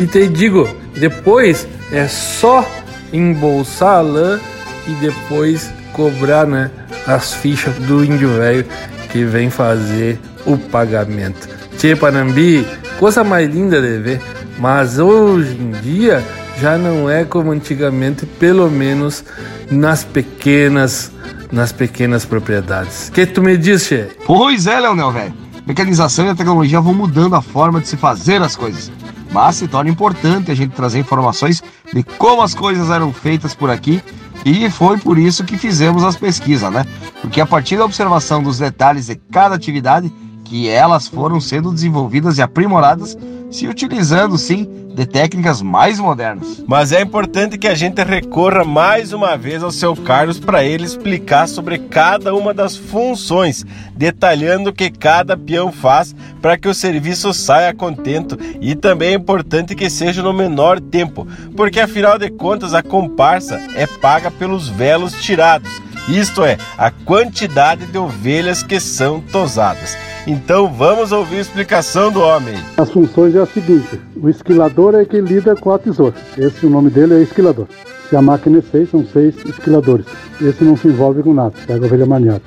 E 0.00 0.06
te 0.08 0.26
digo, 0.26 0.68
depois 0.96 1.64
é 1.92 2.08
só 2.08 2.68
embolsar 3.12 3.98
a 3.98 4.00
lã 4.00 4.40
e 4.88 4.90
depois 4.94 5.72
cobrar 5.92 6.44
né, 6.44 6.72
as 7.06 7.34
fichas 7.34 7.72
do 7.76 8.04
índio 8.04 8.30
velho 8.30 8.66
que 9.12 9.24
vem 9.24 9.48
fazer 9.48 10.18
o 10.44 10.58
pagamento. 10.58 11.48
Tchê 11.78 11.94
Panambi, 11.94 12.66
coisa 12.98 13.22
mais 13.22 13.48
linda 13.48 13.80
de 13.80 13.98
ver, 13.98 14.20
mas 14.58 14.98
hoje 14.98 15.56
em 15.56 15.70
dia 15.80 16.20
já 16.62 16.78
não 16.78 17.10
é 17.10 17.24
como 17.24 17.50
antigamente, 17.50 18.24
pelo 18.24 18.70
menos 18.70 19.24
nas 19.68 20.04
pequenas, 20.04 21.10
nas 21.50 21.72
pequenas 21.72 22.24
propriedades. 22.24 23.08
O 23.08 23.12
que 23.12 23.26
tu 23.26 23.42
me 23.42 23.58
diz, 23.58 23.82
Che? 23.82 24.10
Pois 24.24 24.68
é, 24.68 24.78
Leonel, 24.78 25.10
velho. 25.10 25.34
Mecanização 25.66 26.24
e 26.24 26.28
a 26.28 26.36
tecnologia 26.36 26.80
vão 26.80 26.94
mudando 26.94 27.34
a 27.34 27.42
forma 27.42 27.80
de 27.80 27.88
se 27.88 27.96
fazer 27.96 28.40
as 28.40 28.54
coisas. 28.54 28.92
Mas 29.32 29.56
se 29.56 29.66
torna 29.66 29.90
importante 29.90 30.52
a 30.52 30.54
gente 30.54 30.72
trazer 30.72 31.00
informações 31.00 31.64
de 31.92 32.04
como 32.16 32.42
as 32.42 32.54
coisas 32.54 32.90
eram 32.90 33.12
feitas 33.12 33.56
por 33.56 33.68
aqui 33.68 34.00
e 34.44 34.70
foi 34.70 34.98
por 34.98 35.18
isso 35.18 35.42
que 35.42 35.58
fizemos 35.58 36.04
as 36.04 36.14
pesquisas, 36.14 36.72
né? 36.72 36.86
Porque 37.20 37.40
a 37.40 37.46
partir 37.46 37.76
da 37.76 37.84
observação 37.84 38.40
dos 38.40 38.58
detalhes 38.58 39.06
de 39.06 39.16
cada 39.16 39.56
atividade, 39.56 40.12
que 40.52 40.68
elas 40.68 41.08
foram 41.08 41.40
sendo 41.40 41.72
desenvolvidas 41.72 42.36
e 42.36 42.42
aprimoradas, 42.42 43.16
se 43.50 43.66
utilizando 43.66 44.36
sim 44.36 44.68
de 44.94 45.06
técnicas 45.06 45.62
mais 45.62 45.98
modernas. 45.98 46.62
Mas 46.68 46.92
é 46.92 47.00
importante 47.00 47.56
que 47.56 47.66
a 47.66 47.74
gente 47.74 48.04
recorra 48.04 48.62
mais 48.62 49.14
uma 49.14 49.34
vez 49.34 49.62
ao 49.62 49.70
seu 49.70 49.96
Carlos 49.96 50.38
para 50.38 50.62
ele 50.62 50.84
explicar 50.84 51.48
sobre 51.48 51.78
cada 51.78 52.34
uma 52.34 52.52
das 52.52 52.76
funções, 52.76 53.64
detalhando 53.96 54.68
o 54.68 54.72
que 54.74 54.90
cada 54.90 55.38
peão 55.38 55.72
faz 55.72 56.14
para 56.42 56.58
que 56.58 56.68
o 56.68 56.74
serviço 56.74 57.32
saia 57.32 57.72
contento 57.72 58.38
e 58.60 58.74
também 58.74 59.12
é 59.12 59.14
importante 59.14 59.74
que 59.74 59.88
seja 59.88 60.22
no 60.22 60.34
menor 60.34 60.78
tempo, 60.80 61.26
porque 61.56 61.80
afinal 61.80 62.18
de 62.18 62.28
contas 62.28 62.74
a 62.74 62.82
comparsa 62.82 63.58
é 63.74 63.86
paga 63.86 64.30
pelos 64.30 64.68
velos 64.68 65.14
tirados, 65.14 65.80
isto 66.10 66.44
é, 66.44 66.58
a 66.76 66.90
quantidade 66.90 67.86
de 67.86 67.96
ovelhas 67.96 68.62
que 68.62 68.78
são 68.78 69.18
tosadas. 69.18 69.96
Então 70.26 70.72
vamos 70.72 71.10
ouvir 71.10 71.38
a 71.38 71.40
explicação 71.40 72.12
do 72.12 72.20
homem. 72.20 72.54
As 72.76 72.90
funções 72.90 73.34
é 73.34 73.40
a 73.40 73.46
seguinte: 73.46 74.00
o 74.16 74.28
esquilador 74.28 74.94
é 74.94 75.04
quem 75.04 75.20
lida 75.20 75.56
com 75.56 75.72
a 75.72 75.78
tesoura. 75.78 76.14
Esse 76.38 76.64
o 76.64 76.70
nome 76.70 76.90
dele 76.90 77.14
é 77.14 77.22
esquilador. 77.22 77.66
Se 78.08 78.14
a 78.14 78.22
máquina 78.22 78.58
é 78.58 78.62
seis, 78.62 78.88
são 78.90 79.04
seis 79.04 79.34
esquiladores. 79.44 80.06
Esse 80.40 80.62
não 80.62 80.76
se 80.76 80.86
envolve 80.86 81.22
com 81.24 81.34
nada, 81.34 81.54
pega 81.66 81.84
a 81.84 81.86
ovelha 81.86 82.06
maniata. 82.06 82.44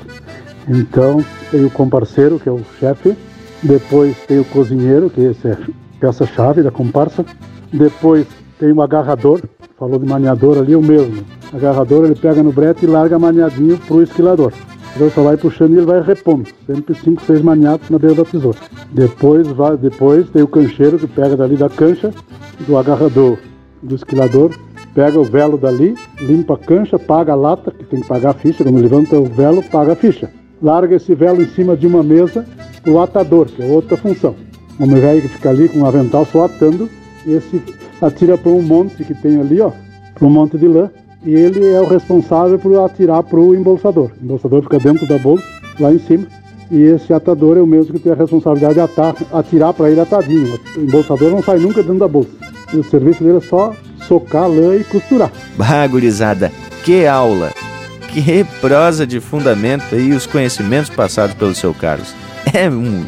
Então 0.69 1.23
tem 1.51 1.65
o 1.65 1.69
comparceiro, 1.69 2.39
que 2.39 2.47
é 2.47 2.51
o 2.51 2.61
chefe. 2.79 3.15
Depois 3.61 4.15
tem 4.25 4.39
o 4.39 4.45
cozinheiro, 4.45 5.09
que 5.09 5.21
esse 5.21 5.47
é 5.47 5.57
peça-chave 5.99 6.63
da 6.63 6.71
comparsa. 6.71 7.25
Depois 7.73 8.25
tem 8.57 8.71
o 8.71 8.81
agarrador, 8.81 9.41
falou 9.77 9.99
de 9.99 10.07
maniador 10.07 10.59
ali, 10.59 10.73
é 10.73 10.77
o 10.77 10.81
mesmo. 10.81 11.25
Agarrador 11.53 12.05
ele 12.05 12.15
pega 12.15 12.41
no 12.41 12.53
brete 12.53 12.85
e 12.85 12.87
larga 12.87 13.19
maniadinho 13.19 13.77
pro 13.79 14.01
esquilador. 14.01 14.53
Então 14.95 15.09
só 15.09 15.23
vai 15.23 15.35
puxando 15.35 15.73
e 15.73 15.77
ele 15.77 15.85
vai 15.85 16.01
repondo. 16.01 16.47
Sempre 16.65 16.95
5, 16.95 17.21
6 17.23 17.41
maniatos 17.41 17.89
na 17.89 17.99
beira 17.99 18.15
da 18.15 18.23
tesoura. 18.23 18.57
Depois, 18.91 19.45
vai, 19.47 19.75
depois 19.75 20.29
tem 20.29 20.41
o 20.41 20.47
cancheiro 20.47 20.97
que 20.97 21.07
pega 21.07 21.35
dali 21.35 21.57
da 21.57 21.69
cancha, 21.69 22.13
do 22.65 22.77
agarrador, 22.77 23.37
do 23.83 23.95
esquilador, 23.95 24.51
pega 24.93 25.19
o 25.19 25.23
velo 25.25 25.57
dali, 25.57 25.95
limpa 26.21 26.53
a 26.53 26.57
cancha, 26.57 26.97
paga 26.97 27.33
a 27.33 27.35
lata, 27.35 27.71
que 27.71 27.83
tem 27.83 28.01
que 28.01 28.07
pagar 28.07 28.29
a 28.29 28.33
ficha, 28.33 28.63
quando 28.63 28.79
levanta 28.79 29.17
o 29.17 29.25
velo, 29.25 29.61
paga 29.63 29.91
a 29.91 29.95
ficha. 29.95 30.31
Larga 30.61 30.95
esse 30.95 31.13
velo 31.13 31.41
em 31.41 31.47
cima 31.47 31.75
de 31.75 31.85
uma 31.85 32.01
mesa 32.01 32.45
o 32.87 32.99
atador, 32.99 33.47
que 33.47 33.61
é 33.61 33.65
outra 33.65 33.97
função. 33.97 34.35
O 34.79 34.83
homem 34.83 34.99
velho 34.99 35.21
que 35.21 35.27
fica 35.27 35.49
ali 35.49 35.67
com 35.67 35.79
um 35.79 35.85
avental 35.85 36.25
só 36.25 36.45
atando, 36.45 36.89
esse 37.25 37.61
atira 38.01 38.37
para 38.37 38.51
um 38.51 38.61
monte 38.61 39.03
que 39.03 39.13
tem 39.13 39.39
ali, 39.39 39.59
ó, 39.59 39.71
para 40.13 40.27
um 40.27 40.29
monte 40.29 40.57
de 40.57 40.67
lã, 40.67 40.89
e 41.25 41.33
ele 41.33 41.67
é 41.73 41.81
o 41.81 41.87
responsável 41.87 42.59
por 42.59 42.79
atirar 42.85 43.23
para 43.23 43.39
o 43.39 43.55
embolsador. 43.55 44.11
O 44.21 44.23
embolsador 44.23 44.61
fica 44.61 44.79
dentro 44.79 45.07
da 45.07 45.17
bolsa, 45.17 45.43
lá 45.79 45.91
em 45.91 45.99
cima, 45.99 46.27
E 46.71 46.81
esse 46.81 47.13
atador 47.13 47.57
é 47.57 47.61
o 47.61 47.67
mesmo 47.67 47.93
que 47.93 47.99
tem 47.99 48.11
a 48.11 48.15
responsabilidade 48.15 48.75
de 48.75 48.79
atar, 48.79 49.15
atirar 49.31 49.73
para 49.73 49.89
ele 49.89 49.99
atadinho. 49.99 50.59
O 50.75 50.81
embolsador 50.81 51.29
não 51.29 51.43
sai 51.43 51.59
nunca 51.59 51.81
dentro 51.83 51.99
da 51.99 52.07
bolsa. 52.07 52.31
E 52.73 52.77
o 52.77 52.83
serviço 52.83 53.23
dele 53.23 53.37
é 53.37 53.41
só 53.41 53.73
socar 54.07 54.49
lã 54.49 54.75
e 54.75 54.83
costurar. 54.83 55.31
Bagurizada, 55.57 56.51
que 56.83 57.05
aula! 57.05 57.51
Que 58.11 58.45
prosa 58.61 59.05
de 59.05 59.19
fundamento 59.19 59.93
aí 59.93 60.11
os 60.11 60.25
conhecimentos 60.25 60.89
passados 60.89 61.35
pelo 61.35 61.53
seu 61.53 61.73
Carlos. 61.73 62.15
É 62.53 62.69
um. 62.69 63.03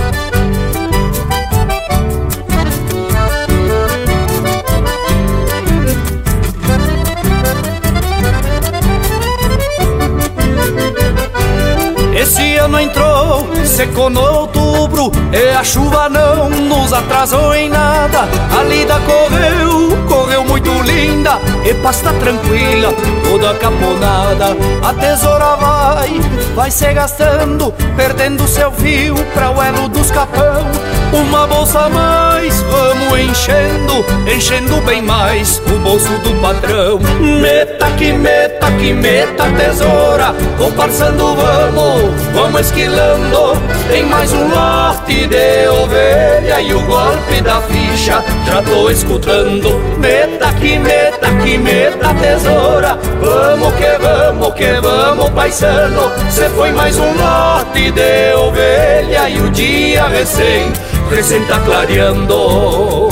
Secou 13.78 14.10
no 14.10 14.20
outubro 14.20 15.12
E 15.32 15.50
a 15.54 15.62
chuva 15.62 16.08
não 16.08 16.50
nos 16.50 16.92
atrasou 16.92 17.54
em 17.54 17.68
nada. 17.68 18.28
A 18.58 18.64
lida 18.64 18.98
correu, 19.06 19.96
correu 20.08 20.44
muito 20.44 20.70
linda 20.82 21.38
E 21.64 21.72
pasta 21.74 22.12
tranquila, 22.14 22.92
toda 23.22 23.54
caponada. 23.54 24.56
A 24.82 24.92
tesoura 24.94 25.54
vai, 25.56 26.20
vai 26.56 26.70
se 26.72 26.92
gastando 26.92 27.72
Perdendo 27.96 28.48
seu 28.48 28.72
fio 28.72 29.14
pra 29.32 29.52
o 29.52 29.62
elo 29.62 29.88
dos 29.88 30.10
capão. 30.10 30.66
Uma 31.12 31.46
bolsa 31.46 31.82
a 31.82 31.88
mais, 31.88 32.60
vamos 32.62 33.20
enchendo 33.20 34.04
Enchendo 34.26 34.80
bem 34.80 35.02
mais 35.02 35.62
o 35.72 35.78
bolso 35.78 36.12
do 36.24 36.34
patrão. 36.42 36.98
Meta 37.40 37.88
que 37.99 38.12
meta 38.12 38.70
que 38.78 38.94
meta 38.94 39.44
tesoura 39.57 40.34
Comparsando 40.57 41.34
vamos 41.34 42.28
vamos 42.32 42.61
esquilando. 42.61 43.61
Tem 43.90 44.05
mais 44.05 44.32
um 44.32 44.49
lote 44.49 45.26
de 45.26 45.68
ovelha 45.68 46.61
e 46.61 46.72
o 46.72 46.80
golpe 46.82 47.40
da 47.42 47.61
ficha 47.62 48.22
já 48.46 48.62
tô 48.62 48.90
escutando. 48.90 49.78
Meta 49.99 50.53
que 50.55 50.78
meta 50.78 51.28
que 51.42 51.59
meta 51.59 52.14
tesoura. 52.14 52.99
Vamos 53.20 53.74
que 53.74 53.99
vamos 53.99 54.55
que 54.55 54.80
vamos, 54.80 55.30
paisano. 55.30 56.12
Cê 56.30 56.49
foi 56.51 56.70
mais 56.72 56.96
um 56.99 57.12
lote 57.16 57.90
de 57.90 58.34
ovelha 58.34 59.28
e 59.28 59.40
o 59.40 59.51
dia 59.51 60.07
recém, 60.07 60.72
recém 61.11 61.44
tá 61.46 61.59
clareando. 61.61 63.07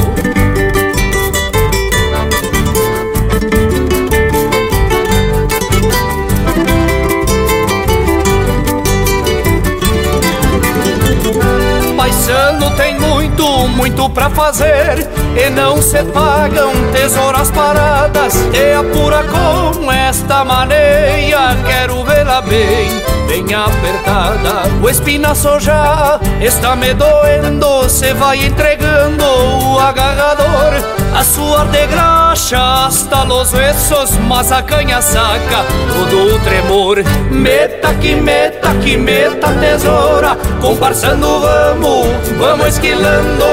Muito 13.69 14.09
pra 14.11 14.31
fazer 14.31 15.07
e 15.37 15.51
não 15.51 15.81
se 15.83 16.03
pagam 16.05 16.73
tesouras 16.93 17.51
paradas. 17.51 18.35
E 18.53 18.73
apura 18.73 19.25
com 19.25 19.93
esta 19.93 20.45
maneira, 20.45 21.57
quero 21.67 22.05
vê-la 22.05 22.41
bem, 22.43 22.89
bem 23.29 23.55
apertada. 23.55 24.69
O 24.83 24.89
espinaço 24.89 25.61
já 25.61 26.21
está 26.41 26.75
me 26.77 26.95
doendo, 26.95 27.89
se 27.89 28.13
vai 28.15 28.45
entregando 28.47 29.25
o 29.25 29.79
agarrador. 29.79 31.06
A 31.17 31.25
suor 31.25 31.67
de 31.71 31.87
graxa 31.87 32.85
hasta 32.85 33.25
los 33.25 33.51
huesos, 33.55 34.11
mas 34.29 34.53
a 34.53 34.63
canha 34.63 35.01
saca 35.01 35.65
todo 35.89 36.35
o 36.35 36.39
tremor. 36.41 37.03
Meta 37.31 37.95
que 37.95 38.15
meta 38.15 38.75
que 38.85 38.99
meta 38.99 39.49
tesoura, 39.55 40.37
comparsando 40.61 41.41
vamos, 41.41 42.09
vamos 42.39 42.67
esquilando. 42.67 43.47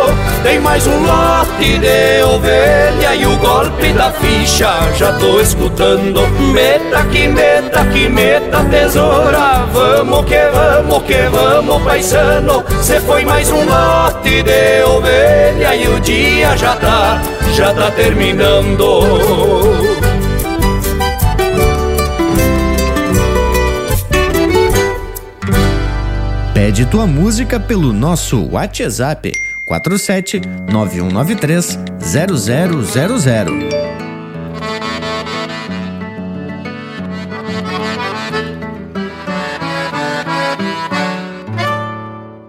Tem 0.43 0.59
mais 0.59 0.85
um 0.85 1.05
lote 1.05 1.79
de 1.79 2.21
ovelha 2.23 3.15
e 3.15 3.25
o 3.25 3.37
golpe 3.37 3.93
da 3.93 4.11
ficha 4.11 4.69
já 4.97 5.13
tô 5.13 5.39
escutando. 5.39 6.27
Meta 6.51 7.05
que 7.13 7.29
meta 7.29 7.85
que 7.85 8.09
meta 8.09 8.61
tesoura, 8.65 9.65
vamos 9.71 10.25
que 10.25 10.49
vamos 10.51 11.03
que 11.03 11.29
vamos 11.29 11.81
paisano. 11.83 12.61
Cê 12.81 12.99
foi 12.99 13.23
mais 13.23 13.49
um 13.49 13.63
lote 13.63 14.43
de 14.43 14.83
ovelha 14.83 15.75
e 15.77 15.87
o 15.87 15.97
dia 16.01 16.57
já 16.57 16.75
tá, 16.75 17.21
já 17.53 17.73
tá 17.73 17.91
terminando. 17.91 18.83
Pede 26.53 26.85
tua 26.87 27.05
música 27.05 27.59
pelo 27.59 27.93
nosso 27.93 28.49
WhatsApp 28.51 29.31
47 29.65 30.41
9193 30.71 31.77
0000. 31.99 33.93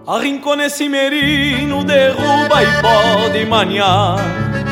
Arrincona 0.07 0.65
esse 0.65 0.87
merino, 0.89 1.83
derruba 1.83 2.63
e 2.63 2.81
pode 2.81 3.45
maniar. 3.45 4.64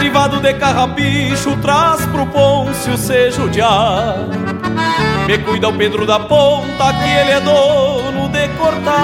Crivado 0.00 0.40
de 0.40 0.54
carrapicho, 0.54 1.54
traz 1.58 2.06
pro 2.06 2.24
Pôncio 2.24 2.96
seja 2.96 3.42
o 3.42 3.50
diar. 3.50 4.16
Me 5.26 5.36
cuida 5.36 5.68
o 5.68 5.74
Pedro 5.74 6.06
da 6.06 6.18
Ponta, 6.18 6.90
que 6.94 7.04
ele 7.04 7.32
é 7.32 7.40
dono 7.40 8.30
de 8.30 8.48
cortar. 8.56 8.94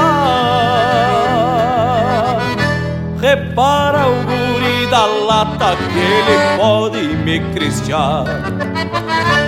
Repara 3.21 4.07
o 4.09 4.23
guri 4.25 4.87
da 4.91 5.05
lata, 5.05 5.77
que 5.77 5.99
ele 5.99 6.57
pode 6.57 7.03
me 7.09 7.41
cristiar. 7.53 8.25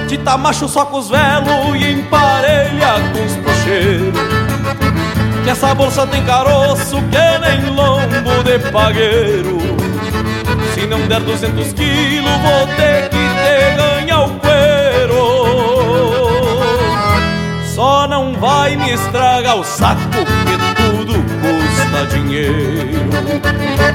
Tita 0.06 0.36
macho 0.36 0.68
só 0.68 0.84
com 0.84 0.98
os 0.98 1.08
velos 1.08 1.76
e 1.80 1.92
emparelha 1.92 2.92
com 3.14 3.24
os 3.24 3.34
puxeiros. 3.36 4.20
Que 5.44 5.48
essa 5.48 5.74
bolsa 5.74 6.06
tem 6.06 6.22
caroço 6.26 6.96
que 7.10 7.38
nem 7.40 7.74
lombo 7.74 8.44
de 8.44 8.58
pagueiro 8.70 9.77
Se 10.78 10.86
não 10.86 11.08
der 11.08 11.18
200 11.18 11.72
quilos 11.72 12.30
vou 12.40 12.66
ter 12.76 13.08
que 13.08 13.16
te 13.16 13.76
ganhar 13.76 14.26
o 14.26 14.30
cuero 14.38 15.24
Só 17.74 18.06
não 18.06 18.32
vai 18.34 18.76
me 18.76 18.92
estragar 18.92 19.56
o 19.56 19.64
saco 19.64 19.98
que 20.08 20.56
tudo 20.80 21.14
custa 21.40 22.06
dinheiro. 22.14 23.10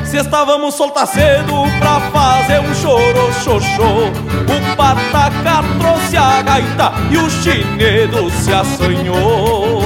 Se 0.04 0.18
estávamos 0.18 0.76
soltar 0.76 1.08
cedo 1.08 1.64
pra 1.80 2.02
fazer 2.12 2.60
um 2.60 2.76
choro 2.76 3.32
xoxô 3.46 4.10
O 4.44 4.76
pataca 4.76 5.64
trouxe 5.80 6.18
a 6.18 6.42
gaita 6.42 6.92
e 7.10 7.18
o 7.18 7.30
chinedo 7.30 8.30
se 8.30 8.54
assanhou. 8.54 9.82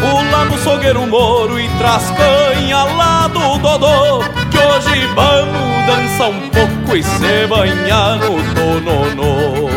Pula 0.00 0.44
no 0.44 0.58
sogueiro 0.58 1.06
moro 1.06 1.58
e 1.58 1.66
traz 1.78 2.10
canha 2.10 2.84
lá 2.84 3.26
do 3.26 3.58
Dodô 3.58 4.22
Que 4.50 4.58
hoje 4.58 5.06
vamos 5.14 5.69
dançar 5.90 6.30
um 6.30 6.48
pouco 6.50 6.96
e 6.96 7.02
se 7.02 7.46
banhar 7.48 8.16
no 8.16 8.36
tononô 8.54 9.68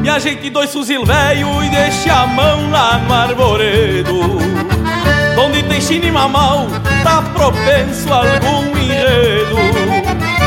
Me 0.00 0.08
ajeite 0.08 0.48
dois 0.50 0.72
fuzil 0.72 1.04
velho 1.04 1.64
e 1.64 1.68
deixe 1.68 2.08
a 2.08 2.26
mão 2.26 2.70
lá 2.70 2.98
no 2.98 3.12
arvoredo. 3.12 4.38
Onde 5.36 5.62
tem 5.64 5.80
chine 5.80 6.08
e 6.08 6.12
mamal, 6.12 6.66
tá 7.02 7.22
propenso 7.34 8.12
a 8.12 8.18
algum 8.18 8.76
enredo. 8.76 9.56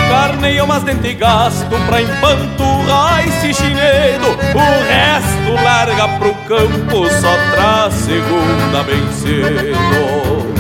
Carneio 0.10 0.68
mas 0.68 0.84
dente 0.84 1.14
gasto 1.14 1.76
pra 1.88 2.02
empanturrar 2.02 3.28
esse 3.28 3.54
chinedo. 3.54 4.30
O 4.54 4.84
resto 4.88 5.64
larga 5.64 6.08
pro 6.20 6.34
campo, 6.48 7.10
só 7.10 7.36
traz 7.56 7.94
segunda 7.94 8.84
bem 8.84 9.12
cedo 9.12 10.53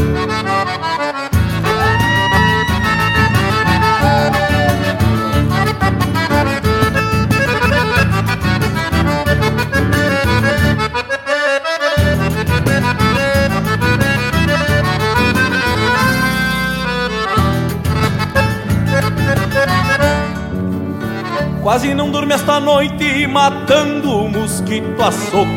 Quase 21.63 21.93
não 21.93 22.11
durmo 22.11 22.33
esta 22.33 22.59
noite 22.59 23.25
matando 23.25 24.25
o 24.25 24.29
mosquito 24.29 25.01
a 25.01 25.09
soco. 25.13 25.47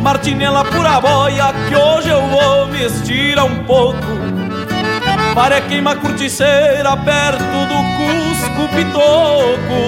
Martinela 0.00 0.64
pura 0.64 1.00
boia 1.00 1.52
que 1.68 1.74
hoje 1.74 2.08
eu 2.08 2.22
vou 2.28 2.68
me 2.68 2.84
estirar 2.84 3.46
um 3.46 3.64
pouco. 3.64 3.98
Para 5.34 5.60
queima 5.62 5.96
curticeira 5.96 6.96
perto 6.98 7.42
do 7.42 7.80
Cusco 7.96 8.68
Pitoco. 8.76 9.80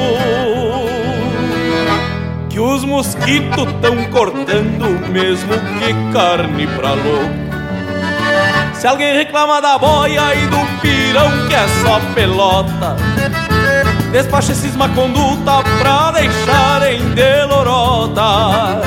Que 2.50 2.58
os 2.58 2.84
mosquitos 2.84 3.68
tão 3.80 4.02
cortando 4.10 5.08
mesmo 5.12 5.52
que 5.78 6.12
carne 6.12 6.66
pra 6.66 6.90
louco. 6.90 7.52
Se 8.74 8.88
alguém 8.88 9.16
reclama 9.16 9.62
da 9.62 9.78
boia 9.78 10.34
e 10.34 10.44
do 10.48 10.80
pirão 10.80 11.30
que 11.46 11.54
é 11.54 11.68
só 11.84 12.00
pelota 12.16 12.96
Despacha 14.12 14.52
esses 14.52 14.76
conduta 14.94 15.62
pra 15.80 16.10
deixarem 16.10 17.00
de 17.14 17.44
lorota 17.46 18.82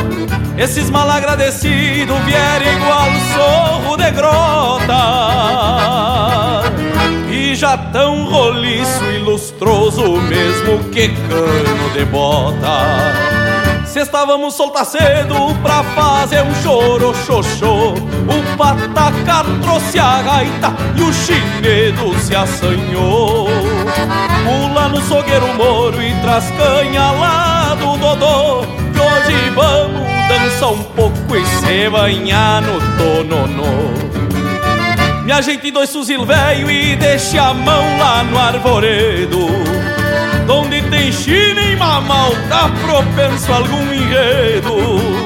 Esses 0.55 0.87
mal 0.91 1.09
agradecidos 1.09 2.15
vierem 2.25 2.75
igual 2.75 3.07
sorro 3.33 3.97
de 3.97 4.11
grota. 4.11 4.93
E 7.31 7.55
já 7.55 7.75
tão 7.75 8.25
roliço 8.25 9.03
e 9.05 9.17
lustroso 9.17 10.03
mesmo 10.21 10.83
que 10.91 11.07
cano 11.07 11.89
de 11.93 12.05
bota. 12.05 13.35
Se 13.87 14.01
estávamos 14.01 14.53
soltar 14.53 14.85
cedo 14.85 15.55
pra 15.63 15.81
fazer 15.95 16.41
um 16.43 16.53
choro 16.61 17.15
xoxô 17.25 17.93
O 17.93 18.57
pataca 18.57 19.45
trouxe 19.61 19.97
a 19.97 20.21
gaita 20.21 20.73
e 20.97 21.01
o 21.01 21.13
chinedo 21.13 22.13
se 22.19 22.35
assanhou 22.35 23.47
Pula 24.43 24.89
no 24.89 25.01
sogueiro 25.01 25.47
moro 25.55 26.01
e 26.01 26.13
traz 26.21 26.51
canha 26.51 27.11
lá 27.11 27.75
do 27.75 27.97
Dodô 27.97 28.65
Que 28.93 28.99
hoje 28.99 29.49
vamos 29.55 30.07
dançar 30.27 30.71
um 30.71 30.83
pouco 30.83 31.35
e 31.35 31.45
se 31.45 31.89
banhar 31.89 32.61
no 32.61 32.79
tononô. 32.97 34.15
Me 35.23 35.31
ajeite 35.31 35.71
dois 35.71 35.91
fuzil 35.91 36.23
velho 36.23 36.69
e 36.69 36.95
deixe 36.95 37.37
a 37.39 37.51
mão 37.51 37.97
lá 37.97 38.23
no 38.23 38.37
arvoredo 38.37 39.47
Onde 40.47 40.83
tem 40.83 41.11
china 41.11 41.61
e 41.61 41.75
mamal, 41.75 42.31
tá 42.47 42.69
propenso 42.85 43.51
a 43.51 43.55
algum 43.57 43.91
enredo 43.91 45.24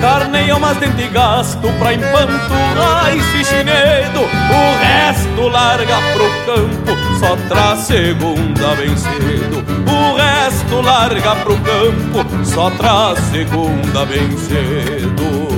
Carne 0.00 0.46
e 0.46 0.50
almas 0.50 0.76
dente 0.78 1.08
gasto 1.08 1.68
pra 1.78 1.92
empanturrar 1.92 3.16
esse 3.16 3.44
chinedo 3.44 4.20
O 4.20 4.78
resto 4.78 5.48
larga 5.48 5.96
pro 6.12 6.28
campo, 6.44 6.96
só 7.18 7.36
traz 7.48 7.80
segunda 7.80 8.74
bem 8.76 8.96
cedo. 8.96 9.64
O 9.90 10.16
resto 10.16 10.80
larga 10.80 11.36
pro 11.36 11.56
campo, 11.58 12.44
só 12.44 12.70
traz 12.70 13.18
segunda 13.30 14.04
bem 14.06 14.36
cedo. 14.36 15.48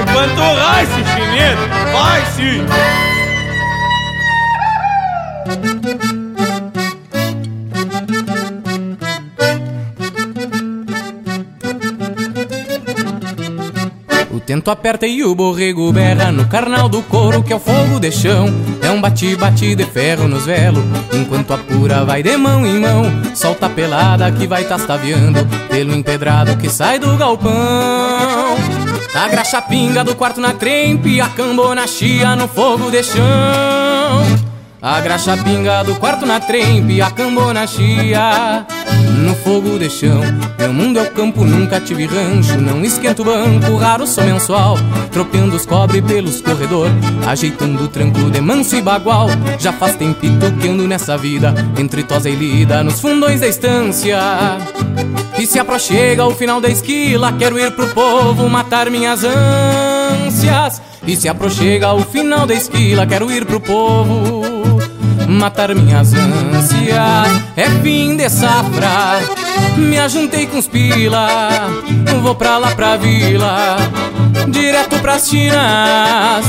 Empanturrar 0.00 0.82
esse 0.82 1.04
chinedo, 1.04 1.68
vai 1.92 2.24
sim! 2.26 2.66
Tento 14.50 14.68
aperta 14.68 15.06
e 15.06 15.22
o 15.22 15.32
borrego 15.32 15.92
berra 15.92 16.32
no 16.32 16.44
carnal 16.44 16.88
do 16.88 17.02
couro 17.02 17.40
que 17.40 17.52
é 17.52 17.56
o 17.56 17.60
fogo 17.60 18.00
de 18.00 18.10
chão. 18.10 18.48
É 18.82 18.90
um 18.90 19.00
bate-bate 19.00 19.76
de 19.76 19.84
ferro 19.84 20.26
nos 20.26 20.44
velos, 20.44 20.82
enquanto 21.12 21.54
a 21.54 21.58
pura 21.58 22.04
vai 22.04 22.20
de 22.20 22.36
mão 22.36 22.66
em 22.66 22.80
mão. 22.80 23.04
Solta 23.32 23.66
a 23.66 23.70
pelada 23.70 24.28
que 24.32 24.48
vai 24.48 24.64
tastaviando 24.64 25.46
pelo 25.68 25.94
empedrado 25.94 26.56
que 26.56 26.68
sai 26.68 26.98
do 26.98 27.16
galpão. 27.16 27.52
A 29.14 29.28
graxa 29.28 29.62
pinga 29.62 30.02
do 30.02 30.16
quarto 30.16 30.40
na 30.40 30.52
trempe, 30.52 31.20
a 31.20 31.28
cambona 31.28 31.86
chia 31.86 32.34
no 32.34 32.48
fogo 32.48 32.90
de 32.90 33.04
chão. 33.04 33.22
A 34.82 35.00
graxa 35.00 35.36
pinga 35.36 35.84
do 35.84 35.94
quarto 35.94 36.26
na 36.26 36.40
trempe, 36.40 37.00
a 37.00 37.12
cambona 37.12 37.68
chia 37.68 38.66
no 39.20 39.34
fogo 39.34 39.78
de 39.78 39.88
chão. 39.90 40.20
Meu 40.58 40.72
mundo 40.72 40.98
é 40.98 41.02
o 41.02 41.10
campo, 41.10 41.44
nunca 41.44 41.80
tive 41.80 42.06
rancho, 42.06 42.58
não 42.58 42.84
esquento 42.84 43.24
banco, 43.24 43.76
raro 43.76 44.06
sou 44.06 44.24
mensual. 44.24 44.78
Tropeando 45.12 45.56
os 45.56 45.66
cobre 45.66 46.00
pelos 46.02 46.40
corredor, 46.40 46.88
ajeitando 47.26 47.84
o 47.84 47.88
tranco 47.88 48.30
de 48.30 48.40
manso 48.40 48.76
e 48.76 48.82
bagual. 48.82 49.28
Já 49.58 49.72
faz 49.72 49.96
tempito 49.96 50.52
que 50.60 50.68
ando 50.68 50.86
nessa 50.88 51.16
vida, 51.16 51.54
entre 51.78 52.02
tosa 52.02 52.28
e 52.28 52.34
lida, 52.34 52.82
nos 52.82 53.00
fundões 53.00 53.40
da 53.40 53.48
estância. 53.48 54.18
E 55.38 55.46
se 55.46 55.58
aproxega 55.58 56.24
o 56.26 56.34
final 56.34 56.60
da 56.60 56.68
esquila, 56.68 57.32
quero 57.32 57.58
ir 57.58 57.72
pro 57.72 57.86
povo 57.88 58.48
matar 58.48 58.90
minhas 58.90 59.22
ânsias. 59.24 60.82
E 61.06 61.16
se 61.16 61.28
aproxega 61.28 61.92
o 61.92 62.02
final 62.02 62.46
da 62.46 62.54
esquila, 62.54 63.06
quero 63.06 63.30
ir 63.30 63.46
pro 63.46 63.58
povo 63.58 64.59
matar 65.30 65.74
minhas 65.74 66.12
ânsias. 66.12 67.42
É 67.56 67.70
fim 67.82 68.16
de 68.16 68.28
safra, 68.28 69.20
me 69.76 69.98
ajuntei 69.98 70.46
com 70.46 70.58
os 70.58 70.66
pila, 70.66 71.38
vou 72.20 72.34
pra 72.34 72.58
lá 72.58 72.74
pra 72.74 72.96
vila, 72.96 73.76
direto 74.48 74.98
pras 74.98 75.28
chinas. 75.28 76.44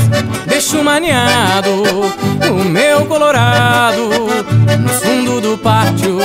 Deixo 0.46 0.82
maniado 0.82 1.70
o 2.50 2.64
meu 2.64 3.06
colorado 3.06 4.08
no 4.78 4.88
fundo 4.88 5.40
do 5.40 5.58
pátio 5.58 6.18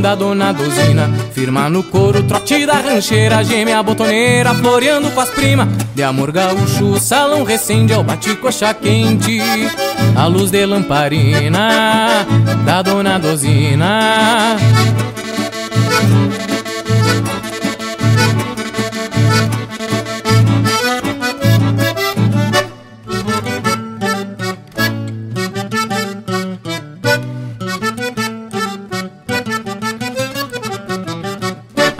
da 0.00 0.14
dona 0.14 0.52
Dozina 0.52 1.08
Firma 1.32 1.68
no 1.68 1.82
couro, 1.82 2.22
trote 2.22 2.66
da 2.66 2.74
rancheira 2.74 3.42
Gêmea 3.42 3.82
botoneira, 3.82 4.54
floreando 4.54 5.10
com 5.10 5.20
as 5.20 5.30
primas 5.30 5.68
De 5.94 6.02
amor 6.02 6.32
gaúcho, 6.32 6.98
salão 7.00 7.44
recende 7.44 7.92
Ao 7.92 8.02
bate-coxa 8.02 8.74
quente. 8.74 9.40
A 10.16 10.26
luz 10.26 10.50
de 10.50 10.64
lamparina 10.64 12.26
Da 12.64 12.82
dona 12.82 13.18
Dozina 13.18 14.56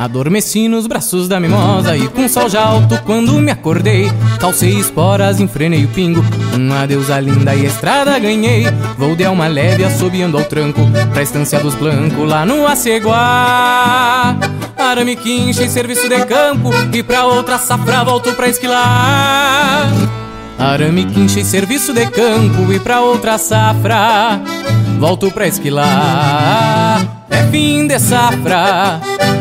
Adormeci 0.09 0.69
nos 0.69 0.87
braços 0.87 1.29
da 1.29 1.39
mimosa 1.39 1.95
e 1.95 2.09
com 2.09 2.27
sol 2.27 2.49
já 2.49 2.65
alto 2.65 2.99
quando 3.05 3.35
me 3.35 3.51
acordei. 3.51 4.11
Calcei 4.41 4.71
esporas, 4.71 5.39
enfrenei 5.39 5.85
o 5.85 5.89
pingo. 5.89 6.25
Uma 6.55 6.87
deusa 6.87 7.21
linda 7.21 7.55
e 7.55 7.67
estrada 7.67 8.19
ganhei. 8.19 8.65
Vou 8.97 9.15
de 9.15 9.27
alma 9.27 9.47
leve 9.47 9.85
assobiando 9.85 10.39
ao 10.39 10.45
tranco 10.45 10.81
pra 11.13 11.23
estância 11.23 11.61
dos 11.61 11.75
blancos 11.75 12.27
lá 12.27 12.47
no 12.47 12.67
Aceguá. 12.67 14.35
Arame 14.79 15.15
quincha 15.15 15.65
e 15.65 15.69
serviço 15.69 16.09
de 16.09 16.25
campo 16.25 16.71
e 16.91 17.03
pra 17.03 17.27
outra 17.27 17.59
safra 17.59 18.03
volto 18.03 18.33
pra 18.33 18.49
esquilar. 18.49 19.91
Arame 20.59 21.05
quincha 21.05 21.41
e 21.41 21.45
serviço 21.45 21.93
de 21.93 22.07
campo 22.07 22.73
e 22.73 22.81
pra 22.81 23.03
outra 23.03 23.37
safra 23.37 24.41
volto 24.99 25.31
pra 25.31 25.47
esquilar. 25.47 27.07
É 27.31 27.45
fim 27.51 27.87
de 27.87 27.99
safra, 27.99 29.01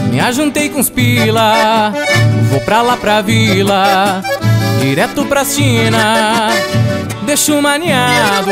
me 0.09 0.19
ajuntei 0.19 0.69
com 0.69 0.79
os 0.79 0.89
pila, 0.89 1.93
vou 2.49 2.59
pra 2.61 2.81
lá 2.81 2.95
pra 2.95 3.21
vila, 3.21 4.21
direto 4.79 5.25
pra 5.25 5.43
China. 5.43 6.49
Deixo 7.25 7.61
maniado 7.61 8.51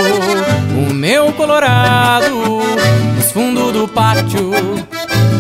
o 0.90 0.94
meu 0.94 1.32
colorado 1.32 2.60
nos 3.16 3.32
fundos 3.32 3.72
do 3.72 3.88
pátio 3.88 4.52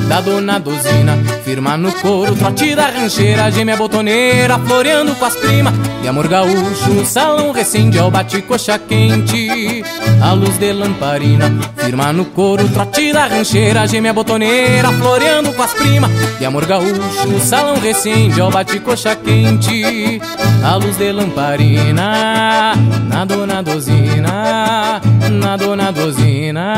da 0.08 0.22
dona 0.22 0.60
Dozina. 0.60 1.18
Firma 1.44 1.78
no 1.78 1.92
couro, 1.94 2.36
trote 2.36 2.76
da 2.76 2.88
rancheira 2.88 3.52
Gêmea 3.52 3.78
botoneira, 3.78 4.58
floreando 4.60 5.16
com 5.16 5.26
as 5.26 5.36
primas. 5.36 5.74
E 6.04 6.08
amor 6.08 6.28
gaúcho 6.28 7.06
salão 7.06 7.52
recende 7.52 7.98
Ao 7.98 8.12
bate 8.12 8.42
coxa 8.42 8.78
quente, 8.78 9.84
a 10.22 10.34
luz 10.34 10.58
de 10.58 10.72
lamparina 10.72 11.52
Firma 11.78 12.14
no 12.14 12.26
couro, 12.26 12.68
trote 12.70 13.12
da 13.12 13.26
rancheira 13.26 13.88
Gêmea 13.88 14.14
botoneira, 14.14 14.92
floreando 14.92 15.52
com 15.54 15.64
as 15.64 15.74
primas. 15.74 16.12
E 16.40 16.46
amor 16.46 16.66
gaúcho 16.66 17.40
salão 17.40 17.80
recende 17.80 18.40
Ao 18.40 18.52
bate 18.52 18.80
coxa 18.80 19.16
quente, 19.16 20.22
a 20.64 20.76
luz 20.76 20.96
de 20.98 21.12
lamparina 21.12 22.74
Na 23.08 23.26
dona 23.26 23.64
Dozina, 23.64 25.02
na 25.32 25.58
dona 25.58 25.92
Dozina 25.92 26.76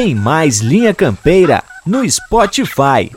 Tem 0.00 0.14
mais 0.14 0.60
Linha 0.60 0.94
Campeira 0.94 1.62
no 1.84 2.10
Spotify. 2.10 3.10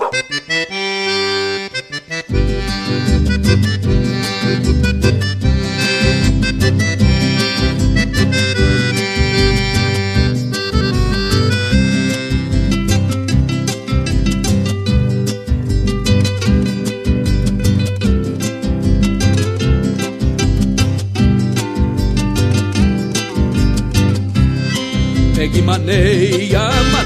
Pegue 25.33 25.61
maneia, 25.61 26.42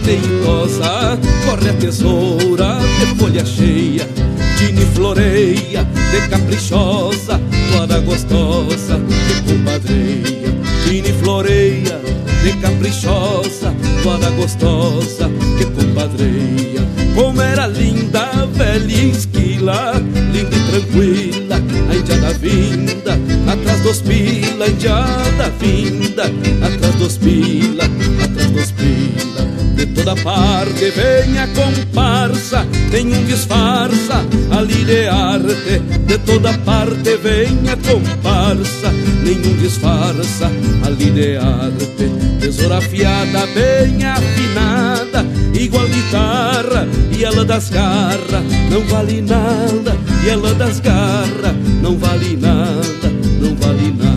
maneiosa 0.07 1.19
Corre 1.45 1.69
a 1.69 1.73
tesoura 1.73 2.79
de 2.99 3.19
folha 3.19 3.45
cheia 3.45 4.07
Tine 4.57 4.85
floreia, 4.93 5.83
de 5.83 6.27
caprichosa 6.29 7.39
Toda 7.71 7.99
gostosa, 7.99 8.97
de 8.97 9.53
compadreia 9.53 10.55
Tine 10.85 11.13
floreia, 11.13 11.99
de 12.43 12.53
caprichosa 12.61 13.73
Toda 14.01 14.29
gostosa, 14.31 15.29
que 15.57 15.65
compadreia 15.65 16.81
Como 17.13 17.41
era 17.41 17.67
linda, 17.67 18.47
velha 18.53 18.91
e 18.91 19.11
esquila 19.11 19.93
Linda 20.33 20.55
e 20.55 20.71
tranquila, 20.71 21.55
a 21.89 21.95
indiada 21.95 22.33
vinda 22.39 23.17
Atrás 23.51 23.81
dos 23.83 24.01
pila, 24.01 24.65
a 24.65 24.69
indiada 24.69 25.51
vinda 25.59 26.23
Atrás 26.65 26.95
dos 26.95 27.17
pila, 27.17 27.83
atrás 28.23 28.51
dos 28.51 28.71
pila 28.71 29.46
De 29.77 29.85
toda 29.85 30.15
parte 30.15 30.89
vem 30.89 31.37
a 31.37 31.47
comparsa 31.49 32.65
Nenhum 32.91 33.23
disfarça 33.25 34.25
ali 34.49 34.83
de 34.83 35.07
arte 35.07 35.79
De 36.07 36.17
toda 36.17 36.51
parte 36.65 37.15
vem 37.17 37.59
a 37.69 37.77
comparsa 37.77 38.91
Nenhum 39.23 39.55
disfarça 39.57 40.47
ali 40.83 41.11
de 41.11 41.37
arte. 41.37 42.09
Tesoura 42.39 42.79
afiada, 42.79 43.45
bem 43.53 44.03
afinada 44.03 45.23
Igual 45.53 45.87
guitarra 45.87 46.87
e 47.15 47.23
ela 47.23 47.45
das 47.45 47.69
garras 47.69 48.43
Não 48.71 48.81
vale 48.87 49.21
nada 49.21 49.95
e 50.25 50.29
ela 50.29 50.55
das 50.55 50.79
garras 50.79 51.55
Não 51.83 51.95
vale 51.99 52.35
nada, 52.35 53.11
não 53.39 53.55
vale 53.55 53.91
nada 53.95 54.16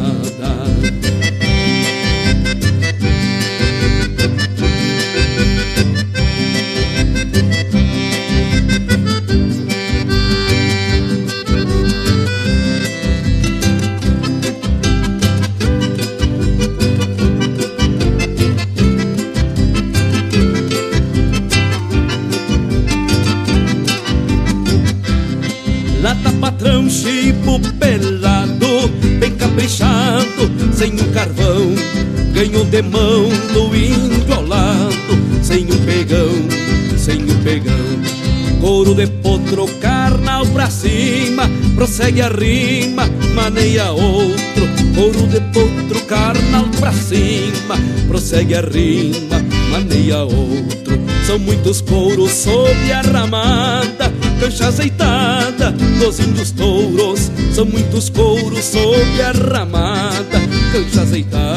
Prossegue 41.80 42.20
a 42.20 42.28
rima, 42.28 43.06
maneia 43.34 43.90
outro 43.90 44.68
Couro 44.94 45.26
de 45.28 45.40
potro, 45.40 45.98
carnal 46.04 46.66
pra 46.78 46.92
cima. 46.92 47.74
Prossegue 48.06 48.54
a 48.54 48.60
rima, 48.60 49.42
maneia 49.70 50.18
outro 50.18 51.00
São 51.26 51.38
muitos 51.38 51.80
couros 51.80 52.32
sob 52.32 52.92
a 52.92 53.00
ramada. 53.00 54.12
Cancha 54.38 54.68
azeitada 54.68 55.72
dos 55.98 56.20
índios 56.20 56.50
touros 56.50 57.30
São 57.54 57.64
muitos 57.64 58.10
couros 58.10 58.62
sob 58.62 59.22
a 59.22 59.32
ramada. 59.32 60.38
Cancha 60.72 61.00
azeitada 61.00 61.49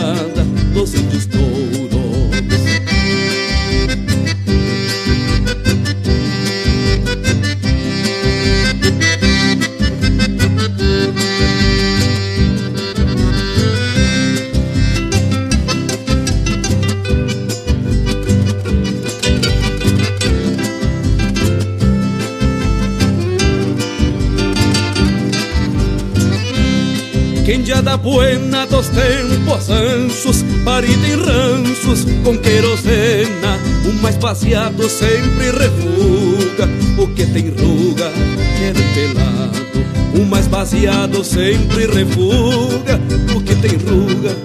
tempos 29.54 29.70
anchos 29.70 30.46
Parida 30.64 31.08
em 31.08 31.16
ranchos 31.16 32.06
com 32.24 32.38
querosena 32.38 33.60
O 33.86 33.94
mais 34.02 34.18
baseado 34.18 34.90
sempre 34.90 35.52
refuga 35.52 36.70
O 36.98 37.08
que 37.08 37.26
tem 37.26 37.50
ruga 37.50 38.12
quer 38.58 38.74
pelado 38.94 40.22
O 40.22 40.26
mais 40.26 40.48
baseado 40.48 41.24
sempre 41.24 41.86
refuga 41.88 43.00
O 43.36 43.42
que 43.42 43.56
tem 43.56 43.78
ruga 43.78 44.36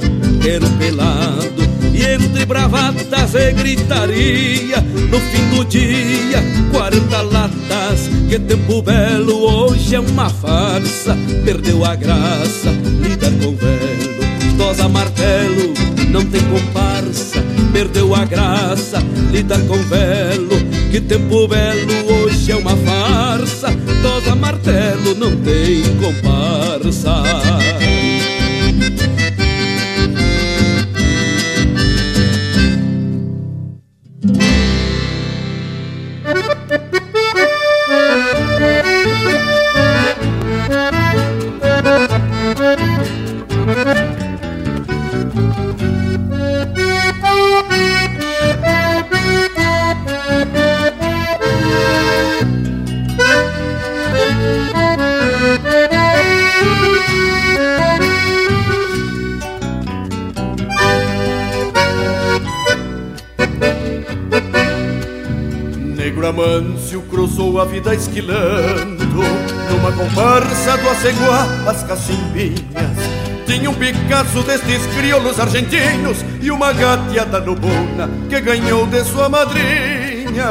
quer 0.43 0.61
pelado 0.79 1.69
e 1.95 2.05
entre 2.05 2.47
bravatas 2.47 3.35
e 3.35 3.53
gritaria 3.53 4.81
No 5.11 5.19
fim 5.19 5.57
do 5.57 5.65
dia, 5.65 6.41
40 6.71 7.23
latas 7.23 8.09
Que 8.29 8.39
tempo 8.39 8.81
belo, 8.83 9.37
hoje 9.37 9.97
é 9.97 10.01
uma 10.01 10.31
farsa 10.31 11.17
Perdeu 11.45 11.85
a 11.85 11.97
graça, 11.97 12.71
lidar 13.03 13.33
com 13.43 13.57
não 16.11 16.25
tem 16.25 16.41
comparsa 16.43 17.43
Perdeu 17.73 18.15
a 18.15 18.25
graça, 18.25 18.99
lidar 19.31 19.61
com 19.63 19.77
velho 19.85 20.49
Que 20.91 21.01
tempo 21.01 21.47
belo, 21.47 22.25
hoje 22.25 22.53
é 22.53 22.57
uma 22.57 22.77
farsa 22.77 23.69
Tosa 24.03 24.35
martelo, 24.35 25.15
não 25.15 25.37
tem 25.37 25.83
comparsa 26.01 27.23
Aceguá, 70.99 71.47
as 71.69 71.85
cacimbinhas 71.85 72.59
Tinha 73.47 73.71
um 73.71 73.75
Picasso 73.75 74.43
destes 74.43 74.85
crioulos 74.97 75.39
argentinos 75.39 76.25
E 76.43 76.51
uma 76.51 76.73
gateada 76.73 77.39
nubona 77.39 78.11
que 78.29 78.41
ganhou 78.41 78.85
de 78.85 79.05
sua 79.05 79.29
madrinha. 79.29 80.49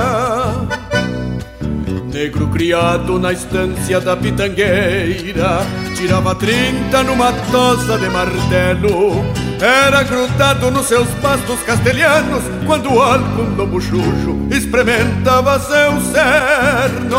Negro 2.14 2.48
criado 2.48 3.19
na 3.19 3.34
estância 3.34 3.99
da 3.99 4.15
pitangueira 4.15 5.65
Tirava 5.94 6.34
trinta 6.34 7.03
numa 7.03 7.34
tosa 7.52 7.98
de 7.98 8.07
martelo. 8.07 9.26
Era 9.60 10.02
grudado 10.03 10.72
nos 10.72 10.86
seus 10.86 11.10
pastos 11.15 11.60
castelhanos 11.64 12.44
Quando 12.65 13.02
algum 13.02 13.53
lobo 13.53 13.82
chucho 13.82 14.48
experimentava 14.49 15.60
seu 15.60 15.99
cerno 16.14 17.18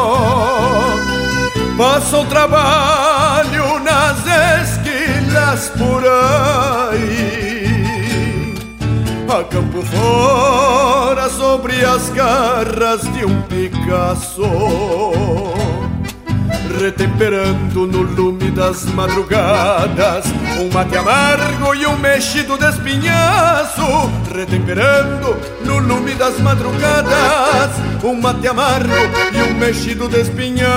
Passa 1.78 2.18
o 2.18 2.26
trabalho 2.26 3.78
nas 3.78 4.18
esquilas 4.66 5.68
por 5.78 6.02
aí. 6.92 7.38
A 9.28 9.44
campo 9.44 9.80
fora 9.82 11.30
sobre 11.30 11.84
as 11.84 12.08
garras 12.08 13.02
de 13.12 13.24
um 13.24 13.42
Picasso. 13.42 14.42
Retemperando 16.80 17.86
no 17.86 18.02
lume 18.02 18.50
das 18.52 18.84
madrugadas 18.84 20.26
Um 20.60 20.72
mate 20.72 20.96
amargo 20.96 21.74
e 21.74 21.84
um 21.86 21.98
mexido 21.98 22.56
de 22.56 22.66
espinhaço 22.66 23.82
Retemperando 24.32 25.36
no 25.64 25.78
lume 25.78 26.14
das 26.14 26.38
madrugadas 26.38 27.87
Um 28.02 28.20
mate 28.20 28.46
amargo 28.46 28.92
e 29.34 29.42
um 29.42 29.54
mexido 29.58 30.08
de 30.08 30.20
espinhaço 30.20 30.68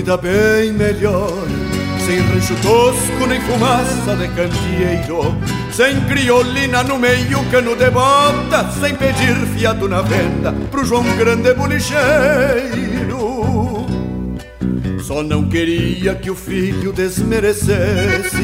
vida 0.00 0.16
bem 0.16 0.72
melhor. 0.72 1.30
Sem 2.06 2.20
rancho 2.20 2.54
tosco 2.62 3.26
nem 3.28 3.38
fumaça 3.42 4.16
de 4.16 4.28
candeeiro. 4.28 5.36
Sem 5.70 6.00
criolina 6.06 6.82
no 6.82 6.98
meio 6.98 7.44
cano 7.50 7.76
de 7.76 7.90
bota. 7.90 8.70
Sem 8.80 8.94
pedir 8.94 9.36
fiado 9.54 9.86
na 9.88 10.00
venda 10.00 10.52
pro 10.70 10.86
João 10.86 11.04
Grande 11.18 11.52
Bolicheiro. 11.52 12.00
Só 15.02 15.22
não 15.22 15.46
queria 15.50 16.14
que 16.14 16.30
o 16.30 16.36
filho 16.36 16.92
desmerecesse 16.92 18.36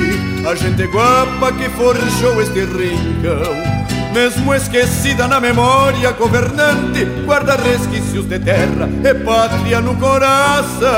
A 0.45 0.55
gente 0.57 0.85
guapa 0.87 1.53
que 1.53 1.71
forjou 1.71 2.43
este 2.43 2.61
rincão 2.65 3.86
mesmo 4.17 4.55
esquecida 4.55 5.29
na 5.29 5.39
memória 5.39 6.11
governante, 6.13 7.05
guarda 7.27 7.55
resquícios 7.55 8.27
de 8.27 8.39
terra 8.39 8.89
e 9.05 9.15
pátria 9.15 9.83
no 9.83 9.95
coração. 9.97 10.89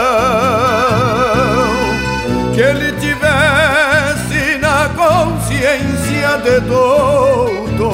Que 2.55 2.61
ele 2.61 2.93
tivesse 2.93 4.59
na 4.61 4.89
consciência 4.91 6.37
de 6.45 6.61
doutor 6.61 7.89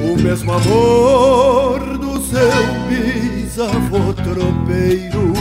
o 0.00 0.22
mesmo 0.22 0.52
amor 0.54 1.80
do 1.98 2.18
seu 2.18 2.50
bisavô 2.88 4.14
tropeiro 4.14 5.34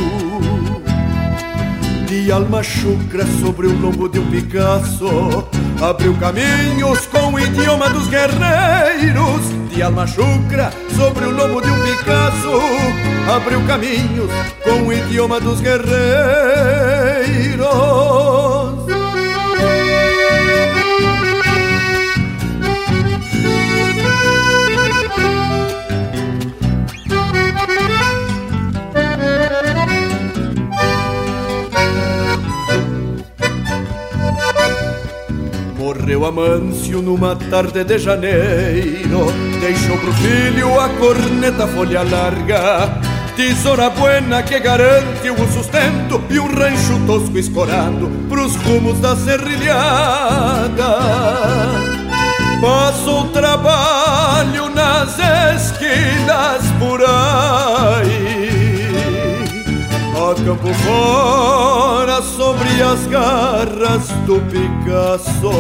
de 2.06 2.30
alma 2.30 2.62
chucra 2.62 3.26
sobre 3.42 3.68
o 3.68 3.80
lombo 3.80 4.10
de 4.10 4.20
um 4.20 4.30
Picasso 4.30 5.48
Abriu 5.82 6.16
caminhos 6.18 7.08
com 7.08 7.34
o 7.34 7.40
idioma 7.40 7.90
dos 7.90 8.08
guerreiros 8.08 9.42
De 9.74 9.82
alma 9.82 10.06
chucra 10.06 10.72
sobre 10.96 11.26
o 11.26 11.32
lombo 11.32 11.60
de 11.60 11.72
um 11.72 11.82
Picasso. 11.82 12.62
Abriu 13.36 13.66
caminhos 13.66 14.30
com 14.64 14.84
o 14.84 14.94
idioma 14.94 15.40
dos 15.40 15.60
guerreiros 15.60 15.92
Morreu 36.02 36.26
Amâncio 36.26 37.00
numa 37.00 37.36
tarde 37.36 37.84
de 37.84 38.00
janeiro. 38.00 39.28
Deixou 39.60 39.96
pro 40.00 40.12
filho 40.14 40.80
a 40.80 40.90
corneta 40.90 41.68
folha 41.68 42.02
larga. 42.02 42.90
Tesoura 43.36 43.92
buena 43.92 44.42
que 44.42 44.60
garante 44.60 45.30
o 45.30 45.48
sustento 45.54 46.22
E 46.30 46.40
um 46.40 46.48
rancho 46.48 47.00
tosco 47.06 47.38
escorado 47.38 48.10
pros 48.28 48.56
rumos 48.56 49.00
da 49.00 49.16
serrilhada. 49.16 50.98
Passou 52.60 53.28
trabalho 53.28 54.70
nas 54.74 55.20
esquinas 55.56 56.64
por 56.80 57.00
campo 60.44 60.74
fora 60.74 62.22
sobre 62.22 62.82
as 62.82 63.06
garras 63.08 64.08
do 64.26 64.40
Picasso. 64.50 65.52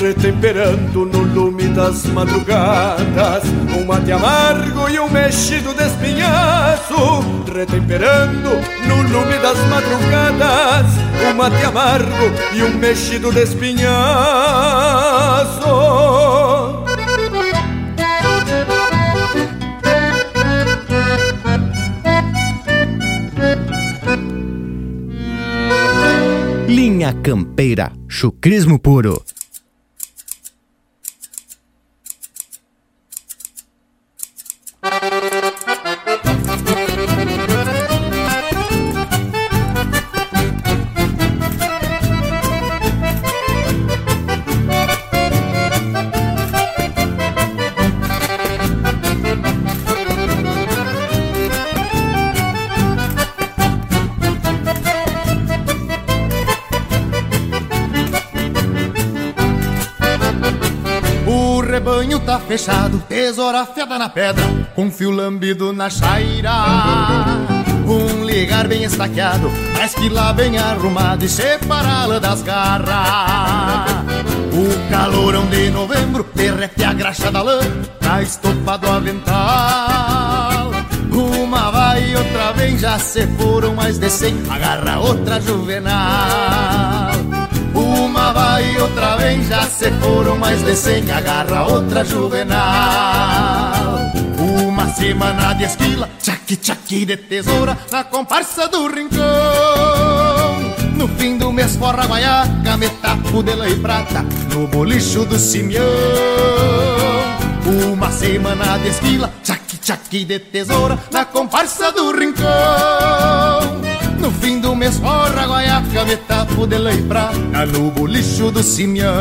Retemperando 0.00 1.06
no 1.06 1.22
lume 1.22 1.68
das 1.68 2.04
madrugadas 2.04 3.44
Um 3.76 3.86
mate 3.86 4.12
amargo 4.12 4.90
e 4.90 5.00
um 5.00 5.08
mexido 5.08 5.72
de 5.72 5.84
espinhaço 5.84 7.24
Retemperando 7.50 8.50
no 8.86 8.96
lume 8.96 9.38
das 9.38 9.58
madrugadas 9.68 10.86
Um 11.26 11.34
mate 11.34 11.64
amargo 11.64 12.30
e 12.54 12.62
um 12.62 12.76
mexido 12.76 13.32
de 13.32 13.42
espinhaço 13.42 13.86
Campeira, 27.22 27.92
chucrismo 28.08 28.78
puro. 28.78 29.22
Fechado, 62.56 62.98
tesoura 63.06 63.60
afiada 63.60 63.98
na 63.98 64.08
pedra, 64.08 64.42
com 64.74 64.90
fio 64.90 65.10
lambido 65.10 65.74
na 65.74 65.90
chaira. 65.90 66.54
Um 67.86 68.24
ligar 68.24 68.66
bem 68.66 68.82
estaqueado, 68.82 69.50
mas 69.74 69.94
que 69.94 70.08
lá 70.08 70.32
bem 70.32 70.56
arrumado 70.56 71.22
e 71.22 71.28
separá-la 71.28 72.18
das 72.18 72.40
garras. 72.40 73.90
O 74.54 74.90
calorão 74.90 75.44
de 75.46 75.68
novembro 75.68 76.26
derrete 76.34 76.82
a 76.82 76.94
graxa 76.94 77.30
da 77.30 77.42
lã, 77.42 77.60
tá 78.00 78.22
estopado 78.22 78.88
avental. 78.88 80.70
Uma 81.12 81.70
vai 81.70 82.10
e 82.10 82.16
outra 82.16 82.52
vem, 82.52 82.78
já 82.78 82.98
se 82.98 83.26
foram 83.38 83.74
mais 83.74 83.98
de 83.98 84.08
cem, 84.08 84.34
agarra 84.48 84.98
outra 84.98 85.38
juvenal. 85.42 87.15
Uma 88.16 88.32
vai 88.32 88.78
outra 88.78 89.16
vem, 89.16 89.44
já 89.44 89.60
se 89.64 89.90
foram 90.00 90.38
mais 90.38 90.62
de 90.62 90.74
cem, 90.74 91.04
agarra 91.10 91.66
outra 91.66 92.02
juvenal. 92.02 92.56
Uma 94.38 94.88
semana 94.88 95.52
de 95.52 95.64
esquila, 95.64 96.08
tchaqui 96.18 97.04
de 97.04 97.18
tesoura 97.18 97.76
Na 97.92 98.04
comparsa 98.04 98.68
do 98.68 98.86
rincão. 98.86 99.20
No 100.96 101.06
fim 101.08 101.36
do 101.36 101.52
mês 101.52 101.76
forra 101.76 102.06
guaiaca, 102.06 102.78
metapo 102.78 103.42
de 103.42 103.54
lã 103.54 103.68
e 103.68 103.76
prata 103.76 104.24
No 104.50 104.66
bolicho 104.66 105.26
do 105.26 105.38
Simeão 105.38 105.84
Uma 107.92 108.10
semana 108.10 108.78
de 108.78 108.88
esquila, 108.88 109.30
tchaqui 109.42 110.24
de 110.24 110.38
tesoura 110.38 110.98
Na 111.12 111.26
comparsa 111.26 111.92
do 111.92 112.12
rincão 112.12 113.85
no 114.26 114.32
fim 114.32 114.60
do 114.60 114.74
mês. 114.74 114.98
Forra 114.98 115.46
guaiaca, 115.46 116.04
metapo 116.04 116.66
de 116.66 116.76
e 116.76 117.02
prata 117.02 117.66
No 117.66 117.90
bolicho 117.92 118.50
do 118.50 118.62
Simeão 118.62 119.14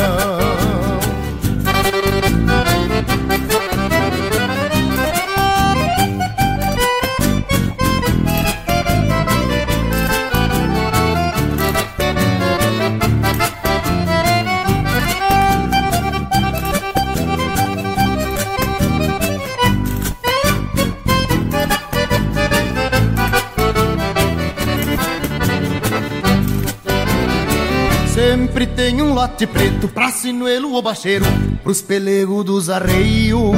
lote 29.16 29.48
preto 29.48 29.88
pra 29.88 30.12
sinuelo 30.12 30.74
ou 30.74 30.82
bacheiro 30.82 31.26
Pros 31.64 31.82
pelegos 31.82 32.44
dos 32.44 32.70
arreios. 32.70 33.56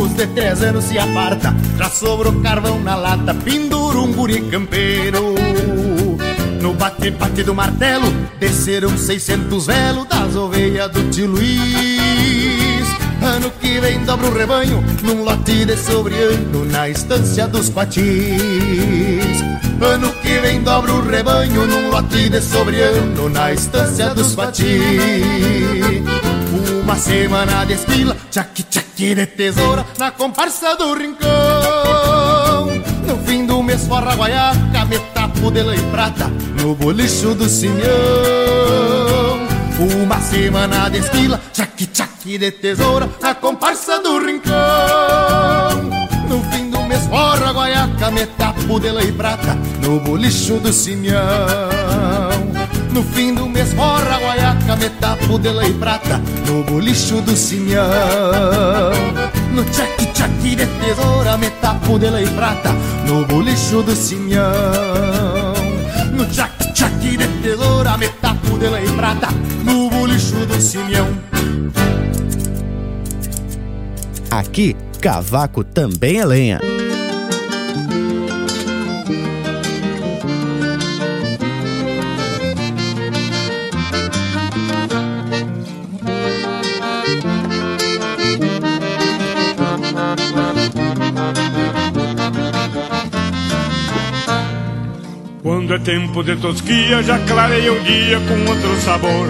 Os 0.00 0.14
de 0.14 0.26
três 0.28 0.62
anos 0.62 0.84
se 0.84 0.96
aparta 0.96 1.54
Já 1.76 1.90
sobrou 1.90 2.40
carvão 2.40 2.78
na 2.78 2.94
lata 2.94 3.34
Pendura 3.34 3.98
um 3.98 4.12
guri 4.12 4.40
campeiro. 4.42 5.34
No 6.62 6.72
bate-bate 6.74 7.42
do 7.42 7.52
martelo 7.52 8.06
Desceram 8.38 8.96
600 8.96 9.66
velos 9.66 10.06
Das 10.06 10.36
ovelhas 10.36 10.90
do 10.92 11.10
tio 11.10 11.26
Luiz. 11.26 12.88
Ano 13.20 13.50
que 13.60 13.80
vem 13.80 14.04
dobra 14.04 14.28
o 14.28 14.32
rebanho 14.32 14.84
Num 15.02 15.24
lote 15.24 15.64
de 15.64 15.76
sobreano 15.76 16.64
Na 16.64 16.88
estância 16.88 17.48
dos 17.48 17.68
patins 17.68 17.98
Ano 19.80 20.07
que 20.28 20.38
vem 20.40 20.62
dobra 20.62 20.92
o 20.92 21.00
rebanho 21.00 21.66
num 21.66 21.90
lote 21.90 22.28
de 22.28 22.42
sobreano 22.42 23.30
na 23.30 23.50
estância 23.50 24.14
dos 24.14 24.34
patins. 24.34 26.04
Uma 26.82 26.96
semana 26.96 27.64
de 27.64 27.72
esquila, 27.72 28.14
tchaqui 28.30 29.14
de 29.14 29.24
tesoura 29.24 29.86
na 29.98 30.10
comparsa 30.10 30.76
do 30.76 30.92
rincão. 30.92 31.28
No 33.06 33.16
fim 33.24 33.46
do 33.46 33.62
mês 33.62 33.86
forra 33.86 34.14
guaiaca, 34.14 34.84
metapo 34.84 35.50
de 35.50 35.60
e 35.60 35.80
prata 35.90 36.30
no 36.60 36.74
bolicho 36.74 37.34
do 37.34 37.48
Simeão. 37.48 37.88
Uma 40.02 40.20
semana 40.20 40.90
de 40.90 40.98
esquila, 40.98 41.40
tchaqui 41.54 42.36
de 42.36 42.50
tesoura 42.50 43.08
na 43.22 43.34
comparsa 43.34 43.77
de 48.80 48.90
lã 48.90 49.02
e 49.02 49.12
prata 49.12 49.56
No 49.82 50.00
bolicho 50.00 50.58
do 50.58 50.72
Simeão. 50.72 51.18
No 52.92 53.02
fim 53.02 53.34
do 53.34 53.48
mês 53.48 53.72
forra 53.72 54.18
guaiaca, 54.18 54.76
metapo 54.76 55.38
de 55.38 55.50
lã 55.50 55.64
e 55.64 55.74
prata 55.74 56.20
No 56.46 56.64
bolicho 56.64 57.20
do 57.20 57.36
Simeão. 57.36 57.84
No 59.52 59.64
tchac 59.64 60.06
tchac 60.12 60.30
de 60.40 60.66
tesoura, 60.66 61.36
metapo 61.38 61.98
de 61.98 62.10
lã 62.10 62.20
e 62.20 62.28
prata 62.28 62.72
No 63.06 63.24
bolicho 63.26 63.82
do 63.82 63.94
Simeão. 63.94 65.54
No 66.12 66.24
tchac 66.26 66.72
tchac 66.74 66.98
de 66.98 67.28
tesoura, 67.42 67.96
metapo 67.96 68.58
de 68.58 68.68
lã 68.68 68.80
e 68.80 68.88
prata 68.90 69.28
No 69.64 69.88
bolicho 69.90 70.44
do 70.46 70.60
Simeão. 70.60 71.06
Aqui 74.30 74.76
Cavaco 75.00 75.62
também 75.62 76.18
é 76.18 76.24
lenha. 76.24 76.77
É 95.78 95.80
tempo 95.80 96.24
de 96.24 96.36
tosquia, 96.36 97.02
já 97.02 97.18
clareia 97.20 97.72
o 97.72 97.80
dia 97.80 98.18
com 98.20 98.50
outro 98.50 98.76
sabor. 98.80 99.28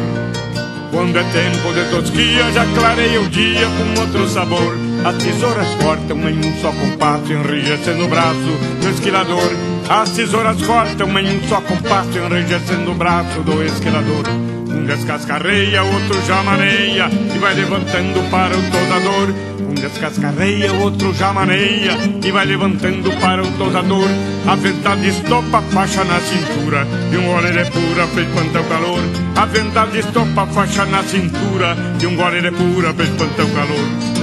Quando 0.90 1.18
é 1.18 1.22
tempo 1.24 1.72
de 1.74 1.84
tosquia, 1.90 2.50
já 2.52 2.64
clareia 2.74 3.20
o 3.20 3.28
dia 3.28 3.66
com 3.66 4.00
outro 4.00 4.26
sabor. 4.28 4.74
As 5.04 5.22
tesouras 5.22 5.68
cortam 5.82 6.28
em 6.28 6.38
um 6.38 6.60
só 6.60 6.72
compasso, 6.72 7.32
enrijecendo 7.32 8.04
o 8.04 8.08
braço 8.08 8.58
do 8.80 8.88
esquilador. 8.88 9.50
As 9.88 10.10
tesouras 10.10 10.62
cortam 10.62 11.18
em 11.18 11.36
um 11.36 11.48
só 11.48 11.60
compasso, 11.60 12.18
enrijecendo 12.18 12.92
o 12.92 12.94
braço 12.94 13.40
do 13.40 13.62
esquilador. 13.62 14.28
Um 14.68 14.84
descascarreia, 14.86 15.82
outro 15.82 16.20
já 16.26 16.42
maneia 16.42 17.08
e 17.34 17.38
vai 17.38 17.54
levantando 17.54 18.30
para 18.30 18.56
o 18.56 18.62
tosador. 18.70 19.57
Um 19.68 19.74
descascarreia, 19.74 20.72
outro 20.72 21.12
já 21.12 21.30
maneia 21.32 21.92
e 22.24 22.30
vai 22.30 22.46
levantando 22.46 23.10
para 23.20 23.42
o 23.42 23.52
tosador. 23.58 24.08
A 24.46 24.56
verdade 24.56 25.08
estopa 25.08 25.58
a 25.58 25.62
faixa 25.62 26.04
na 26.04 26.18
cintura 26.20 26.86
e 27.12 27.16
um 27.18 27.26
gole 27.26 27.52
de 27.52 27.70
pura 27.70 28.06
fez 28.06 28.28
espantar 28.28 28.62
o 28.62 28.64
calor. 28.64 29.00
A 29.36 29.44
verdade 29.44 29.98
estopa 29.98 30.42
a 30.42 30.46
faixa 30.46 30.86
na 30.86 31.02
cintura 31.02 31.76
e 32.00 32.06
um 32.06 32.16
gole 32.16 32.40
de 32.40 32.50
pura 32.50 32.94
fez 32.94 33.10
espantar 33.10 33.44
o 33.44 33.50
calor. 33.50 34.18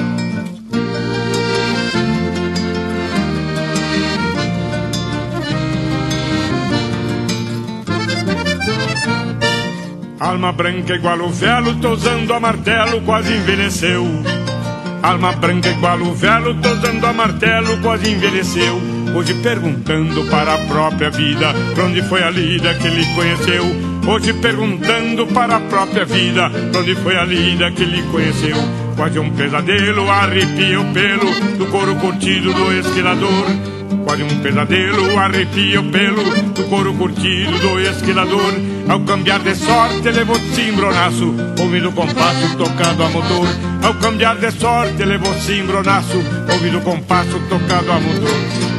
Alma 10.19 10.51
branca 10.53 10.95
igual 10.95 11.19
o 11.19 11.29
velo, 11.29 11.75
tosando 11.75 12.33
a 12.33 12.39
martelo, 12.39 12.99
quase 13.01 13.31
envelheceu. 13.31 14.05
Alma 15.05 15.33
branca 15.33 15.69
igual 15.69 16.01
o 16.01 16.15
velo, 16.15 16.55
tosando 16.55 17.05
a 17.05 17.13
martelo, 17.13 17.77
quase 17.83 18.09
envelheceu. 18.09 18.81
Hoje 19.13 19.35
perguntando 19.35 20.23
para 20.31 20.55
a 20.55 20.57
própria 20.65 21.11
vida, 21.11 21.53
pra 21.75 21.83
onde 21.83 22.01
foi 22.01 22.23
a 22.23 22.31
lida 22.31 22.73
que 22.73 22.87
ele 22.87 23.05
conheceu. 23.13 23.65
Hoje 24.07 24.33
perguntando 24.33 25.27
para 25.27 25.57
a 25.57 25.59
própria 25.59 26.05
vida, 26.05 26.49
pra 26.49 26.81
onde 26.81 26.95
foi 26.95 27.15
a 27.15 27.23
lida 27.23 27.69
que 27.69 27.83
ele 27.83 28.01
conheceu. 28.11 28.57
Quase 28.95 29.19
um 29.19 29.29
pesadelo, 29.29 30.09
arrepia 30.09 30.81
o 30.81 30.91
pelo 30.91 31.31
do 31.55 31.67
couro 31.67 31.95
curtido 31.97 32.51
do 32.51 32.73
esquilador. 32.73 33.45
Quase 34.05 34.23
um 34.23 34.39
pesadelo, 34.41 35.19
arrepia 35.19 35.81
o 35.81 35.91
pelo 35.91 36.23
do 36.23 36.63
couro 36.63 36.91
curtido 36.95 37.51
do 37.59 37.79
esquilador. 37.79 38.74
Ao 38.87 38.99
cambiar 38.99 39.39
de 39.39 39.55
sorte, 39.55 40.11
levou 40.11 40.35
cimbronaço, 40.53 41.33
ouvindo 41.59 41.89
o 41.89 41.91
compasso 41.91 42.55
tocado 42.55 43.03
a 43.03 43.09
motor. 43.09 43.47
Ao 43.83 43.93
cambiar 43.95 44.37
de 44.37 44.51
sorte, 44.51 45.03
levou 45.03 45.33
cimbronaço, 45.41 46.17
ouvindo 46.51 46.77
o 46.77 46.81
compasso 46.81 47.39
tocado 47.49 47.91
a 47.91 47.99
motor. 47.99 48.75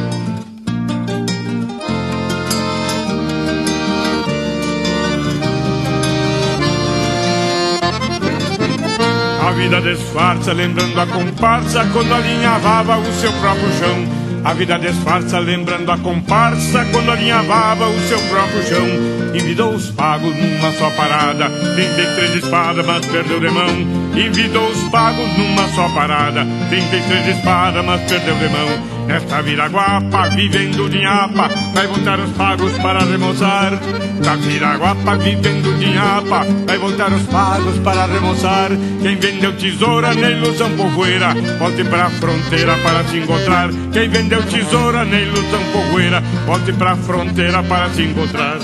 A 9.45 9.51
vida 9.51 9.81
disfarça, 9.81 10.53
lembrando 10.53 10.99
a 10.99 11.05
comparsa 11.05 11.85
quando 11.91 12.13
alinhavava 12.13 12.97
o 12.97 13.13
seu 13.13 13.31
próprio 13.33 13.69
chão. 13.77 14.26
A 14.43 14.53
vida 14.53 14.77
disfarça, 14.79 15.39
lembrando 15.39 15.91
a 15.91 15.97
comparsa 15.97 16.85
quando 16.91 17.11
alinhavava 17.11 17.87
o 17.87 17.99
seu 18.07 18.19
próprio 18.29 18.63
chão. 18.63 18.87
Envidou 19.33 19.73
os 19.73 19.89
pagos 19.91 20.35
numa 20.35 20.71
só 20.73 20.89
parada, 20.91 21.49
33 21.75 22.35
espadas, 22.35 22.85
mas 22.85 23.05
perdeu 23.05 23.39
de 23.39 23.49
mão. 23.49 23.67
Envidou 24.15 24.69
os 24.69 24.89
pagos 24.89 25.27
numa 25.37 25.67
só 25.69 25.89
parada, 25.89 26.45
33 26.69 27.37
espadas, 27.37 27.85
mas 27.85 28.01
perdeu 28.09 28.35
de 28.35 28.49
mão. 28.49 28.96
Nesta 29.07 29.41
viraguapa, 29.41 30.27
vivendo 30.35 30.89
de 30.89 30.99
nhapa, 30.99 31.47
vai 31.73 31.87
voltar 31.87 32.19
os 32.19 32.29
pagos 32.31 32.73
para 32.79 32.99
remoçar. 33.05 33.79
Da 34.21 34.35
viraguapa, 34.35 35.15
vivendo 35.15 35.79
de 35.79 35.93
nhapa, 35.93 36.45
vai 36.65 36.77
voltar 36.77 37.13
os 37.13 37.23
pagos 37.23 37.79
para 37.79 38.05
remoçar. 38.05 38.69
Quem 39.01 39.15
vendeu 39.15 39.53
tesoura 39.53 40.13
na 40.13 40.29
ilusão 40.29 40.69
povoeira, 40.71 41.33
volte 41.57 41.85
pra 41.85 42.09
fronteira 42.09 42.75
para 42.79 43.03
se 43.05 43.17
encontrar. 43.17 43.69
Quem 43.93 44.09
vendeu 44.09 44.43
tesoura 44.43 45.05
na 45.05 45.19
ilusão 45.19 45.63
povoeira, 45.71 46.21
volte 46.45 46.73
pra 46.73 46.97
fronteira 46.97 47.63
para 47.63 47.89
se 47.91 48.03
encontrar. 48.03 48.59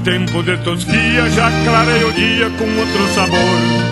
Tempo 0.00 0.42
de 0.42 0.56
tosquia, 0.58 1.28
já 1.30 1.50
clarei 1.64 2.04
o 2.04 2.12
dia 2.12 2.50
com 2.50 2.64
outro 2.64 3.14
sabor. 3.14 3.90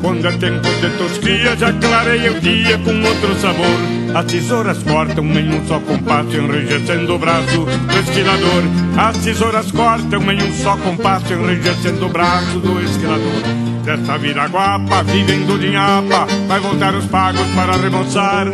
Quando 0.00 0.26
é 0.26 0.32
tempo 0.32 0.68
de 0.80 0.90
tosquia, 0.98 1.56
já 1.56 1.72
clarei 1.72 2.28
o 2.30 2.40
dia 2.40 2.78
com 2.78 2.90
outro 3.06 3.34
sabor. 3.40 4.14
As 4.14 4.26
tesouras 4.26 4.82
cortam 4.82 5.24
em 5.24 5.54
um 5.54 5.66
só 5.66 5.78
compasso, 5.80 6.36
enrijecendo 6.36 7.14
o 7.14 7.18
braço 7.18 7.64
do 7.64 7.98
esquilador. 8.00 8.62
As 8.96 9.16
tesouras 9.18 9.70
cortam 9.70 10.32
em 10.32 10.42
um 10.42 10.52
só 10.54 10.76
compasso, 10.76 11.32
enrijecendo 11.32 12.06
o 12.06 12.08
braço 12.08 12.58
do 12.58 12.82
esquilador. 12.82 13.42
Desta 13.84 14.18
vida 14.18 14.46
guapa, 14.46 15.02
vivendo 15.02 15.58
de 15.58 15.70
nhapa, 15.70 16.26
vai 16.46 16.60
voltar 16.60 16.94
os 16.94 17.06
pagos 17.06 17.46
para 17.54 17.76
remoçar. 17.76 18.46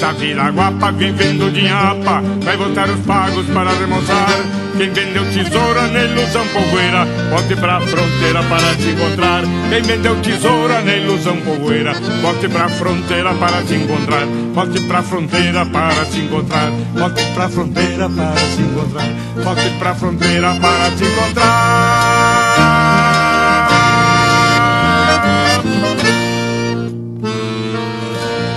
Da 0.00 0.12
vida 0.12 0.50
guapa, 0.50 0.92
vivendo 0.92 1.52
de 1.52 1.62
nhapa, 1.62 2.22
vai 2.42 2.56
voltar 2.56 2.88
os 2.88 3.00
pagos 3.00 3.46
para 3.46 3.72
remoçar. 3.72 4.53
Quem 4.76 4.90
vendeu 4.90 5.24
tesoura 5.26 5.86
na 5.86 6.04
ilusão 6.04 6.44
poeira, 6.48 7.04
volte 7.30 7.54
pra 7.54 7.80
fronteira 7.80 8.42
para 8.42 8.74
se 8.74 8.88
encontrar. 8.90 9.42
Quem 9.70 9.82
vendeu 9.82 10.16
tesoura 10.16 10.80
na 10.82 10.96
ilusão 10.96 11.36
poeira, 11.42 11.92
volte 12.20 12.48
pra 12.48 12.68
fronteira 12.68 13.32
para 13.34 13.62
se 13.62 13.74
encontrar. 13.74 14.26
Volte 14.52 14.80
pra 14.82 15.02
fronteira 15.02 15.64
para 15.66 16.04
se 16.06 16.18
encontrar. 16.18 16.70
Volte 16.92 17.22
pra 17.34 17.48
fronteira 17.48 18.10
para 18.10 18.36
se 18.36 18.62
encontrar. 18.62 19.08
Volte 19.44 19.70
pra 19.78 19.94
fronteira 19.94 20.54
para 20.60 20.96
se 20.96 21.04
encontrar. 21.04 22.34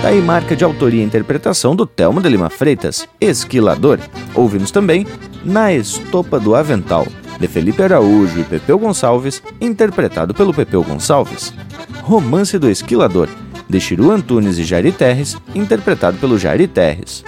Tá 0.02 0.08
aí 0.08 0.20
marca 0.20 0.56
de 0.56 0.64
autoria 0.64 1.02
e 1.02 1.04
interpretação 1.04 1.76
do 1.76 1.84
Telmo 1.84 2.20
de 2.20 2.28
Lima 2.28 2.48
Freitas, 2.48 3.08
Esquilador. 3.20 3.98
Ouvimos 4.34 4.70
também 4.70 5.06
Na 5.48 5.72
Estopa 5.72 6.38
do 6.38 6.54
Avental, 6.54 7.06
de 7.40 7.48
Felipe 7.48 7.82
Araújo 7.82 8.38
e 8.38 8.44
Pepeu 8.44 8.78
Gonçalves, 8.78 9.42
interpretado 9.58 10.34
pelo 10.34 10.52
Pepeu 10.52 10.84
Gonçalves. 10.84 11.54
Romance 12.02 12.58
do 12.58 12.68
Esquilador, 12.68 13.30
de 13.66 13.80
Chiru 13.80 14.10
Antunes 14.10 14.58
e 14.58 14.62
Jari 14.62 14.92
Terres, 14.92 15.38
interpretado 15.54 16.18
pelo 16.18 16.38
Jari 16.38 16.68
Terres. 16.68 17.24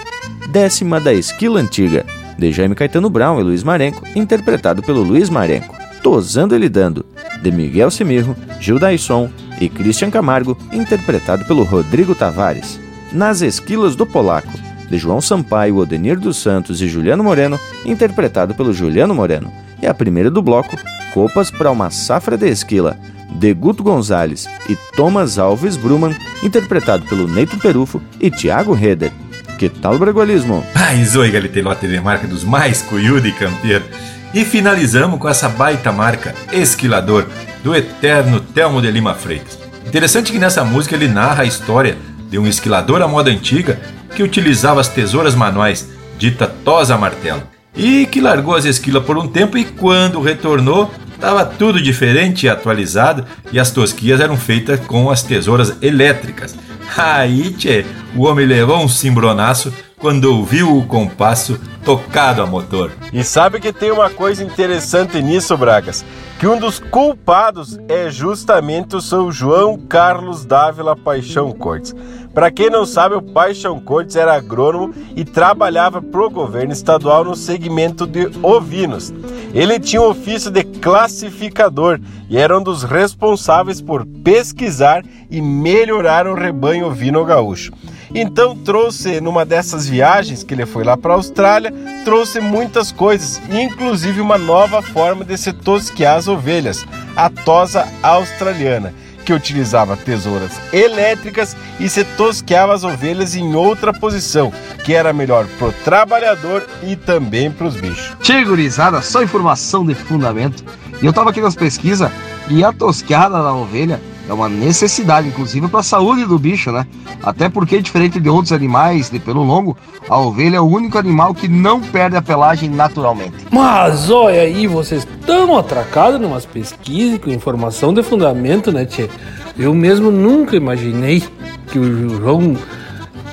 Décima 0.51 0.99
da 0.99 1.11
Esquila 1.11 1.59
Antiga, 1.59 2.05
de 2.37 2.51
Jaime 2.51 2.75
Caetano 2.75 3.09
Brown 3.09 3.39
e 3.39 3.43
Luiz 3.43 3.63
Marenco, 3.63 4.05
interpretado 4.15 4.83
pelo 4.83 5.01
Luiz 5.01 5.27
Marenco. 5.27 5.75
Tosando 6.03 6.55
e 6.55 6.59
Lidando, 6.59 7.03
de 7.41 7.51
Miguel 7.51 7.89
Semirro, 7.89 8.35
Gil 8.59 8.77
Daisson 8.77 9.31
e 9.59 9.67
Christian 9.67 10.11
Camargo, 10.11 10.55
interpretado 10.71 11.43
pelo 11.45 11.63
Rodrigo 11.63 12.13
Tavares. 12.13 12.79
Nas 13.11 13.41
Esquilas 13.41 13.95
do 13.95 14.05
Polaco, 14.05 14.51
de 14.91 14.97
João 14.97 15.21
Sampaio, 15.21 15.77
Odenir 15.77 16.19
dos 16.19 16.37
Santos 16.37 16.81
e 16.81 16.87
Juliano 16.87 17.23
Moreno, 17.23 17.57
interpretado 17.85 18.53
pelo 18.53 18.73
Juliano 18.73 19.15
Moreno. 19.15 19.51
E 19.81 19.87
a 19.87 19.93
primeira 19.93 20.29
do 20.29 20.41
bloco, 20.41 20.77
Copas 21.13 21.49
para 21.49 21.71
uma 21.71 21.89
Safra 21.89 22.37
de 22.37 22.49
Esquila, 22.49 22.97
de 23.31 23.53
Guto 23.53 23.83
Gonzalez 23.83 24.47
e 24.69 24.75
Thomas 24.95 25.39
Alves 25.39 25.77
Bruman, 25.77 26.13
interpretado 26.43 27.05
pelo 27.05 27.27
Neito 27.27 27.57
Perufo 27.57 28.01
e 28.19 28.29
Tiago 28.29 28.77
Heder. 28.77 29.11
Que 29.57 29.69
tal 29.69 29.95
o 29.95 29.99
bragualismo? 29.99 30.63
Mais 30.75 31.15
oi, 31.15 31.31
Galitelote 31.31 31.87
de 31.87 31.99
marca 31.99 32.27
dos 32.27 32.43
mais 32.43 32.81
cuiudo 32.81 33.27
e 33.27 33.31
campeiro. 33.31 33.85
E 34.33 34.43
finalizamos 34.43 35.19
com 35.19 35.29
essa 35.29 35.47
baita 35.47 35.91
marca, 35.91 36.35
Esquilador, 36.51 37.25
do 37.63 37.75
eterno 37.75 38.39
Telmo 38.39 38.81
de 38.81 38.91
Lima 38.91 39.13
Freitas. 39.13 39.57
Interessante 39.85 40.31
que 40.31 40.39
nessa 40.39 40.63
música 40.63 40.95
ele 40.95 41.07
narra 41.07 41.43
a 41.43 41.45
história 41.45 41.97
de 42.29 42.39
um 42.39 42.47
esquilador 42.47 43.01
à 43.01 43.07
moda 43.07 43.29
antiga 43.29 43.79
que 44.15 44.23
utilizava 44.23 44.81
as 44.81 44.87
tesouras 44.87 45.35
manuais, 45.35 45.89
dita 46.17 46.47
tosa 46.47 46.97
martelo, 46.97 47.43
e 47.75 48.05
que 48.05 48.21
largou 48.21 48.55
as 48.55 48.65
esquilas 48.65 49.03
por 49.03 49.17
um 49.17 49.27
tempo 49.27 49.57
e 49.57 49.65
quando 49.65 50.21
retornou 50.21 50.91
estava 51.13 51.45
tudo 51.45 51.79
diferente 51.79 52.45
e 52.45 52.49
atualizado 52.49 53.25
e 53.51 53.59
as 53.59 53.69
tosquias 53.69 54.19
eram 54.19 54.35
feitas 54.35 54.79
com 54.79 55.09
as 55.09 55.21
tesouras 55.21 55.77
elétricas. 55.81 56.55
Aí, 56.97 57.53
tchê, 57.53 57.85
o 58.15 58.25
homem 58.25 58.45
levou 58.45 58.83
um 58.83 58.87
cimbronaço 58.87 59.71
quando 60.01 60.25
ouviu 60.25 60.75
o 60.75 60.85
compasso 60.85 61.59
tocado 61.85 62.41
a 62.41 62.45
motor. 62.45 62.91
E 63.13 63.23
sabe 63.23 63.59
que 63.59 63.71
tem 63.71 63.91
uma 63.91 64.09
coisa 64.09 64.43
interessante 64.43 65.21
nisso, 65.21 65.55
Bragas? 65.55 66.03
Que 66.39 66.47
um 66.47 66.57
dos 66.57 66.79
culpados 66.79 67.77
é 67.87 68.09
justamente 68.09 68.95
o 68.95 69.01
São 69.01 69.31
João 69.31 69.77
Carlos 69.77 70.43
Dávila 70.43 70.95
Paixão 70.95 71.51
Cortes. 71.51 71.93
Para 72.33 72.49
quem 72.49 72.69
não 72.69 72.85
sabe, 72.85 73.15
o 73.15 73.21
Paixão 73.21 73.79
Cortes 73.79 74.15
era 74.15 74.35
agrônomo 74.35 74.93
e 75.15 75.25
trabalhava 75.25 76.01
para 76.01 76.25
o 76.25 76.29
governo 76.29 76.71
estadual 76.71 77.25
no 77.25 77.35
segmento 77.35 78.07
de 78.07 78.29
ovinos. 78.41 79.13
Ele 79.53 79.77
tinha 79.79 80.01
o 80.01 80.09
ofício 80.09 80.49
de 80.49 80.63
classificador 80.63 81.99
e 82.29 82.37
era 82.37 82.57
um 82.57 82.63
dos 82.63 82.83
responsáveis 82.83 83.81
por 83.81 84.05
pesquisar 84.05 85.03
e 85.29 85.41
melhorar 85.41 86.25
o 86.25 86.33
rebanho 86.33 86.87
ovino 86.87 87.25
gaúcho. 87.25 87.73
Então 88.13 88.55
trouxe 88.55 89.19
numa 89.19 89.45
dessas 89.45 89.87
viagens 89.87 90.43
que 90.43 90.53
ele 90.53 90.65
foi 90.65 90.83
lá 90.83 90.95
para 90.95 91.13
a 91.13 91.15
Austrália, 91.15 91.73
trouxe 92.03 92.39
muitas 92.39 92.91
coisas, 92.91 93.41
inclusive 93.49 94.19
uma 94.21 94.37
nova 94.37 94.81
forma 94.81 95.23
de 95.23 95.37
se 95.37 95.51
tosquear 95.53 96.17
as 96.17 96.27
ovelhas, 96.27 96.85
a 97.15 97.29
tosa 97.29 97.87
australiana, 98.03 98.93
que 99.25 99.33
utilizava 99.33 99.95
tesouras 99.95 100.51
elétricas 100.73 101.55
e 101.79 101.87
se 101.89 102.03
tosqueava 102.03 102.73
as 102.73 102.83
ovelhas 102.83 103.35
em 103.35 103.55
outra 103.55 103.93
posição, 103.93 104.51
que 104.83 104.93
era 104.93 105.13
melhor 105.13 105.45
pro 105.57 105.71
trabalhador 105.83 106.67
e 106.83 106.95
também 106.95 107.51
pros 107.51 107.75
bichos. 107.75 108.15
Gurizada, 108.45 109.01
só 109.01 109.21
informação 109.21 109.85
de 109.85 109.93
fundamento. 109.93 110.63
Eu 111.01 111.13
tava 111.13 111.29
aqui 111.29 111.41
nas 111.41 111.55
pesquisas 111.55 112.11
e 112.49 112.63
a 112.63 112.73
tosqueada 112.73 113.41
da 113.41 113.53
ovelha 113.53 113.99
é 114.29 114.33
uma 114.33 114.47
necessidade, 114.47 115.27
inclusive, 115.27 115.67
para 115.67 115.79
a 115.79 115.83
saúde 115.83 116.25
do 116.25 116.37
bicho, 116.37 116.71
né? 116.71 116.85
Até 117.21 117.49
porque, 117.49 117.81
diferente 117.81 118.19
de 118.19 118.29
outros 118.29 118.51
animais 118.51 119.09
de 119.09 119.19
pelo 119.19 119.43
longo, 119.43 119.77
a 120.07 120.17
ovelha 120.17 120.57
é 120.57 120.61
o 120.61 120.65
único 120.65 120.97
animal 120.97 121.33
que 121.33 121.47
não 121.47 121.81
perde 121.81 122.15
a 122.15 122.21
pelagem 122.21 122.69
naturalmente. 122.69 123.33
Mas 123.51 124.09
olha 124.09 124.41
aí, 124.41 124.67
vocês 124.67 125.03
estão 125.03 125.57
atracados 125.57 126.21
em 126.21 126.25
umas 126.25 126.45
pesquisas 126.45 127.19
com 127.19 127.29
informação 127.29 127.93
de 127.93 128.03
fundamento, 128.03 128.71
né, 128.71 128.85
Tchê? 128.85 129.09
Eu 129.57 129.73
mesmo 129.73 130.11
nunca 130.11 130.55
imaginei 130.55 131.23
que 131.67 131.77
o 131.77 132.17
João 132.17 132.55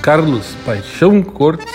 Carlos 0.02 0.54
Paixão 0.64 1.22
Cortes 1.22 1.72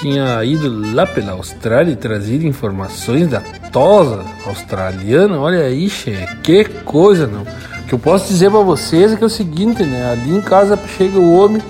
tinha 0.00 0.44
ido 0.44 0.94
lá 0.94 1.06
pela 1.06 1.32
Austrália 1.32 1.92
e 1.92 1.96
trazido 1.96 2.46
informações 2.46 3.28
da 3.28 3.40
tosa 3.72 4.24
australiana. 4.46 5.38
Olha 5.38 5.64
aí, 5.64 5.88
Tchê, 5.88 6.26
que 6.42 6.64
coisa, 6.64 7.26
não. 7.26 7.46
O 7.84 7.86
que 7.86 7.94
eu 7.94 7.98
posso 7.98 8.28
dizer 8.28 8.50
para 8.50 8.60
vocês 8.60 9.12
é 9.12 9.16
que 9.16 9.22
é 9.22 9.26
o 9.26 9.30
seguinte, 9.30 9.82
né? 9.82 10.10
Ali 10.10 10.34
em 10.34 10.40
casa 10.40 10.78
chega 10.96 11.18
o 11.18 11.36
homem 11.36 11.62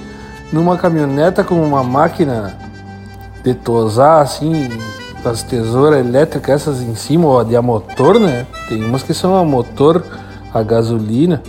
numa 0.52 0.78
caminhoneta 0.78 1.42
com 1.42 1.56
uma 1.56 1.82
máquina 1.82 2.56
de 3.42 3.52
tosar 3.52 4.22
assim, 4.22 4.70
com 5.20 5.28
as 5.28 5.42
tesouras 5.42 5.98
elétricas 5.98 6.62
essas 6.62 6.80
em 6.80 6.94
cima, 6.94 7.26
ó, 7.26 7.42
de 7.42 7.56
a 7.56 7.60
motor, 7.60 8.20
né? 8.20 8.46
Tem 8.68 8.84
umas 8.84 9.02
que 9.02 9.12
são 9.12 9.36
a 9.36 9.44
motor 9.44 10.04
a 10.52 10.62
gasolina. 10.62 11.42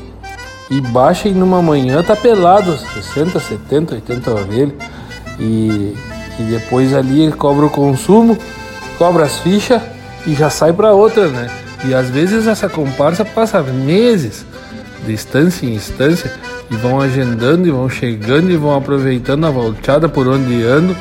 E 0.71 0.81
baixa 0.81 1.29
e 1.29 1.31
numa 1.31 1.61
manhã 1.61 2.01
tá 2.01 2.15
pelado, 2.15 2.75
60, 2.75 3.39
70, 3.39 3.93
80 3.93 4.31
ovelhas. 4.31 4.73
E, 5.39 5.95
e 6.39 6.43
depois 6.49 6.91
ali 6.91 7.31
cobra 7.33 7.67
o 7.67 7.69
consumo, 7.69 8.35
cobra 8.97 9.25
as 9.25 9.37
fichas 9.37 9.79
e 10.25 10.33
já 10.33 10.49
sai 10.49 10.73
para 10.73 10.91
outra, 10.91 11.27
né? 11.27 11.51
E 11.85 11.93
às 11.93 12.09
vezes 12.09 12.47
essa 12.47 12.67
comparsa 12.67 13.23
passa 13.23 13.61
meses 13.61 14.43
de 15.05 15.13
instância 15.13 15.65
em 15.65 15.73
instância 15.73 16.31
e 16.69 16.75
vão 16.75 17.01
agendando 17.01 17.67
e 17.67 17.71
vão 17.71 17.89
chegando 17.89 18.51
e 18.51 18.57
vão 18.57 18.75
aproveitando 18.75 19.45
a 19.45 19.49
volteada 19.49 20.07
por 20.07 20.27
onde 20.27 20.63
ando 20.63 20.95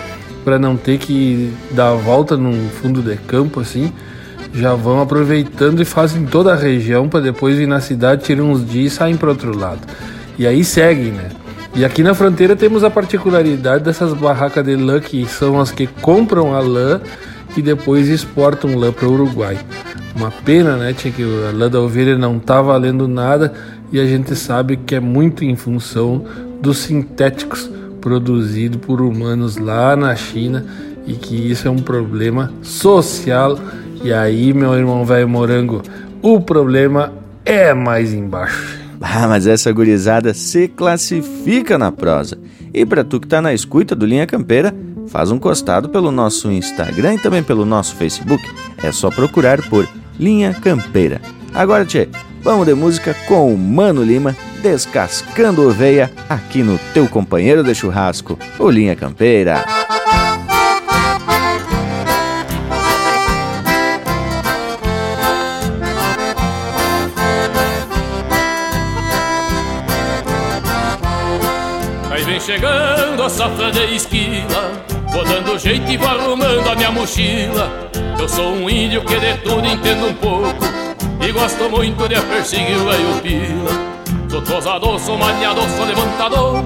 para 0.45 0.59
não 0.59 0.77
ter 0.77 0.99
que 0.99 1.53
dar 1.71 1.91
a 1.93 1.95
volta 1.95 2.37
num 2.37 2.69
fundo 2.69 3.01
de 3.03 3.17
campo 3.17 3.61
assim. 3.61 3.93
Já 4.53 4.75
vão 4.75 5.01
aproveitando 5.01 5.81
e 5.83 5.85
fazem 5.85 6.27
toda 6.27 6.53
a 6.53 6.57
região 6.57 7.09
para 7.09 7.21
depois 7.21 7.57
vir 7.57 7.67
na 7.67 7.81
cidade, 7.81 8.25
tirar 8.25 8.43
uns 8.43 8.65
dias 8.65 8.93
e 8.93 8.97
saem 8.97 9.17
para 9.17 9.31
outro 9.31 9.57
lado. 9.57 9.81
E 10.39 10.47
aí 10.47 10.65
seguem, 10.65 11.11
né? 11.11 11.31
E 11.75 11.85
aqui 11.85 12.05
na 12.05 12.15
fronteira 12.15 12.55
temos 12.55 12.85
a 12.85 12.91
particularidade 12.91 13.83
dessas 13.83 14.15
barracas 14.15 14.65
de 14.65 14.77
lã 14.77 15.01
que 15.01 15.27
são 15.27 15.61
as 15.61 15.73
que 15.73 15.89
compram 15.89 16.55
a 16.55 16.61
lã 16.61 17.01
e 17.57 17.63
depois 17.63 18.09
exportam 18.09 18.77
lã 18.77 18.93
para 18.93 19.09
o 19.09 19.13
Uruguai. 19.13 19.59
Uma 20.15 20.31
pena, 20.31 20.77
né, 20.77 20.93
tia, 20.93 21.11
que 21.11 21.23
a 21.23 21.51
lã 21.53 21.69
da 21.69 21.81
ovelha 21.81 22.17
não 22.17 22.39
tá 22.39 22.63
valendo 22.63 23.09
nada 23.09 23.53
e 23.95 24.01
a 24.01 24.07
gente 24.07 24.35
sabe 24.35 24.77
que 24.77 24.97
é 24.97 24.99
muito 24.99 25.45
em 25.45 25.55
função 25.55 26.25
dos 26.61 26.79
sintéticos 26.79 27.71
produzidos 28.01 28.81
por 28.85 29.01
humanos 29.01 29.57
lá 29.57 29.95
na 29.95 30.17
China 30.17 30.67
e 31.07 31.13
que 31.13 31.37
isso 31.37 31.69
é 31.69 31.71
um 31.71 31.79
problema 31.79 32.53
social. 32.61 33.57
E 34.03 34.13
aí, 34.13 34.53
meu 34.53 34.75
irmão 34.75 35.05
velho 35.05 35.29
morango, 35.29 35.81
o 36.21 36.41
problema 36.41 37.13
é 37.45 37.73
mais 37.73 38.13
embaixo. 38.13 38.81
Ah, 39.01 39.29
mas 39.29 39.47
essa 39.47 39.71
gurizada 39.71 40.35
se 40.35 40.67
classifica 40.67 41.79
na 41.79 41.93
prosa. 41.93 42.37
E 42.73 42.85
para 42.85 43.05
tu 43.05 43.21
que 43.21 43.29
tá 43.29 43.41
na 43.41 43.55
escuta 43.55 43.95
do 43.95 44.05
Linha 44.05 44.27
Campeira, 44.27 44.75
faz 45.07 45.31
um 45.31 45.39
costado 45.39 45.89
pelo 45.89 46.11
nosso 46.11 46.51
Instagram 46.51 47.15
e 47.15 47.19
também 47.21 47.45
pelo 47.45 47.65
nosso 47.65 47.95
Facebook. 47.95 48.43
É 48.83 48.91
só 48.91 49.09
procurar 49.09 49.63
por 49.69 49.87
Linha 50.19 50.53
Campeira. 50.53 51.21
Agora, 51.55 51.85
tchê, 51.85 52.09
vamos 52.43 52.67
de 52.67 52.75
música 52.75 53.15
com 53.29 53.55
o 53.55 53.57
Mano 53.57 54.03
Lima, 54.03 54.37
descascando 54.61 55.69
oveia, 55.69 56.11
aqui 56.29 56.65
no 56.65 56.77
teu 56.93 57.09
companheiro 57.09 57.63
de 57.63 57.73
churrasco, 57.73 58.37
o 58.59 58.69
Linha 58.69 58.97
Campeira. 58.97 59.65
Aí 72.11 72.25
vem 72.25 72.41
chegando 72.41 73.23
a 73.23 73.31
safra 73.31 73.71
de 73.71 73.95
esquila 73.95 74.85
Vou 75.13 75.25
dando 75.25 75.59
jeito 75.59 75.91
e 75.91 75.97
vou 75.97 76.09
arrumando 76.09 76.69
a 76.69 76.75
minha 76.75 76.91
mochila 76.91 77.91
Eu 78.19 78.29
sou 78.29 78.55
um 78.55 78.71
índio 78.71 79.05
que 79.05 79.19
de 79.19 79.35
tudo 79.39 79.67
entendo 79.67 80.07
um 80.07 80.15
pouco 80.15 80.84
E 81.27 81.33
gosto 81.33 81.71
muito 81.71 82.07
de 82.07 82.21
perseguir 82.21 82.77
o 82.77 82.85
velho 82.85 83.21
pila 83.23 83.95
Sou 84.29 84.43
tosador, 84.43 84.99
sou 84.99 85.17
maniador, 85.17 85.67
sou 85.71 85.87
levantador. 85.87 86.65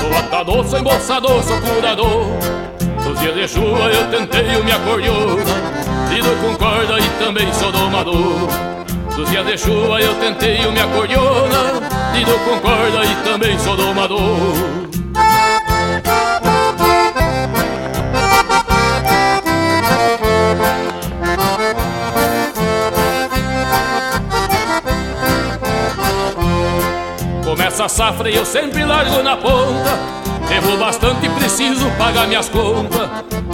Sou 0.00 0.18
atador, 0.18 0.64
sou 0.64 0.78
embolsador, 0.78 1.42
sou 1.42 1.60
curador. 1.60 2.26
Nos 3.04 3.18
dias 3.18 3.34
de 3.34 3.48
chuva 3.48 3.90
eu 3.90 4.10
tentei 4.10 4.56
o 4.56 4.62
minha 4.62 4.78
cordiona 4.78 5.42
Lido 6.08 6.28
com 6.40 6.54
corda 6.56 7.00
e 7.00 7.24
também 7.24 7.52
sou 7.52 7.72
domador. 7.72 8.48
Nos 9.16 9.28
dias 9.28 9.46
de 9.46 9.58
chuva 9.58 10.00
eu 10.00 10.14
tentei 10.16 10.64
o 10.66 10.70
minha 10.70 10.86
cordiona 10.86 11.80
Lido 12.14 12.38
com 12.44 12.60
corda 12.60 13.04
e 13.04 13.14
também 13.24 13.58
sou 13.58 13.76
domador 13.76 14.79
Começa 27.80 27.94
a 27.94 28.08
safra 28.08 28.28
eu 28.28 28.44
sempre 28.44 28.84
largo 28.84 29.22
na 29.22 29.38
ponta. 29.38 29.98
Devo 30.50 30.76
bastante 30.76 31.24
e 31.24 31.30
preciso 31.30 31.90
pagar 31.92 32.26
minhas 32.26 32.46
contas. 32.46 33.08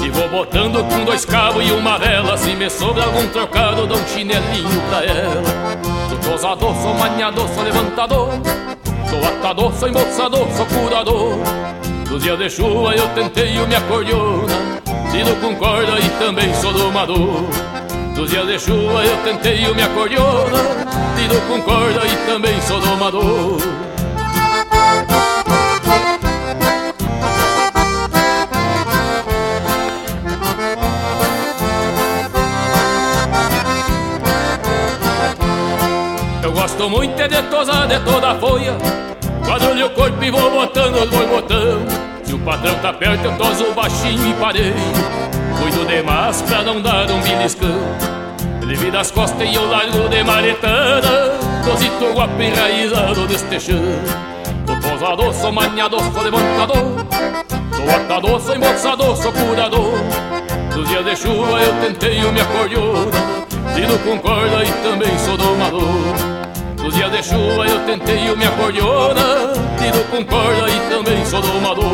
E 0.04 0.10
vou 0.10 0.28
botando 0.28 0.82
com 0.88 1.04
dois 1.04 1.24
cabos 1.24 1.64
e 1.64 1.70
uma 1.70 1.96
vela. 1.96 2.36
Se 2.36 2.52
me 2.56 2.68
sobra 2.68 3.04
algum 3.04 3.24
trocado, 3.28 3.86
dou 3.86 3.96
um 3.96 4.06
chinelinho 4.08 4.82
pra 4.88 5.04
ela. 5.04 5.44
Sou 6.08 6.32
tosador, 6.32 6.74
sou 6.74 6.94
maniador, 6.94 7.48
sou 7.50 7.62
levantador. 7.62 8.30
Sou 9.08 9.28
atador, 9.28 9.72
sou 9.74 9.88
embolsador, 9.90 10.48
sou 10.56 10.66
curador. 10.66 11.38
Nos 12.10 12.20
dias 12.20 12.36
de 12.36 12.50
chuva 12.50 12.96
eu 12.96 13.08
tentei 13.10 13.56
o 13.58 13.66
minha 13.66 13.80
cordiona 13.82 14.54
Lido 15.12 15.36
com 15.40 15.54
corda 15.54 16.00
e 16.00 16.08
também 16.18 16.52
sou 16.52 16.72
domador. 16.72 17.44
Nos 18.16 18.28
dias 18.28 18.46
de 18.46 18.58
chuva 18.58 19.04
eu 19.04 19.16
tentei 19.18 19.68
o 19.68 19.74
minha 19.74 19.88
cordiona 19.90 20.58
Lido 21.16 21.40
com 21.42 21.62
corda 21.62 22.00
e 22.04 22.26
também 22.26 22.60
sou 22.62 22.80
domador 22.80 23.85
gosto 36.66 36.90
muito 36.90 37.28
de 37.28 37.42
tosar 37.44 37.86
de 37.86 37.96
toda 38.00 38.32
a 38.32 38.34
folha. 38.34 38.76
Quadrulho 39.46 39.86
o 39.86 39.90
corpo 39.90 40.24
e 40.24 40.30
vou 40.32 40.50
botando 40.50 40.96
os 40.96 41.08
borbotão 41.08 41.78
Se 42.24 42.34
o 42.34 42.38
patrão 42.40 42.74
tá 42.80 42.92
perto 42.92 43.24
eu 43.24 43.38
toso 43.38 43.72
baixinho 43.72 44.30
e 44.30 44.34
parei. 44.34 44.74
Cuido 45.60 45.86
demais 45.86 46.42
pra 46.42 46.64
não 46.64 46.82
dar 46.82 47.08
um 47.08 47.20
beliscão. 47.20 47.70
Ele 48.60 48.96
as 48.98 49.12
costas 49.12 49.48
e 49.48 49.54
eu 49.54 49.70
largo 49.70 50.08
de 50.08 50.24
maretada 50.24 51.38
Tosito 51.64 52.12
guapo 52.12 52.42
enraizado 52.42 53.28
deste 53.28 53.60
chão. 53.60 53.84
Sou 54.66 54.90
tosador, 54.90 55.32
sou 55.34 55.52
maniador, 55.52 56.02
sou 56.12 56.22
levantador. 56.24 57.06
Sou 57.76 57.94
atador, 57.94 58.40
sou 58.40 58.56
embolsador, 58.56 59.16
sou 59.16 59.32
curador. 59.32 59.92
Nos 60.74 60.88
dias 60.88 61.04
de 61.04 61.14
chuva 61.14 61.60
eu 61.60 61.72
tentei 61.80 62.24
o 62.24 62.32
me 62.32 62.40
acordeona 62.40 63.10
Lido 63.74 63.98
com 64.00 64.18
corda 64.18 64.64
e 64.64 64.72
também 64.82 65.16
sou 65.20 65.36
domador 65.36 66.35
nos 66.86 66.94
dias 66.94 67.10
de 67.10 67.22
chuva 67.22 67.66
eu 67.66 67.80
tentei 67.80 68.30
o 68.30 68.36
me 68.36 68.44
acordeona 68.44 69.54
Lido 69.80 70.04
com 70.08 70.24
corda 70.24 70.70
e 70.70 70.80
também 70.88 71.24
sou 71.26 71.40
domador. 71.42 71.84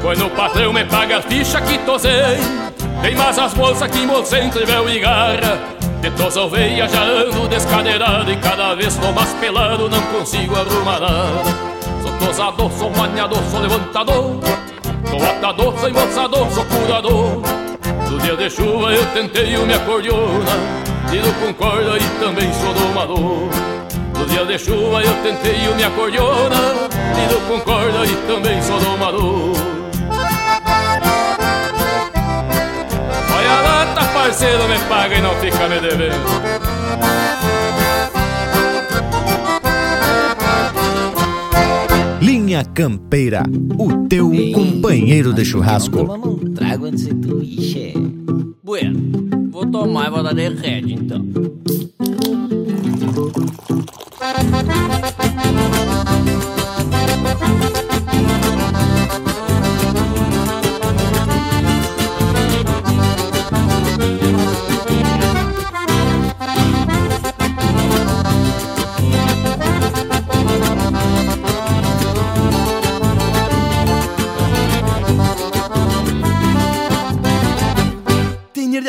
Quando 0.00 0.26
o 0.26 0.30
patrão 0.30 0.72
me 0.72 0.84
paga 0.86 1.18
a 1.18 1.22
ficha 1.22 1.60
que 1.60 1.78
tosei 1.78 2.10
Tem 3.02 3.14
mais 3.14 3.38
as 3.38 3.52
bolsas 3.52 3.90
que 3.90 3.98
embolsei 3.98 4.42
entre 4.42 4.64
véu 4.64 4.88
e 4.88 4.98
garra. 4.98 5.58
De 6.00 6.10
tosa 6.12 6.40
oveia 6.40 6.88
já 6.88 7.02
ando 7.02 7.48
descadeirado 7.48 8.30
E 8.32 8.36
cada 8.38 8.74
vez 8.74 8.96
tô 8.96 9.12
mais 9.12 9.32
pelado, 9.34 9.90
não 9.90 10.02
consigo 10.06 10.56
arrumar 10.56 11.00
nada 11.00 11.72
Sou 12.22 12.28
tosador, 12.28 12.70
sou 12.78 12.90
maniador, 12.90 13.42
sou 13.50 13.60
levantador. 13.60 14.38
Sou 15.10 15.24
atador, 15.24 15.76
sou 15.76 15.88
embolsador, 15.88 16.50
sou 16.52 16.64
curador. 16.66 17.42
No 18.08 18.18
dia 18.20 18.36
de 18.36 18.48
chuva 18.48 18.92
eu 18.92 19.04
tentei 19.06 19.56
o 19.56 19.66
me 19.66 19.74
acordeona 19.74 20.52
Lido 21.10 21.32
com 21.40 21.52
corda 21.54 21.96
e 21.96 22.20
também 22.20 22.52
sou 22.52 22.72
domador. 22.74 23.48
No 24.16 24.26
dia 24.26 24.44
de 24.44 24.58
chuva 24.58 25.02
eu 25.02 25.14
tentei 25.22 25.68
o 25.68 25.74
me 25.74 25.82
acordeona 25.82 26.56
Lido 27.16 27.40
com 27.48 27.60
corda 27.60 28.06
e 28.06 28.14
também 28.28 28.62
sou 28.62 28.78
domador. 28.78 29.56
Olha 33.34 33.60
lá, 33.62 33.86
tá 33.94 34.04
parceiro, 34.14 34.68
me 34.68 34.78
paga 34.88 35.16
e 35.16 35.20
não 35.20 35.34
fica 35.36 35.68
me 35.68 35.80
devendo 35.80 36.51
Linha 42.52 42.64
Campeira, 42.66 43.44
o 43.78 44.06
teu 44.08 44.30
Ei, 44.34 44.52
companheiro 44.52 45.32
de 45.32 45.42
churrasco. 45.42 45.96
Tomamos 45.96 46.28
um 46.28 46.52
trago 46.52 46.84
antes 46.84 47.06
de 47.06 47.14
tu 47.14 47.42
ir, 47.42 47.94
Bueno, 48.62 49.00
vou 49.50 49.64
tomar 49.64 50.08
e 50.08 50.10
vou 50.10 50.22
dar 50.22 50.34
de 50.34 50.50
rede 50.50 50.92
então. 50.92 51.24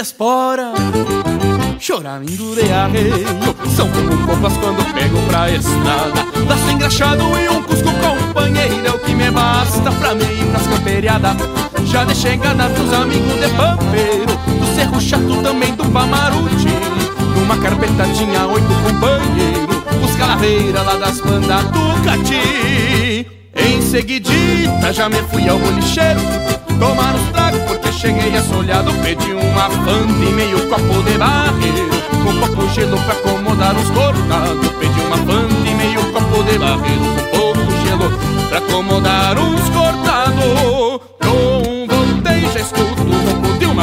Espora 0.03 0.73
Choramingo 1.79 2.53
de 2.55 2.71
arreio 2.71 3.55
São 3.73 3.89
como 3.89 4.27
copas 4.27 4.53
quando 4.57 4.93
pego 4.93 5.17
pra 5.27 5.49
estrada. 5.49 6.27
Laço 6.47 6.69
engraxado 6.69 7.23
e 7.39 7.49
um 7.49 7.63
cusco 7.63 7.89
companheiro 7.89 8.85
É 8.85 8.91
o 8.91 8.99
que 8.99 9.15
me 9.15 9.31
basta 9.31 9.91
pra 9.93 10.13
me 10.13 10.25
ir 10.25 10.45
pras 10.51 10.67
camperiadas. 10.67 11.37
Já 11.85 12.03
de 12.03 12.15
chegada 12.15 12.67
dos 12.69 12.93
amigos 12.93 13.33
de 13.39 13.47
pampeiro 13.55 14.37
Do 14.59 14.75
cerro 14.75 15.01
chato 15.01 15.41
também 15.41 15.73
do 15.73 15.85
Pamaruti. 15.85 16.67
Numa 17.37 17.57
carpeta 17.57 18.05
tinha 18.13 18.45
oito 18.47 18.67
companheiros 18.67 20.03
Os 20.03 20.15
calaveiras 20.17 20.85
lá 20.85 20.95
das 20.95 21.21
bandas 21.21 21.63
do 21.71 22.03
Cati 22.03 23.25
Em 23.55 23.81
seguidita 23.81 24.91
já 24.91 25.07
me 25.07 25.21
fui 25.23 25.47
ao 25.47 25.57
bolicheiro 25.57 26.19
Tomar 26.79 27.15
os 27.15 27.29
tragos 27.31 27.61
porque 27.61 27.91
cheguei 27.91 28.35
assolhado. 28.35 28.93
Pedi 29.01 29.31
uma 29.33 29.69
fanta 29.69 30.25
e 30.25 30.33
meio 30.33 30.67
copo 30.67 31.03
de 31.03 31.17
barreiro 31.17 31.89
Com 32.23 32.39
pouco 32.39 32.69
gelo 32.73 32.97
pra 32.97 33.13
acomodar 33.13 33.75
os 33.75 33.89
cortados. 33.89 34.67
Pedi 34.79 35.01
uma 35.01 35.17
fanta 35.17 35.69
e 35.69 35.75
meio 35.75 36.01
copo 36.11 36.43
de 36.43 36.57
barreiro 36.57 37.05
Com 37.15 37.37
pouco 37.37 37.71
gelo 37.85 38.09
pra 38.49 38.57
acomodar 38.57 39.37
os 39.37 39.69
cortados. 39.69 41.01
Não 41.23 41.87
voltei, 41.87 42.41
já 42.53 42.59
escuto 42.59 43.02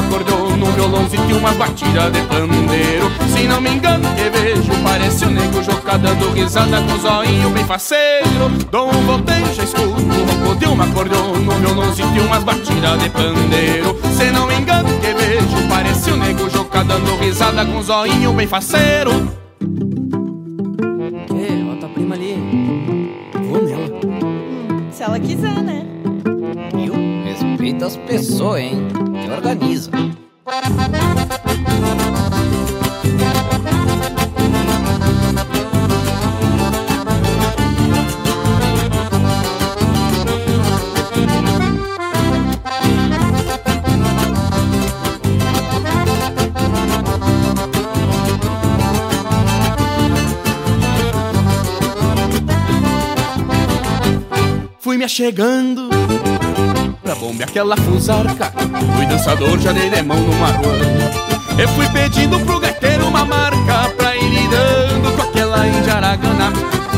acordou 0.00 0.56
no 0.56 0.66
violão 0.72 1.06
e 1.28 1.32
umas 1.32 1.56
batidas 1.56 2.12
de 2.12 2.20
pandeiro. 2.22 3.10
Se 3.28 3.46
não 3.46 3.60
me 3.60 3.70
engano 3.70 4.08
que 4.14 4.28
vejo, 4.30 4.72
parece 4.82 5.24
o 5.24 5.30
nego 5.30 5.62
Jocá 5.62 5.96
dando 5.96 6.30
risada 6.32 6.82
com 6.82 6.94
o 6.94 6.98
zoinho 6.98 7.50
bem 7.50 7.64
faceiro. 7.64 8.48
Dom 8.70 8.90
Boteja 9.06 9.62
escuto 9.62 10.00
o 10.00 10.46
ronco 10.46 10.56
de 10.58 10.66
um 10.66 10.82
acordeon 10.82 11.36
no 11.38 11.52
violão 11.52 11.92
e 11.96 12.20
umas 12.20 12.42
batidas 12.42 13.02
de 13.02 13.10
pandeiro. 13.10 13.96
Se 14.16 14.30
não 14.30 14.46
me 14.46 14.54
engano 14.54 14.88
que 15.00 15.12
vejo, 15.12 15.68
parece 15.68 16.10
o 16.10 16.16
nego 16.16 16.50
Jocá 16.50 16.82
dando 16.82 17.16
risada 17.16 17.64
com 17.64 17.78
o 17.78 17.82
zoinho 17.82 18.32
bem 18.32 18.46
faceiro. 18.46 19.12
Que, 21.26 21.70
ó 21.70 21.76
tua 21.76 21.88
prima 21.90 22.14
ali, 22.14 22.36
vou 23.48 23.62
nela. 23.62 23.90
Se 24.90 25.02
ela 25.02 25.20
quiser, 25.20 25.62
né? 25.62 25.99
Quantas 27.80 27.96
pessoas, 27.96 28.60
hein? 28.60 28.88
Que 29.24 29.30
organiza. 29.30 29.90
Fui 54.80 54.98
me 54.98 55.04
achegando 55.06 55.89
pra 57.20 57.26
bombear 57.26 57.48
aquela 57.48 57.76
fusarca. 57.76 58.52
Fui 58.96 59.06
dançador, 59.06 59.58
já 59.58 59.72
dei 59.72 59.90
de 59.90 60.02
mão 60.02 60.18
no 60.18 60.32
maruano. 60.36 60.84
Eu 61.58 61.68
fui 61.68 61.86
pedindo 61.90 62.40
pro 62.40 62.58
gaiteiro 62.58 63.06
uma 63.06 63.24
marca 63.24 63.90
pra 63.96 64.16
ir 64.16 64.28
lidando 64.30 65.12
com 65.14 65.22
aquela 65.22 65.66
indiaragana. 65.68 66.52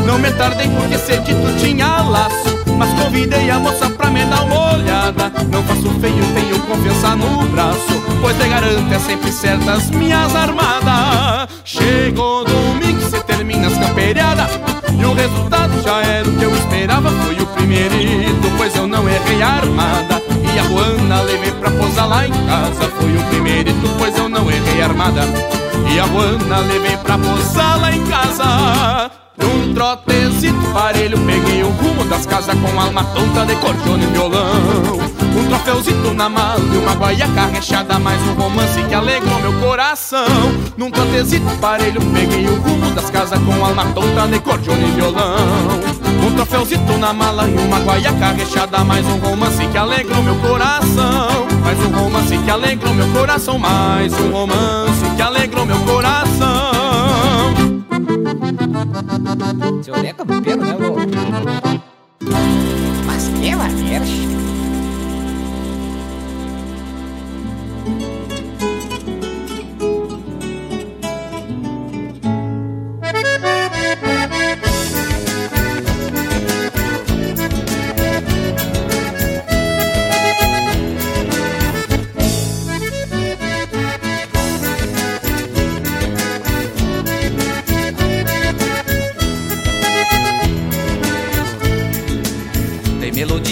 Não 0.05 0.17
me 0.17 0.31
tardei 0.31 0.69
porque 0.69 0.97
cedito 0.97 1.57
tinha 1.59 2.01
laço. 2.01 2.63
Mas 2.77 2.89
convidei 2.93 3.49
a 3.49 3.59
moça 3.59 3.89
pra 3.89 4.09
me 4.09 4.23
dar 4.25 4.43
uma 4.43 4.73
olhada. 4.75 5.31
Não 5.51 5.61
faço 5.63 5.89
feio, 5.99 6.25
tenho 6.33 6.59
confiança 6.61 7.15
no 7.15 7.43
braço. 7.49 8.01
Pois 8.21 8.37
te 8.37 8.47
garanto, 8.47 8.93
é 8.93 8.99
sempre 8.99 9.31
certas 9.31 9.89
minhas 9.91 10.33
armadas. 10.35 11.49
Chegou 11.65 12.45
domingo, 12.45 13.01
termina 13.43 13.67
as 13.67 13.77
camperiadas. 13.77 14.49
E 14.97 15.05
o 15.05 15.13
resultado 15.13 15.81
já 15.83 16.01
era 16.01 16.27
o 16.27 16.37
que 16.37 16.43
eu 16.45 16.55
esperava. 16.55 17.09
Foi 17.09 17.35
o 17.35 17.45
primeirito, 17.47 18.49
pois 18.57 18.73
eu 18.75 18.87
não 18.87 19.07
errei 19.07 19.41
a 19.41 19.49
armada. 19.49 20.21
E 20.53 20.59
a 20.59 20.63
Juana 20.63 21.21
levei 21.23 21.51
pra 21.51 21.69
posar 21.71 22.07
lá 22.07 22.25
em 22.25 22.31
casa. 22.31 22.89
Foi 22.97 23.17
o 23.17 23.23
primeirito, 23.25 23.89
pois 23.97 24.17
eu 24.17 24.29
não 24.29 24.49
errei 24.49 24.81
a 24.81 24.85
armada. 24.85 25.21
E 25.93 25.99
a 25.99 26.07
Juana 26.07 26.59
levei 26.59 26.95
pra 26.97 27.17
posar 27.17 27.81
lá 27.81 27.91
em 27.93 28.03
casa. 28.05 29.22
Num 29.37 29.73
trotezito 29.73 30.61
parelho 30.73 31.17
peguei 31.25 31.63
o 31.63 31.69
rumo 31.69 32.03
das 32.05 32.25
casas 32.25 32.55
com 32.59 32.79
alma 32.79 33.03
tonta 33.05 33.45
de 33.45 33.55
cordione 33.55 34.03
e 34.03 34.07
violão. 34.07 34.99
Um 35.35 35.47
troféuzito 35.47 36.13
na 36.13 36.29
mala 36.29 36.59
e 36.59 36.77
uma 36.77 36.93
guaiaca 36.93 37.47
rechada 37.47 37.97
Mais 37.97 38.21
um 38.21 38.33
romance 38.35 38.81
que 38.83 38.93
alegrou 38.93 39.39
meu 39.39 39.53
coração. 39.53 40.27
Num 40.77 40.91
trotezito 40.91 41.49
parelho 41.57 41.99
peguei 42.13 42.45
o 42.45 42.61
rumo 42.61 42.91
das 42.91 43.09
casas 43.09 43.39
com 43.39 43.65
alma 43.65 43.85
tonta 43.93 44.27
de 44.27 44.39
cordione 44.39 44.89
e 44.89 44.91
violão. 44.91 45.35
Um 46.25 46.35
troféuzito 46.35 46.97
na 46.99 47.11
mala 47.11 47.49
e 47.49 47.55
uma 47.55 47.79
guaiaca 47.79 48.33
rechada 48.33 48.83
Mais 48.83 49.05
um 49.07 49.17
romance 49.17 49.65
que 49.65 49.77
alegrou 49.77 50.21
meu 50.21 50.35
coração. 50.35 51.47
Mais 51.63 51.79
um 51.79 51.89
romance 51.89 52.37
que 52.37 52.51
alegrou 52.51 52.93
meu 52.93 53.07
coração 53.07 53.57
Mais 53.57 54.13
um 54.13 54.31
romance 54.31 55.15
que 55.15 55.21
alegrou 55.21 55.65
meu 55.65 55.79
coração 55.79 56.72
Seu 59.81 59.95
Leco 59.95 60.23
é 60.23 60.25
campeiro, 60.25 60.61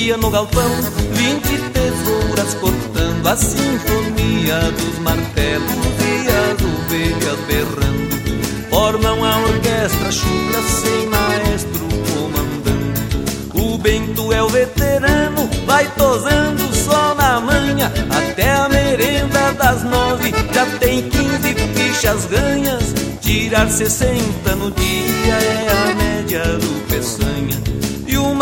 melodia 0.01 0.17
no 0.17 0.31
galpão, 0.31 0.71
vinte 1.13 1.57
tesouras 1.71 2.53
cortando 2.55 3.27
a 3.27 3.37
sinfonia 3.37 4.59
dos 4.71 4.99
martelos 4.99 5.69
e 5.99 6.27
as 6.27 6.61
ovelhas 6.61 7.39
berrando. 7.47 8.69
Formam 8.69 9.23
a 9.23 9.39
orquestra 9.41 10.11
chucra 10.11 10.61
sem 10.63 11.07
maestro 11.07 11.87
comandando. 12.13 13.53
O 13.53 13.77
Bento 13.77 14.33
é 14.33 14.41
o 14.41 14.49
veterano, 14.49 15.49
vai 15.65 15.87
tosando 15.95 16.75
só 16.75 17.13
na 17.15 17.39
manhã. 17.39 17.91
Até 18.09 18.51
a 18.53 18.69
merenda 18.69 19.53
das 19.53 19.83
nove 19.83 20.33
já 20.51 20.65
tem 20.79 21.09
quinze 21.09 21.53
fichas 21.75 22.25
ganhas. 22.25 22.83
Tirar 23.21 23.69
sessenta 23.69 24.55
no 24.55 24.71
dia 24.71 25.33
é 25.33 25.67
a 25.69 25.95
média 25.95 26.43
do 26.57 26.87
peçanha. 26.87 27.80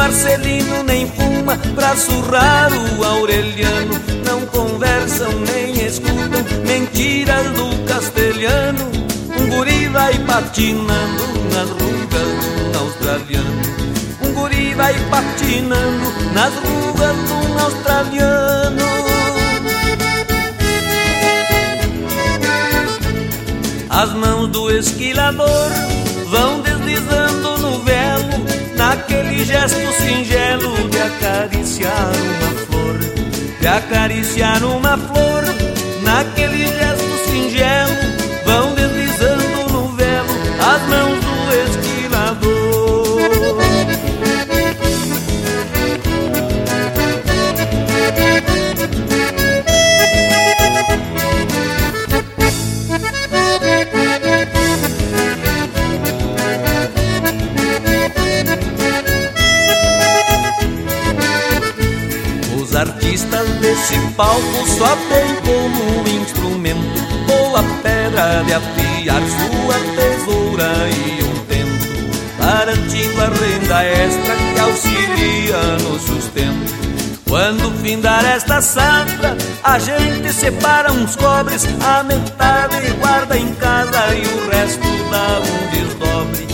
Marcelino 0.10 0.82
nem 0.82 1.08
fuma 1.08 1.56
pra 1.76 1.96
surrar 1.96 2.72
o 2.74 3.06
Aureliano. 3.06 3.94
Não 4.26 4.44
conversam 4.48 5.32
nem 5.42 5.86
escutam 5.86 6.44
mentiras 6.66 7.46
do 7.52 7.86
castelhano. 7.88 8.90
Um 9.40 9.50
guri 9.50 9.88
vai 9.90 10.18
patinando 10.26 11.24
nas 11.54 11.70
rugas 11.70 12.72
do 12.72 12.80
australiano. 12.80 13.62
Um 14.24 14.34
guri 14.34 14.74
vai 14.74 14.96
patinando 15.12 16.12
nas 16.34 16.56
rugas 16.56 17.16
do 17.16 17.60
australiano. 17.60 18.82
As 23.92 24.14
mãos 24.14 24.48
do 24.48 24.72
esquilador 24.72 25.70
vão 26.30 26.62
deslizando 26.62 27.58
no 27.60 27.80
velo, 27.84 28.39
gesto 29.46 29.92
singelo 29.94 30.90
de 30.90 31.00
acariciar 31.00 32.12
uma 32.12 32.66
flor, 32.66 33.00
de 33.60 33.68
acariciar 33.68 34.64
uma 34.64 34.98
flor, 34.98 35.44
naquele 36.04 36.66
gesto 36.68 37.30
singelo 37.30 38.09
palco 64.20 64.68
só 64.68 64.98
têm 65.08 65.34
como 65.46 66.06
instrumento 66.10 66.78
ou 67.32 67.56
a 67.56 67.64
pedra 67.82 68.44
de 68.46 68.54
afiar 68.54 69.22
sua 69.22 69.76
tesoura 69.96 70.74
e 70.90 71.24
um 71.24 71.46
tento, 71.46 72.38
garantindo 72.38 73.22
a 73.22 73.28
renda 73.28 73.84
extra 73.86 74.36
que 74.36 74.60
auxilia 74.60 75.58
no 75.84 75.98
sustento. 76.02 76.80
Quando 77.30 77.72
findar 77.82 78.26
esta 78.26 78.62
safra, 78.62 79.38
a 79.64 79.80
gente 79.80 80.34
separa 80.34 80.92
uns 80.92 81.16
cobres, 81.16 81.66
a 81.80 82.04
metade 82.04 82.92
guarda 83.00 83.38
em 83.38 83.54
casa 83.54 84.16
e 84.16 84.26
o 84.26 84.50
resto 84.50 84.88
dá 85.10 85.40
um 85.40 85.70
desdobre. 85.72 86.48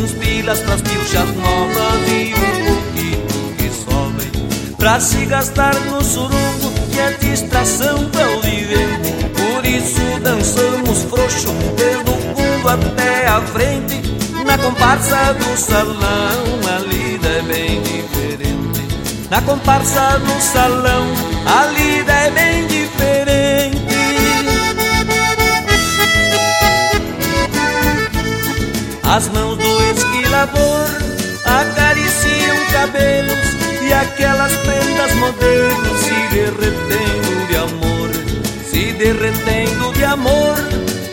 Uns 0.00 0.12
pilas 0.12 0.60
pras 0.60 0.82
pilchas 0.82 1.34
novas 1.34 2.08
e 2.12 2.32
um 2.34 2.64
pouquinho 2.66 3.56
que 3.56 3.70
sobre 3.70 4.30
Pra 4.76 5.00
se 5.00 5.24
gastar 5.26 5.74
no 5.86 6.04
surungo 6.04 6.57
é 6.98 7.12
distração 7.20 8.08
pra 8.10 8.28
o 8.28 8.40
Por 8.40 9.64
isso 9.64 10.20
dançamos 10.22 11.04
frouxo 11.04 11.52
desde 11.76 12.10
o 12.10 12.34
fundo 12.34 12.68
até 12.68 13.26
a 13.26 13.40
frente. 13.40 14.02
Na 14.44 14.58
comparsa 14.58 15.34
do 15.34 15.56
salão 15.56 16.44
a 16.66 16.78
lida 16.80 17.28
é 17.28 17.42
bem 17.42 17.82
diferente. 17.82 19.28
Na 19.30 19.42
comparsa 19.42 20.18
do 20.18 20.40
salão 20.40 21.06
a 21.46 21.66
lida 21.66 22.12
é 22.12 22.30
bem 22.30 22.66
diferente. 22.66 23.78
As 29.04 29.28
mãos 29.28 29.56
do 29.56 29.82
esquilador 29.90 30.88
acariciam 31.44 32.56
cabelos 32.70 33.47
e 33.88 33.92
aquelas 33.94 34.52
prendas 34.52 35.14
modelos 35.14 36.00
se 36.00 36.34
derretendo 36.34 37.46
de 37.48 37.56
amor, 37.56 38.10
se 38.70 38.92
derretendo 38.92 39.92
de 39.94 40.04
amor. 40.04 40.56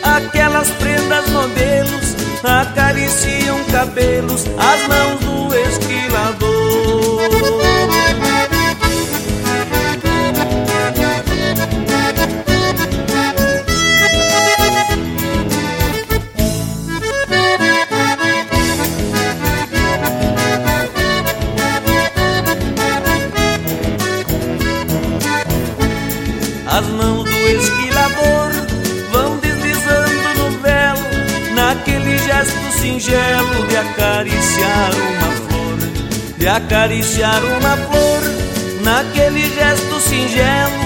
Aquelas 0.02 0.68
prendas 0.72 1.28
modelos 1.30 2.14
acariciam 2.44 3.64
cabelos, 3.72 4.44
as 4.58 4.88
mãos 4.88 5.20
do 5.20 5.54
esquilador. 5.54 5.75
De 33.76 33.80
acariciar 33.80 34.90
uma 34.94 35.32
flor, 35.32 35.78
de 36.38 36.48
acariciar 36.48 37.44
uma 37.44 37.76
flor, 37.76 38.22
naquele 38.82 39.42
gesto 39.54 40.00
singelo 40.00 40.85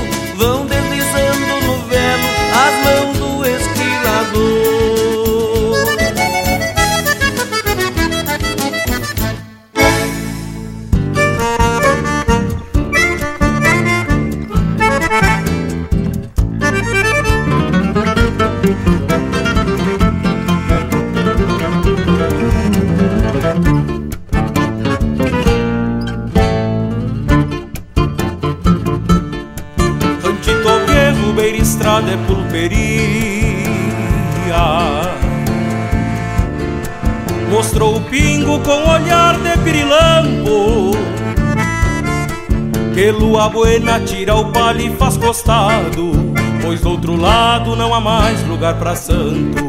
Lua 43.41 43.49
buena 43.49 43.99
tira 44.01 44.35
o 44.35 44.53
palho 44.53 44.83
e 44.83 44.91
faz 44.97 45.17
costado 45.17 46.13
Pois 46.61 46.83
do 46.83 46.91
outro 46.91 47.17
lado 47.17 47.75
não 47.75 47.95
há 47.95 47.99
mais 47.99 48.47
lugar 48.47 48.75
pra 48.75 48.95
santo. 48.95 49.65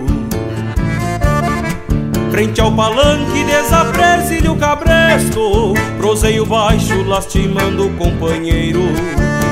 Frente 2.32 2.60
ao 2.60 2.70
palanque 2.74 3.46
desapresilho 3.46 4.52
o 4.52 4.58
cabresto 4.58 5.74
Proseio 5.98 6.46
baixo 6.46 7.02
lastimando 7.08 7.88
o 7.88 7.94
companheiro. 7.94 8.82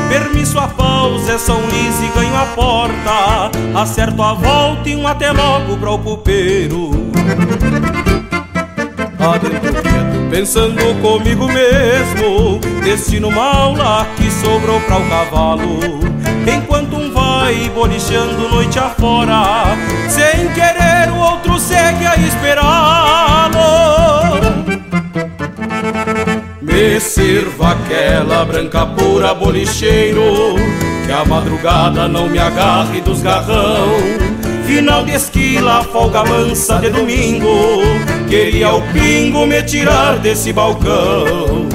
Permisso 0.10 0.60
a 0.60 0.68
pausa, 0.68 1.32
é 1.32 1.38
São 1.38 1.62
Luís 1.62 2.02
e 2.02 2.20
ganho 2.20 2.36
a 2.36 2.46
porta 2.48 3.52
Acerto 3.74 4.22
a 4.22 4.34
volta 4.34 4.90
e 4.90 4.98
um 4.98 5.08
até 5.08 5.32
logo 5.32 5.78
para 5.78 5.92
o 5.92 5.98
pupeiro. 5.98 6.92
Adentro 9.18 9.79
pensando 10.40 10.82
comigo 11.02 11.48
mesmo. 11.48 12.60
Destino 12.82 13.30
mal 13.30 13.74
lá 13.74 14.08
que 14.16 14.32
sobrou 14.32 14.80
para 14.82 14.98
o 14.98 15.10
cavalo. 15.10 15.80
Enquanto 16.48 16.96
um 16.96 17.12
vai 17.12 17.70
bolichando 17.76 18.48
noite 18.50 18.80
afora 18.80 19.76
Sem 20.08 20.48
querer 20.54 21.12
o 21.12 21.18
outro 21.18 21.60
segue 21.60 22.06
a 22.06 22.16
esperá-lo. 22.16 23.60
Me 26.62 27.00
sirva 27.02 27.72
aquela 27.72 28.46
branca 28.46 28.86
pura 28.86 29.34
bolicheiro 29.34 30.56
Que 31.06 31.12
a 31.12 31.26
madrugada 31.26 32.08
não 32.08 32.30
me 32.30 32.40
agarre 32.40 33.02
dos 33.02 33.22
garrão. 33.22 33.98
Final 34.66 35.04
de 35.04 35.12
esquila, 35.14 35.84
folga 35.84 36.24
mansa 36.24 36.80
de 36.80 36.90
domingo 36.90 38.19
Queria 38.30 38.72
o 38.72 38.82
pingo 38.94 39.48
me 39.48 39.64
tirar 39.64 40.20
desse 40.20 40.54
balcão. 40.54 41.68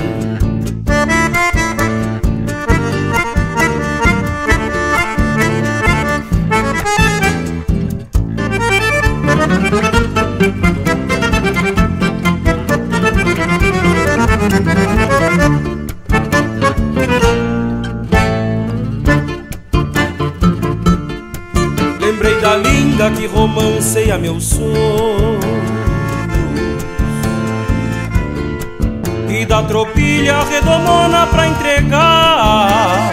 Que 23.16 23.26
romanceia 23.26 24.18
meu 24.18 24.40
sonho 24.40 25.13
redomona 30.48 31.26
pra 31.26 31.46
entregar. 31.46 33.12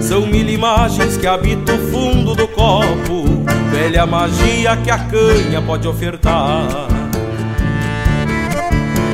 São 0.00 0.26
mil 0.26 0.48
imagens 0.48 1.16
que 1.16 1.26
habitam 1.26 1.76
o 1.76 1.90
fundo 1.90 2.34
do 2.34 2.48
copo. 2.48 3.44
Velha 3.70 4.04
magia 4.06 4.76
que 4.76 4.90
a 4.90 4.98
canha 4.98 5.62
pode 5.62 5.86
ofertar. 5.86 6.88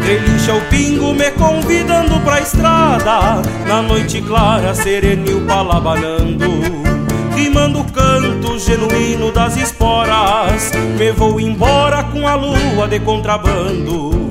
Relincha 0.02 0.55
o 0.55 0.60
pingo 0.70 1.12
me 1.12 1.30
convidando 1.32 2.20
pra 2.20 2.40
estrada. 2.40 3.43
Na 3.66 3.82
noite 3.82 4.22
clara, 4.22 4.72
serenil 4.74 5.44
palabanando. 5.47 6.47
Rimando 7.34 7.80
o 7.80 7.84
canto 7.93 8.59
genuíno 8.59 9.32
das 9.32 9.56
esporas. 9.56 10.70
Me 10.97 11.10
vou 11.10 11.40
embora 11.40 12.05
com 12.05 12.26
a 12.26 12.36
lua 12.36 12.86
de 12.88 13.01
contrabando. 13.01 14.30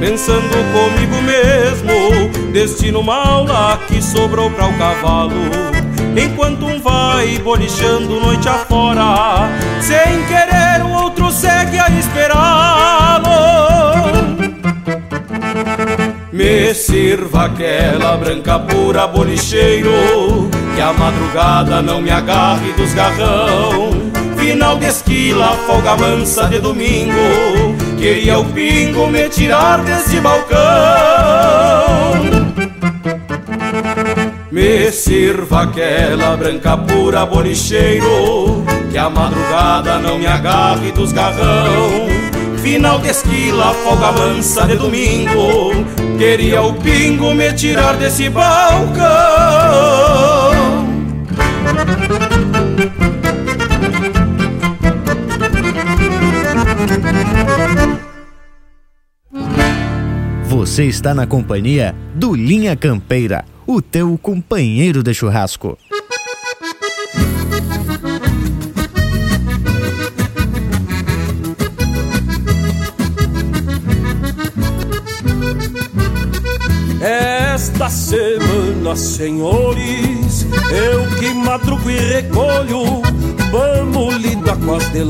Pensando 0.00 0.56
comigo 0.72 1.22
mesmo, 1.22 2.50
destino 2.52 3.02
mal 3.02 3.44
lá 3.44 3.78
que 3.86 4.02
sobrou 4.02 4.50
para 4.50 4.66
o 4.66 4.78
cavalo. 4.78 5.34
Enquanto 6.16 6.66
um 6.66 6.80
vai 6.80 7.38
bolichando 7.38 8.20
noite 8.20 8.48
afora, 8.48 9.48
sem 9.80 10.24
querer 10.26 10.84
o 10.84 11.02
outro 11.02 11.30
segue 11.30 11.78
a 11.78 11.88
esperá-lo. 11.90 13.28
Me 16.32 16.74
sirva 16.74 17.46
aquela 17.46 18.16
branca 18.16 18.60
pura 18.60 19.08
bolicheiro 19.08 20.48
Que 20.74 20.80
a 20.80 20.92
madrugada 20.92 21.82
não 21.82 22.00
me 22.00 22.10
agarre 22.10 22.72
dos 22.74 22.94
garrão 22.94 23.90
Final 24.36 24.76
de 24.76 24.86
esquila, 24.86 25.56
folga 25.66 25.96
mansa 25.96 26.44
de 26.44 26.60
domingo 26.60 27.87
Queria 27.98 28.38
o 28.38 28.44
pingo 28.44 29.08
me 29.08 29.28
tirar 29.28 29.82
desse 29.82 30.20
balcão. 30.20 30.58
Me 34.52 34.92
sirva 34.92 35.62
aquela 35.62 36.36
branca 36.36 36.76
pura 36.76 37.24
bolicheiro 37.26 38.64
Que 38.90 38.98
a 38.98 39.08
madrugada 39.10 39.98
não 39.98 40.18
me 40.18 40.26
agarre 40.26 40.92
dos 40.92 41.12
garrão. 41.12 42.08
Final 42.62 43.00
de 43.00 43.08
esquila, 43.08 43.74
folga 43.84 44.12
mansa 44.12 44.64
de 44.66 44.76
domingo. 44.76 45.72
Queria 46.16 46.62
o 46.62 46.74
pingo 46.74 47.34
me 47.34 47.52
tirar 47.52 47.96
desse 47.96 48.28
balcão 48.30 49.68
Você 60.78 60.84
está 60.84 61.12
na 61.12 61.26
companhia 61.26 61.92
do 62.14 62.36
Linha 62.36 62.76
Campeira, 62.76 63.44
o 63.66 63.82
teu 63.82 64.16
companheiro 64.16 65.02
de 65.02 65.12
churrasco. 65.12 65.76
Esta 77.00 77.90
semana, 77.90 78.94
senhores, 78.94 80.46
eu 80.70 81.18
que 81.18 81.34
madrugo 81.34 81.90
e 81.90 81.98
recolho, 81.98 83.02
vamos 83.50 84.14
lidar 84.18 84.56
com 84.56 84.76
as 84.76 84.92
de 84.92 85.02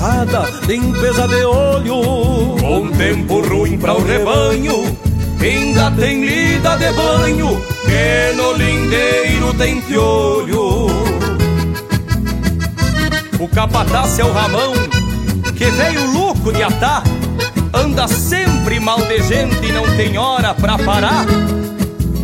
lã, 0.00 0.26
posada, 0.26 0.48
limpeza 0.66 1.28
de 1.28 1.44
olho. 1.44 2.56
Com 2.60 2.88
tempo 2.92 3.40
ruim 3.40 3.78
para 3.78 3.94
o 3.94 4.02
rebanho, 4.02 4.96
ainda 5.40 5.90
tem 5.92 6.24
lida 6.24 6.76
de 6.76 6.92
banho, 6.92 7.60
que 7.84 8.36
no 8.36 8.52
lindeiro 8.52 9.54
tem 9.54 9.80
piolho. 9.82 10.86
O 13.38 13.48
capataz 13.48 14.18
é 14.18 14.24
o 14.24 14.32
Ramão, 14.32 14.72
que 15.56 15.64
veio 15.64 16.12
louco 16.12 16.52
de 16.52 16.62
atar 16.62 17.02
anda 17.74 18.06
sempre 18.06 18.78
mal 18.78 18.98
de 18.98 19.22
gente 19.22 19.66
e 19.66 19.72
não 19.72 19.84
tem 19.96 20.18
hora 20.18 20.54
pra 20.54 20.78
parar. 20.78 21.24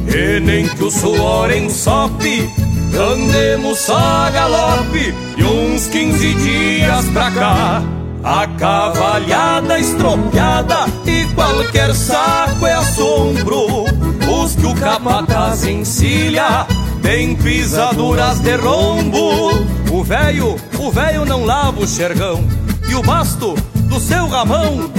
E 0.06 0.40
nem 0.40 0.66
que 0.68 0.84
o 0.84 0.90
suor 0.90 1.50
ensope, 1.50 2.50
andemos 2.96 3.90
a 3.90 4.30
galope, 4.30 5.14
e 5.36 5.44
uns 5.44 5.86
quinze 5.88 6.34
dias 6.34 7.04
pra 7.06 7.30
cá. 7.30 7.82
A 8.24 8.46
cavalhada 8.58 9.78
estropiada 9.78 10.86
e 11.06 11.24
qualquer 11.34 11.94
saco 11.94 12.66
é 12.66 12.74
assombro. 12.74 13.84
Os 14.28 14.54
que 14.56 14.66
o 14.66 14.74
capataz 14.74 15.64
encilha 15.64 16.66
tem 17.00 17.36
pisaduras 17.36 18.40
de 18.40 18.56
rombo. 18.56 19.50
O 19.90 20.02
velho, 20.02 20.56
o 20.78 20.90
velho 20.90 21.24
não 21.24 21.44
lava 21.44 21.80
o 21.80 21.86
xergão. 21.86 22.44
E 22.88 22.94
o 22.94 23.02
basto 23.02 23.54
do 23.88 24.00
seu 24.00 24.26
ramão, 24.26 24.90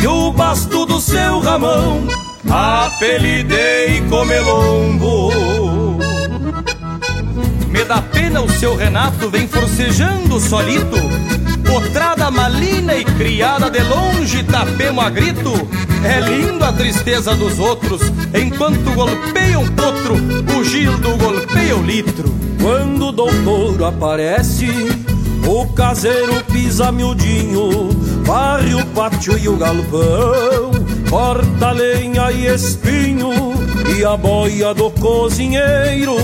e 0.00 0.06
o 0.06 0.32
basto 0.32 0.84
do 0.86 1.00
seu 1.00 1.40
ramão, 1.40 2.06
apelidei 2.50 4.02
comelombo. 4.08 5.67
Me 7.70 7.84
dá 7.84 8.00
pena 8.00 8.40
o 8.40 8.50
seu 8.50 8.74
Renato, 8.74 9.28
vem 9.28 9.46
forcejando 9.46 10.40
solito. 10.40 10.96
Potrada 11.66 12.30
malina 12.30 12.94
e 12.96 13.04
criada 13.04 13.70
de 13.70 13.82
longe, 13.82 14.42
tapemo 14.42 15.00
a 15.02 15.10
grito. 15.10 15.52
É 16.02 16.18
lindo 16.20 16.64
a 16.64 16.72
tristeza 16.72 17.34
dos 17.34 17.58
outros, 17.58 18.00
enquanto 18.34 18.94
golpeia 18.94 19.58
um 19.58 19.66
potro, 19.66 20.14
o 20.58 20.64
Gildo 20.64 21.16
golpeia 21.18 21.76
o 21.76 21.82
litro. 21.82 22.34
Quando 22.60 23.08
o 23.08 23.12
doutor 23.12 23.84
aparece, 23.84 24.68
o 25.46 25.66
caseiro 25.74 26.42
pisa 26.44 26.90
miudinho, 26.90 27.90
varre 28.24 28.74
o 28.74 28.86
pátio 28.86 29.38
e 29.38 29.48
o 29.48 29.56
galpão, 29.56 30.70
corta 31.10 31.72
lenha 31.72 32.30
e 32.32 32.46
espinho, 32.46 33.30
e 33.96 34.04
a 34.04 34.16
boia 34.16 34.72
do 34.72 34.90
cozinheiro 34.92 36.16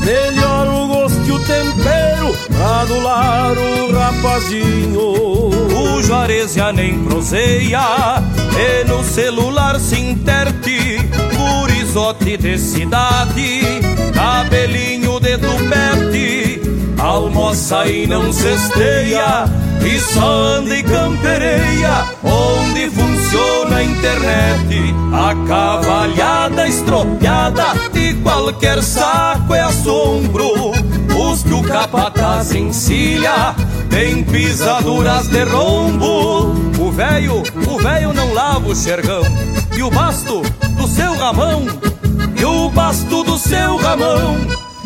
melhora 0.00 0.70
o 0.70 0.86
gosto 0.88 1.20
e 1.26 1.32
o 1.32 1.38
tempero 1.40 2.34
pra 2.48 2.80
adular 2.80 3.52
o 3.56 3.92
rapazinho. 3.92 5.00
O 5.00 6.02
Juarez 6.02 6.54
já 6.54 6.72
nem 6.72 7.04
proseia, 7.04 8.22
e 8.58 8.84
no 8.88 9.04
celular 9.04 9.78
se 9.78 9.98
interte, 9.98 10.98
gurizote 11.36 12.36
de 12.36 12.58
cidade, 12.58 13.62
cabelinho 14.14 15.20
de 15.20 15.38
tupete, 15.38 16.62
almoça 16.98 17.86
e 17.86 18.06
não 18.06 18.32
cesteia, 18.32 19.44
e 19.84 19.98
só 19.98 20.26
anda 20.26 20.76
e 20.76 20.82
campereia, 20.82 22.04
onde 22.22 22.90
funciona 22.90 23.76
a 23.76 23.82
internet. 23.82 24.94
A 25.12 25.34
cavalhada 25.46 26.68
estropiada 26.68 27.74
qualquer 28.22 28.82
saco 28.82 29.54
é 29.54 29.60
assombro. 29.60 30.72
Os 31.16 31.42
que 31.42 31.52
o 31.52 31.62
capataz 31.62 32.52
encilha 32.54 33.54
tem 33.88 34.22
pisaduras 34.24 35.28
de 35.28 35.44
rombo. 35.44 36.54
O 36.78 36.90
velho, 36.90 37.42
o 37.68 37.78
velho 37.78 38.12
não 38.12 38.32
lava 38.32 38.68
o 38.68 38.74
xergão. 38.74 39.22
E 39.76 39.82
o 39.82 39.90
basto 39.90 40.42
do 40.76 40.86
seu 40.86 41.14
ramão, 41.16 41.66
e 42.36 42.44
o 42.44 42.70
basto 42.70 43.22
do 43.24 43.38
seu 43.38 43.76
ramão. 43.76 44.36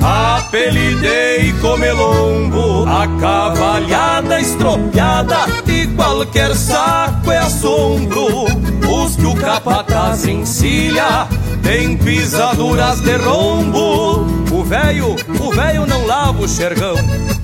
Apelidei 0.03 1.53
comelombo, 1.63 2.85
a 2.87 3.09
cavalhada 3.19 4.39
estropiada 4.39 5.47
e 5.67 5.87
qualquer 5.89 6.55
saco 6.55 7.31
é 7.31 7.39
assombro. 7.39 8.45
Os 8.87 9.17
que 9.17 9.25
o 9.25 9.35
capataz 9.35 10.27
encilha 10.27 11.27
tem 11.65 11.97
pisaduras 11.97 13.01
de 13.01 13.17
rombo. 13.17 14.27
O 14.53 14.63
velho, 14.63 15.17
o 15.41 15.51
velho 15.51 15.87
não 15.87 16.07
lava 16.07 16.43
o 16.43 16.49
xergão. 16.49 16.95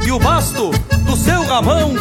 E 0.06 0.12
o 0.12 0.18
basto 0.18 0.70
do 0.70 1.16
seu 1.16 1.44
ramão, 1.44 1.94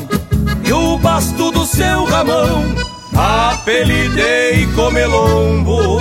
e 0.63 0.71
o 0.71 0.97
basto 0.99 1.49
do 1.51 1.65
seu 1.65 2.03
ramão. 2.03 2.75
Apelidei 3.15 4.67
comelombo. 4.75 5.99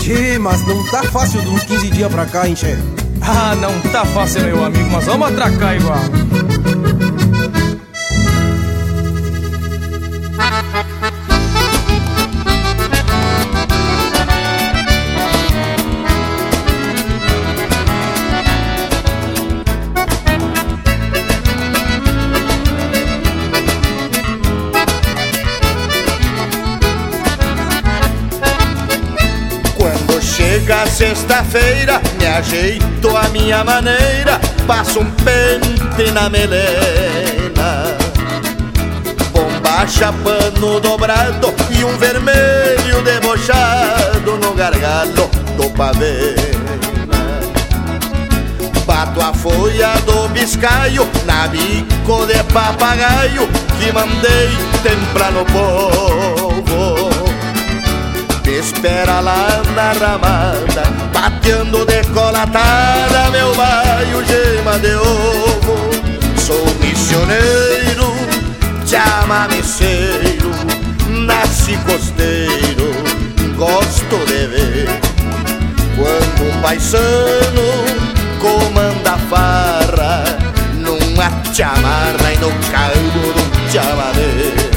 Tchê, 0.00 0.38
mas 0.38 0.66
não 0.66 0.84
tá 0.90 1.04
fácil 1.04 1.40
de 1.42 1.48
uns 1.48 1.62
15 1.62 1.90
dias 1.90 2.10
pra 2.10 2.26
cá, 2.26 2.48
hein, 2.48 2.56
che? 2.56 2.76
Ah, 3.22 3.54
não 3.54 3.78
tá 3.92 4.04
fácil, 4.06 4.42
meu 4.42 4.64
amigo, 4.64 4.88
mas 4.90 5.04
vamos 5.04 5.28
atracar 5.28 5.76
igual. 5.76 6.00
Chega 30.70 30.86
sexta-feira, 30.86 32.00
me 32.16 32.26
ajeito 32.26 33.16
a 33.16 33.28
minha 33.30 33.64
maneira, 33.64 34.40
passo 34.68 35.00
um 35.00 35.10
pente 35.10 36.12
na 36.12 36.30
melena. 36.30 37.96
Bombacha, 39.32 40.12
pano 40.12 40.78
dobrado 40.78 41.52
e 41.70 41.84
um 41.84 41.96
vermelho 41.98 43.02
debochado 43.02 44.36
no 44.36 44.54
gargalo 44.54 45.28
do 45.56 45.68
pavena. 45.70 46.60
Bato 48.86 49.20
a 49.20 49.32
folha 49.32 49.92
do 50.06 50.28
biscaio 50.28 51.08
na 51.24 51.48
bico 51.48 52.26
de 52.26 52.42
papagaio 52.52 53.48
que 53.78 53.92
mandei 53.92 54.50
temprar 54.84 55.32
no 55.32 55.44
povo. 55.46 56.39
Me 56.39 56.39
espera 58.60 59.20
lá 59.20 59.62
na 59.74 59.92
ramada, 59.92 60.82
bateando 61.12 61.84
decolatada, 61.86 63.30
meu 63.30 63.54
baio 63.54 64.22
gema 64.26 64.78
de 64.78 64.94
ovo. 64.96 65.90
Sou 66.38 66.66
missioneiro, 66.80 68.12
chamameceiro, 68.86 70.50
nasci 71.26 71.76
costeiro, 71.86 72.92
gosto 73.56 74.18
de 74.26 74.46
ver. 74.46 75.00
Quando 75.96 76.50
um 76.50 76.60
paisano 76.60 77.64
comanda 78.38 79.12
a 79.12 79.18
farra, 79.18 80.38
numa 80.74 81.30
chamarra 81.54 82.32
e 82.34 82.38
no 82.38 82.50
caldo 82.70 83.32
do. 83.34 83.50
Alço 83.70 84.69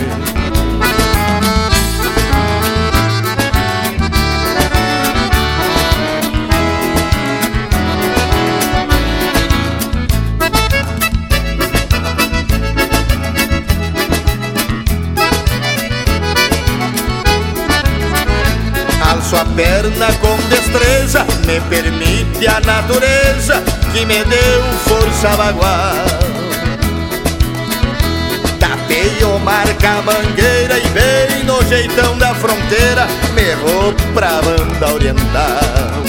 perna 19.56 20.08
com 20.20 20.36
destreza, 20.50 21.26
me 21.46 21.60
permite 21.70 22.48
a 22.48 22.60
natureza 22.62 23.64
que 23.92 24.06
me 24.06 24.24
deu 24.24 24.64
força 24.88 25.30
bagual. 25.36 25.96
Tapeio, 28.60 29.40
marca 29.40 30.02
mangueira 30.02 30.78
e 30.78 30.88
bem 30.90 31.44
no 31.46 31.64
jeitão 31.68 32.18
da 32.18 32.34
fronteira, 32.36 33.08
me 33.34 33.56
vou 33.56 33.94
pra 34.14 34.42
banda 34.42 34.94
oriental. 34.94 36.04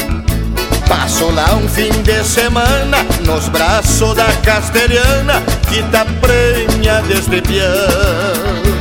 Passo 0.88 1.30
lá 1.30 1.54
um 1.54 1.68
fim 1.68 1.90
de 2.02 2.24
semana 2.24 3.04
nos 3.24 3.48
braços 3.48 4.14
da 4.14 4.30
castelhana 4.42 5.42
que 5.68 5.82
tá 5.84 6.06
prenha 6.20 7.00
deste 7.02 7.40
peão. 7.42 8.73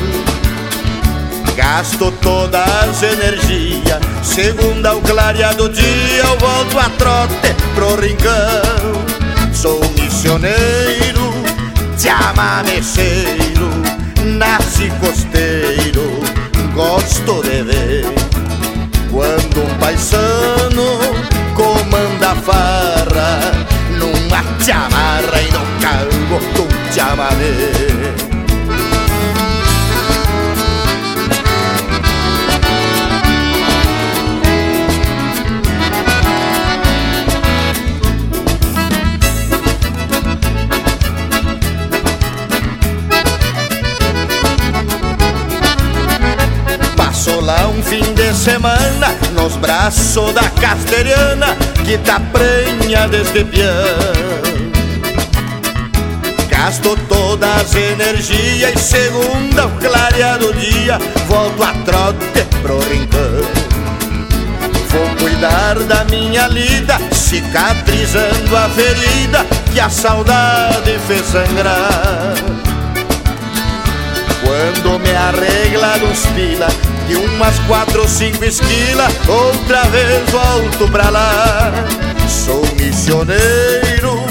Gasto 1.56 2.12
todas 2.22 2.62
as 2.62 3.04
energias 3.04 4.00
Segunda 4.24 4.96
o 4.96 5.02
clarear 5.02 5.56
do 5.56 5.70
dia 5.70 6.24
Eu 6.24 6.38
volto 6.40 6.80
a 6.80 6.90
trote 6.92 7.54
pro 7.76 7.96
rincão. 7.96 9.54
Sou 9.54 9.80
missioneiro 9.92 11.32
Chamameceiro 11.98 13.70
Nasci 14.38 14.92
costeiro 15.00 16.20
Gosto 16.74 17.44
de 17.44 17.64
ver. 17.64 18.06
Quando 19.12 19.62
um 19.62 19.78
paisano 19.78 21.00
Comanda 21.56 22.32
a 22.32 22.36
farra 22.36 23.52
Numa 23.92 24.44
chamarra 24.60 25.42
e 25.42 25.52
no 25.52 25.62
calvo 25.80 26.40
do 26.54 26.94
chamamé 26.94 28.33
semana 48.34 49.16
nos 49.34 49.56
braços 49.58 50.34
da 50.34 50.50
castelhana 50.50 51.56
que 51.86 51.98
tá 52.00 52.20
prenha 52.20 53.08
desde 53.08 53.44
piano. 53.46 54.74
Gasto 56.50 56.98
todas 57.08 57.50
as 57.62 57.76
energias 57.76 58.74
e 58.76 58.80
segunda, 58.80 59.68
o 59.68 59.72
clarear 59.80 60.40
do 60.40 60.54
dia, 60.54 60.98
volto 61.28 61.64
a 61.64 61.74
trote 61.86 62.46
pro 62.62 62.80
rincão. 62.80 63.64
Vou 64.90 65.10
cuidar 65.18 65.76
da 65.80 66.04
minha 66.06 66.48
lida, 66.48 66.98
cicatrizando 67.12 68.56
a 68.56 68.70
ferida 68.70 69.46
que 69.74 69.80
a 69.80 69.90
saudade 69.90 71.00
fez 71.08 71.26
sangrar. 71.26 72.36
Quando 74.44 75.00
me 75.00 75.12
arregla 75.16 75.98
nos 75.98 76.26
pila, 76.28 76.68
de 77.08 77.16
umas 77.16 77.58
quatro 77.68 78.02
ou 78.02 78.08
cinco 78.08 78.44
esquilas, 78.46 79.14
outra 79.28 79.84
vez 79.86 80.30
volto 80.30 80.92
pra 80.92 81.10
lá. 81.10 81.72
Sou 82.28 82.66
missioneiro, 82.76 84.24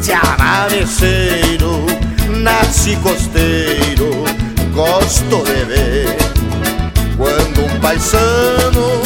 te 0.00 0.12
amaneceiro, 0.12 1.86
nasci 2.28 2.96
costeiro, 2.96 4.24
gosto 4.72 5.42
de 5.44 5.64
ver. 5.64 6.16
Quando 7.16 7.64
um 7.64 7.80
paisano 7.80 9.02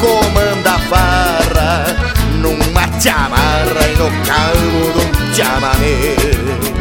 comanda 0.00 0.72
a 0.72 0.78
farra, 0.78 1.96
numa 2.40 3.00
chamarra 3.00 3.88
e 3.92 3.96
no 3.96 4.10
calmo 4.24 4.92
de 4.92 4.98
um 5.00 5.34
chamamé. 5.34 6.75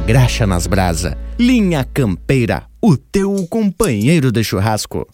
Graxa 0.00 0.46
nas 0.46 0.66
brasa. 0.66 1.16
Linha 1.38 1.84
Campeira, 1.84 2.64
o 2.80 2.96
teu 2.96 3.46
companheiro 3.48 4.32
de 4.32 4.42
churrasco. 4.42 5.06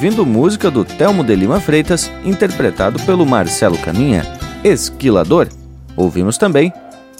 Ouvindo 0.00 0.24
música 0.24 0.70
do 0.70 0.82
Telmo 0.82 1.22
de 1.22 1.36
Lima 1.36 1.60
Freitas, 1.60 2.10
interpretado 2.24 2.98
pelo 3.00 3.26
Marcelo 3.26 3.76
Caminha, 3.76 4.24
Esquilador. 4.64 5.46
Ouvimos 5.94 6.38
também 6.38 6.72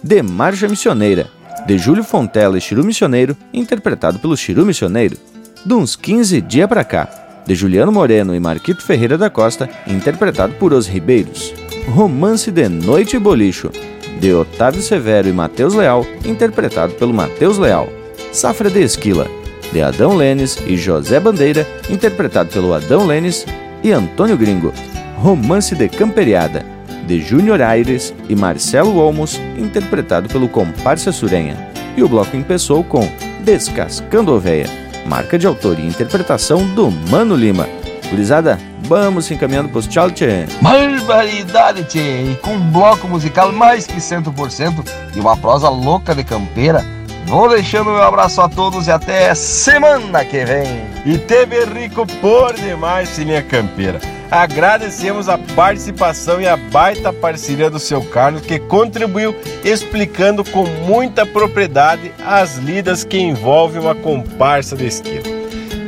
De 0.03 0.23
Marcha 0.23 0.67
Missioneira, 0.67 1.29
de 1.67 1.77
Júlio 1.77 2.03
Fontela 2.03 2.57
e 2.57 2.61
Chiru 2.61 2.83
Missioneiro, 2.83 3.37
interpretado 3.53 4.19
pelo 4.19 4.35
Chiru 4.35 4.65
Missioneiro. 4.65 5.19
De 5.63 5.75
uns 5.75 5.95
15 5.95 6.41
dia 6.41 6.67
pra 6.67 6.83
cá, 6.83 7.43
de 7.47 7.55
Juliano 7.55 7.93
Moreno 7.93 8.35
e 8.35 8.41
Marquito 8.41 8.83
Ferreira 8.83 9.19
da 9.19 9.29
Costa, 9.29 9.69
interpretado 9.87 10.55
por 10.55 10.73
Os 10.73 10.87
Ribeiros. 10.87 11.53
Romance 11.87 12.51
de 12.51 12.67
Noite 12.67 13.17
e 13.17 13.19
Bolicho, 13.19 13.71
de 14.19 14.33
Otávio 14.33 14.81
Severo 14.81 15.29
e 15.29 15.35
Matheus 15.35 15.75
Leal, 15.75 16.07
interpretado 16.25 16.95
pelo 16.95 17.13
Matheus 17.13 17.59
Leal. 17.59 17.91
Safra 18.33 18.71
de 18.71 18.81
Esquila, 18.81 19.29
de 19.73 19.83
Adão 19.83 20.17
Lênis 20.17 20.59
e 20.67 20.77
José 20.77 21.21
Bandeira, 21.21 21.67
interpretado 21.89 22.51
pelo 22.51 22.75
Adão 22.75 23.07
Lênis 23.07 23.47
e 23.83 23.93
Antônio 23.93 24.37
Gringo. 24.37 24.73
Romance 25.17 25.75
de 25.75 25.89
Camperiada, 25.89 26.65
de 27.07 27.21
Júnior 27.21 27.61
Aires 27.61 28.15
e 28.29 28.35
Marcelo 28.35 28.97
Olmos, 28.97 29.41
interpretado 29.59 30.29
pelo 30.29 30.49
Comparsa 30.49 31.13
Surenha. 31.13 31.57
E 31.97 32.03
o 32.03 32.09
bloco 32.09 32.37
empeçou 32.37 32.83
com 32.83 33.11
Descascando 33.45 34.33
Oveia, 34.33 34.67
marca 35.07 35.39
de 35.39 35.47
autoria 35.47 35.85
e 35.85 35.89
interpretação 35.89 36.67
do 36.75 36.91
Mano 36.91 37.35
Lima. 37.35 37.69
Gurizada, 38.09 38.59
vamos 38.83 39.27
se 39.27 39.35
encaminhando 39.35 39.69
pros 39.69 39.87
tchau, 39.87 40.11
tchê. 40.11 40.47
Barbaridade, 40.61 41.85
tchê! 41.85 42.33
E 42.33 42.37
com 42.43 42.55
um 42.55 42.71
bloco 42.71 43.07
musical 43.07 43.53
mais 43.53 43.87
que 43.87 43.99
100% 43.99 44.85
e 45.15 45.21
uma 45.21 45.37
prosa 45.37 45.69
louca 45.69 46.15
de 46.15 46.25
campeira, 46.25 46.85
vou 47.31 47.49
deixando 47.49 47.93
meu 47.93 48.03
abraço 48.03 48.41
a 48.41 48.49
todos 48.49 48.89
e 48.89 48.91
até 48.91 49.33
semana 49.37 50.25
que 50.25 50.45
vem. 50.45 50.67
E 51.07 51.17
teve 51.17 51.65
rico 51.65 52.05
por 52.21 52.53
demais, 52.55 53.09
Silinha 53.09 53.41
Campeira. 53.41 54.01
Agradecemos 54.29 55.29
a 55.29 55.39
participação 55.39 56.41
e 56.41 56.49
a 56.49 56.57
baita 56.57 57.13
parceria 57.13 57.71
do 57.71 57.79
seu 57.79 58.03
Carlos, 58.03 58.43
que 58.43 58.59
contribuiu 58.59 59.35
explicando 59.65 60.45
com 60.45 60.65
muita 60.87 61.25
propriedade 61.25 62.13
as 62.27 62.57
lidas 62.57 63.05
que 63.05 63.19
envolvem 63.19 63.81
uma 63.81 63.95
comparsa 63.95 64.77
de 64.77 64.87
esquilo. 64.87 65.30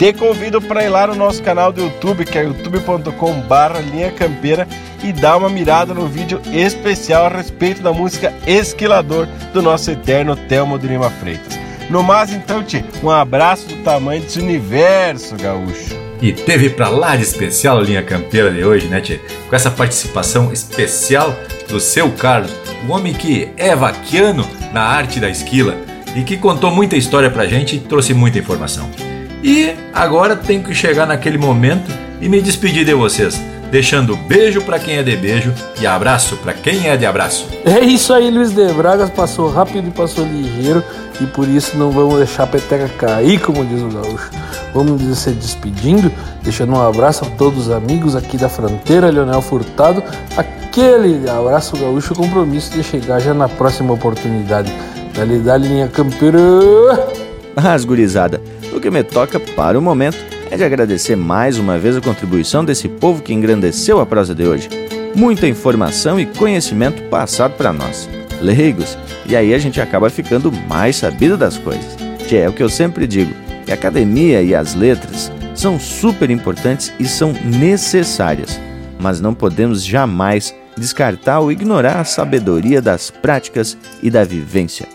Te 0.02 0.12
convido 0.12 0.60
para 0.60 0.82
ir 0.82 0.88
lá 0.88 1.06
no 1.06 1.14
nosso 1.14 1.40
canal 1.44 1.72
do 1.72 1.80
YouTube, 1.80 2.24
que 2.24 2.36
é 2.36 2.42
youtube.com/barra 2.42 3.78
linha 3.78 4.10
campeira, 4.10 4.66
e 5.00 5.12
dar 5.12 5.36
uma 5.36 5.48
mirada 5.48 5.94
no 5.94 6.08
vídeo 6.08 6.42
especial 6.52 7.26
a 7.26 7.28
respeito 7.28 7.80
da 7.80 7.92
música 7.92 8.34
Esquilador 8.44 9.28
do 9.52 9.62
nosso 9.62 9.92
eterno 9.92 10.34
Telmo 10.34 10.76
de 10.76 10.88
Lima 10.88 11.08
Freitas. 11.08 11.56
No 11.88 12.02
mais, 12.02 12.32
então, 12.32 12.64
Tchê, 12.64 12.82
um 13.00 13.10
abraço 13.10 13.68
do 13.68 13.76
tamanho 13.84 14.22
desse 14.22 14.40
universo 14.40 15.36
gaúcho. 15.36 15.96
E 16.20 16.32
teve 16.32 16.68
pra 16.68 16.88
lá 16.88 17.14
de 17.14 17.22
especial 17.22 17.78
a 17.78 17.82
linha 17.82 18.02
campeira 18.02 18.50
de 18.50 18.64
hoje, 18.64 18.88
né, 18.88 19.00
Tchê? 19.00 19.20
Com 19.48 19.54
essa 19.54 19.70
participação 19.70 20.52
especial 20.52 21.32
do 21.68 21.78
seu 21.78 22.10
Carlos, 22.10 22.50
o 22.88 22.92
homem 22.92 23.14
que 23.14 23.50
é 23.56 23.76
vaquiano 23.76 24.44
na 24.72 24.82
arte 24.82 25.20
da 25.20 25.30
esquila 25.30 25.76
e 26.16 26.24
que 26.24 26.38
contou 26.38 26.72
muita 26.72 26.96
história 26.96 27.30
pra 27.30 27.46
gente 27.46 27.76
e 27.76 27.78
trouxe 27.78 28.12
muita 28.12 28.40
informação. 28.40 28.90
E 29.42 29.74
agora 29.92 30.36
tenho 30.36 30.62
que 30.62 30.74
chegar 30.74 31.06
naquele 31.06 31.36
momento 31.36 31.90
e 32.20 32.28
me 32.28 32.40
despedir 32.40 32.84
de 32.84 32.94
vocês, 32.94 33.40
deixando 33.72 34.16
beijo 34.16 34.62
para 34.62 34.78
quem 34.78 34.96
é 34.96 35.02
de 35.02 35.16
beijo 35.16 35.52
e 35.80 35.86
abraço 35.86 36.36
para 36.36 36.52
quem 36.52 36.86
é 36.88 36.96
de 36.96 37.04
abraço. 37.04 37.48
É 37.64 37.80
isso 37.80 38.14
aí, 38.14 38.30
Luiz 38.30 38.52
de 38.52 38.72
Bragas 38.72 39.10
passou 39.10 39.50
rápido 39.50 39.88
e 39.88 39.90
passou 39.90 40.24
ligeiro 40.24 40.84
e 41.20 41.26
por 41.26 41.48
isso 41.48 41.76
não 41.76 41.90
vamos 41.90 42.18
deixar 42.18 42.44
a 42.44 42.46
peteca 42.46 42.88
cair, 42.90 43.40
como 43.40 43.64
diz 43.64 43.82
o 43.82 43.88
gaúcho. 43.88 44.30
Vamos 44.72 45.18
se 45.18 45.30
despedindo, 45.30 46.10
deixando 46.42 46.72
um 46.72 46.80
abraço 46.80 47.24
a 47.24 47.30
todos 47.30 47.66
os 47.66 47.72
amigos 47.72 48.14
aqui 48.14 48.36
da 48.36 48.48
fronteira, 48.48 49.10
Leonel 49.10 49.42
Furtado, 49.42 50.04
aquele 50.36 51.28
abraço 51.28 51.76
gaúcho, 51.76 52.14
compromisso 52.14 52.70
de 52.72 52.84
chegar 52.84 53.18
já 53.18 53.34
na 53.34 53.48
próxima 53.48 53.92
oportunidade. 53.92 54.72
Dali, 55.14 55.40
dali, 55.40 55.68
linha 55.68 55.88
campeira! 55.88 56.38
Mas, 57.54 57.84
gurizada, 57.84 58.40
o 58.72 58.80
que 58.80 58.90
me 58.90 59.02
toca 59.02 59.38
para 59.38 59.78
o 59.78 59.82
momento 59.82 60.18
é 60.50 60.56
de 60.56 60.64
agradecer 60.64 61.16
mais 61.16 61.58
uma 61.58 61.78
vez 61.78 61.96
a 61.96 62.00
contribuição 62.00 62.64
desse 62.64 62.88
povo 62.88 63.22
que 63.22 63.32
engrandeceu 63.32 64.00
a 64.00 64.06
prosa 64.06 64.34
de 64.34 64.46
hoje. 64.46 64.68
Muita 65.14 65.46
informação 65.46 66.18
e 66.18 66.26
conhecimento 66.26 67.02
passado 67.04 67.54
para 67.56 67.72
nós, 67.72 68.08
leigos, 68.40 68.96
e 69.26 69.36
aí 69.36 69.54
a 69.54 69.58
gente 69.58 69.80
acaba 69.80 70.08
ficando 70.08 70.50
mais 70.68 70.96
sabido 70.96 71.36
das 71.36 71.58
coisas. 71.58 71.96
Que 72.28 72.36
é 72.36 72.48
o 72.48 72.52
que 72.52 72.62
eu 72.62 72.68
sempre 72.68 73.06
digo, 73.06 73.32
que 73.64 73.70
a 73.70 73.74
academia 73.74 74.42
e 74.42 74.54
as 74.54 74.74
letras 74.74 75.30
são 75.54 75.78
super 75.78 76.30
importantes 76.30 76.92
e 76.98 77.06
são 77.06 77.32
necessárias, 77.44 78.58
mas 78.98 79.20
não 79.20 79.34
podemos 79.34 79.84
jamais 79.84 80.54
descartar 80.76 81.40
ou 81.40 81.52
ignorar 81.52 82.00
a 82.00 82.04
sabedoria 82.04 82.80
das 82.80 83.10
práticas 83.10 83.76
e 84.02 84.10
da 84.10 84.24
vivência. 84.24 84.86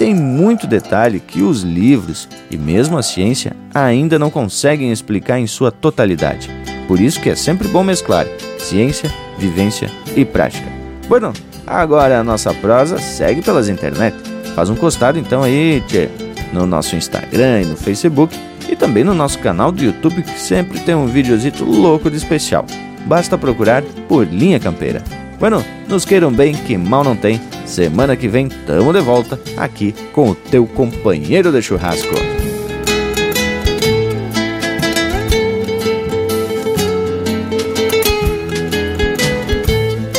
Tem 0.00 0.14
muito 0.14 0.66
detalhe 0.66 1.20
que 1.20 1.42
os 1.42 1.60
livros 1.60 2.26
e 2.50 2.56
mesmo 2.56 2.96
a 2.96 3.02
ciência 3.02 3.54
ainda 3.74 4.18
não 4.18 4.30
conseguem 4.30 4.90
explicar 4.90 5.38
em 5.38 5.46
sua 5.46 5.70
totalidade. 5.70 6.48
Por 6.88 6.98
isso 6.98 7.20
que 7.20 7.28
é 7.28 7.36
sempre 7.36 7.68
bom 7.68 7.84
mesclar 7.84 8.26
ciência, 8.58 9.12
vivência 9.36 9.90
e 10.16 10.24
prática. 10.24 10.66
Bueno, 11.06 11.34
agora 11.66 12.18
a 12.18 12.24
nossa 12.24 12.54
prosa 12.54 12.96
segue 12.96 13.42
pelas 13.42 13.68
internet. 13.68 14.16
Faz 14.54 14.70
um 14.70 14.74
costado 14.74 15.18
então 15.18 15.42
aí, 15.42 15.82
tchê, 15.86 16.08
no 16.50 16.64
nosso 16.64 16.96
Instagram 16.96 17.60
e 17.60 17.66
no 17.66 17.76
Facebook 17.76 18.34
e 18.70 18.74
também 18.74 19.04
no 19.04 19.12
nosso 19.12 19.38
canal 19.40 19.70
do 19.70 19.84
YouTube 19.84 20.22
que 20.22 20.40
sempre 20.40 20.80
tem 20.80 20.94
um 20.94 21.08
videozito 21.08 21.62
louco 21.62 22.10
de 22.10 22.16
especial. 22.16 22.64
Basta 23.04 23.36
procurar 23.36 23.82
por 24.08 24.26
Linha 24.26 24.58
Campeira. 24.58 25.04
Bueno, 25.38 25.62
nos 25.86 26.06
queiram 26.06 26.32
bem 26.32 26.54
que 26.54 26.78
mal 26.78 27.04
não 27.04 27.14
tem 27.14 27.38
Semana 27.70 28.16
que 28.16 28.26
vem 28.26 28.48
tamo 28.48 28.92
de 28.92 29.00
volta 29.00 29.40
aqui 29.56 29.94
com 30.12 30.30
o 30.30 30.34
teu 30.34 30.66
companheiro 30.66 31.52
de 31.52 31.62
churrasco. 31.62 32.12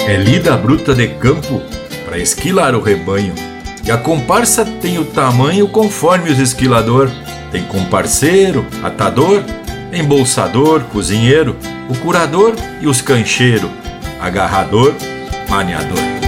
É 0.08 0.16
lida 0.16 0.56
bruta 0.56 0.96
de 0.96 1.10
campo 1.10 1.62
para 2.06 2.18
esquilar 2.18 2.74
o 2.74 2.82
rebanho. 2.82 3.36
E 3.86 3.92
a 3.92 3.98
comparsa 3.98 4.64
tem 4.64 4.98
o 4.98 5.04
tamanho 5.04 5.68
conforme 5.68 6.32
os 6.32 6.40
esquilador. 6.40 7.12
Tem 7.52 7.66
comparceiro, 7.66 8.66
atador, 8.82 9.44
embolsador, 9.92 10.84
cozinheiro, 10.86 11.58
o 11.90 11.98
curador 11.98 12.56
e 12.80 12.88
os 12.88 13.02
cancheiro, 13.02 13.70
agarrador, 14.22 14.94
maneador. 15.50 16.21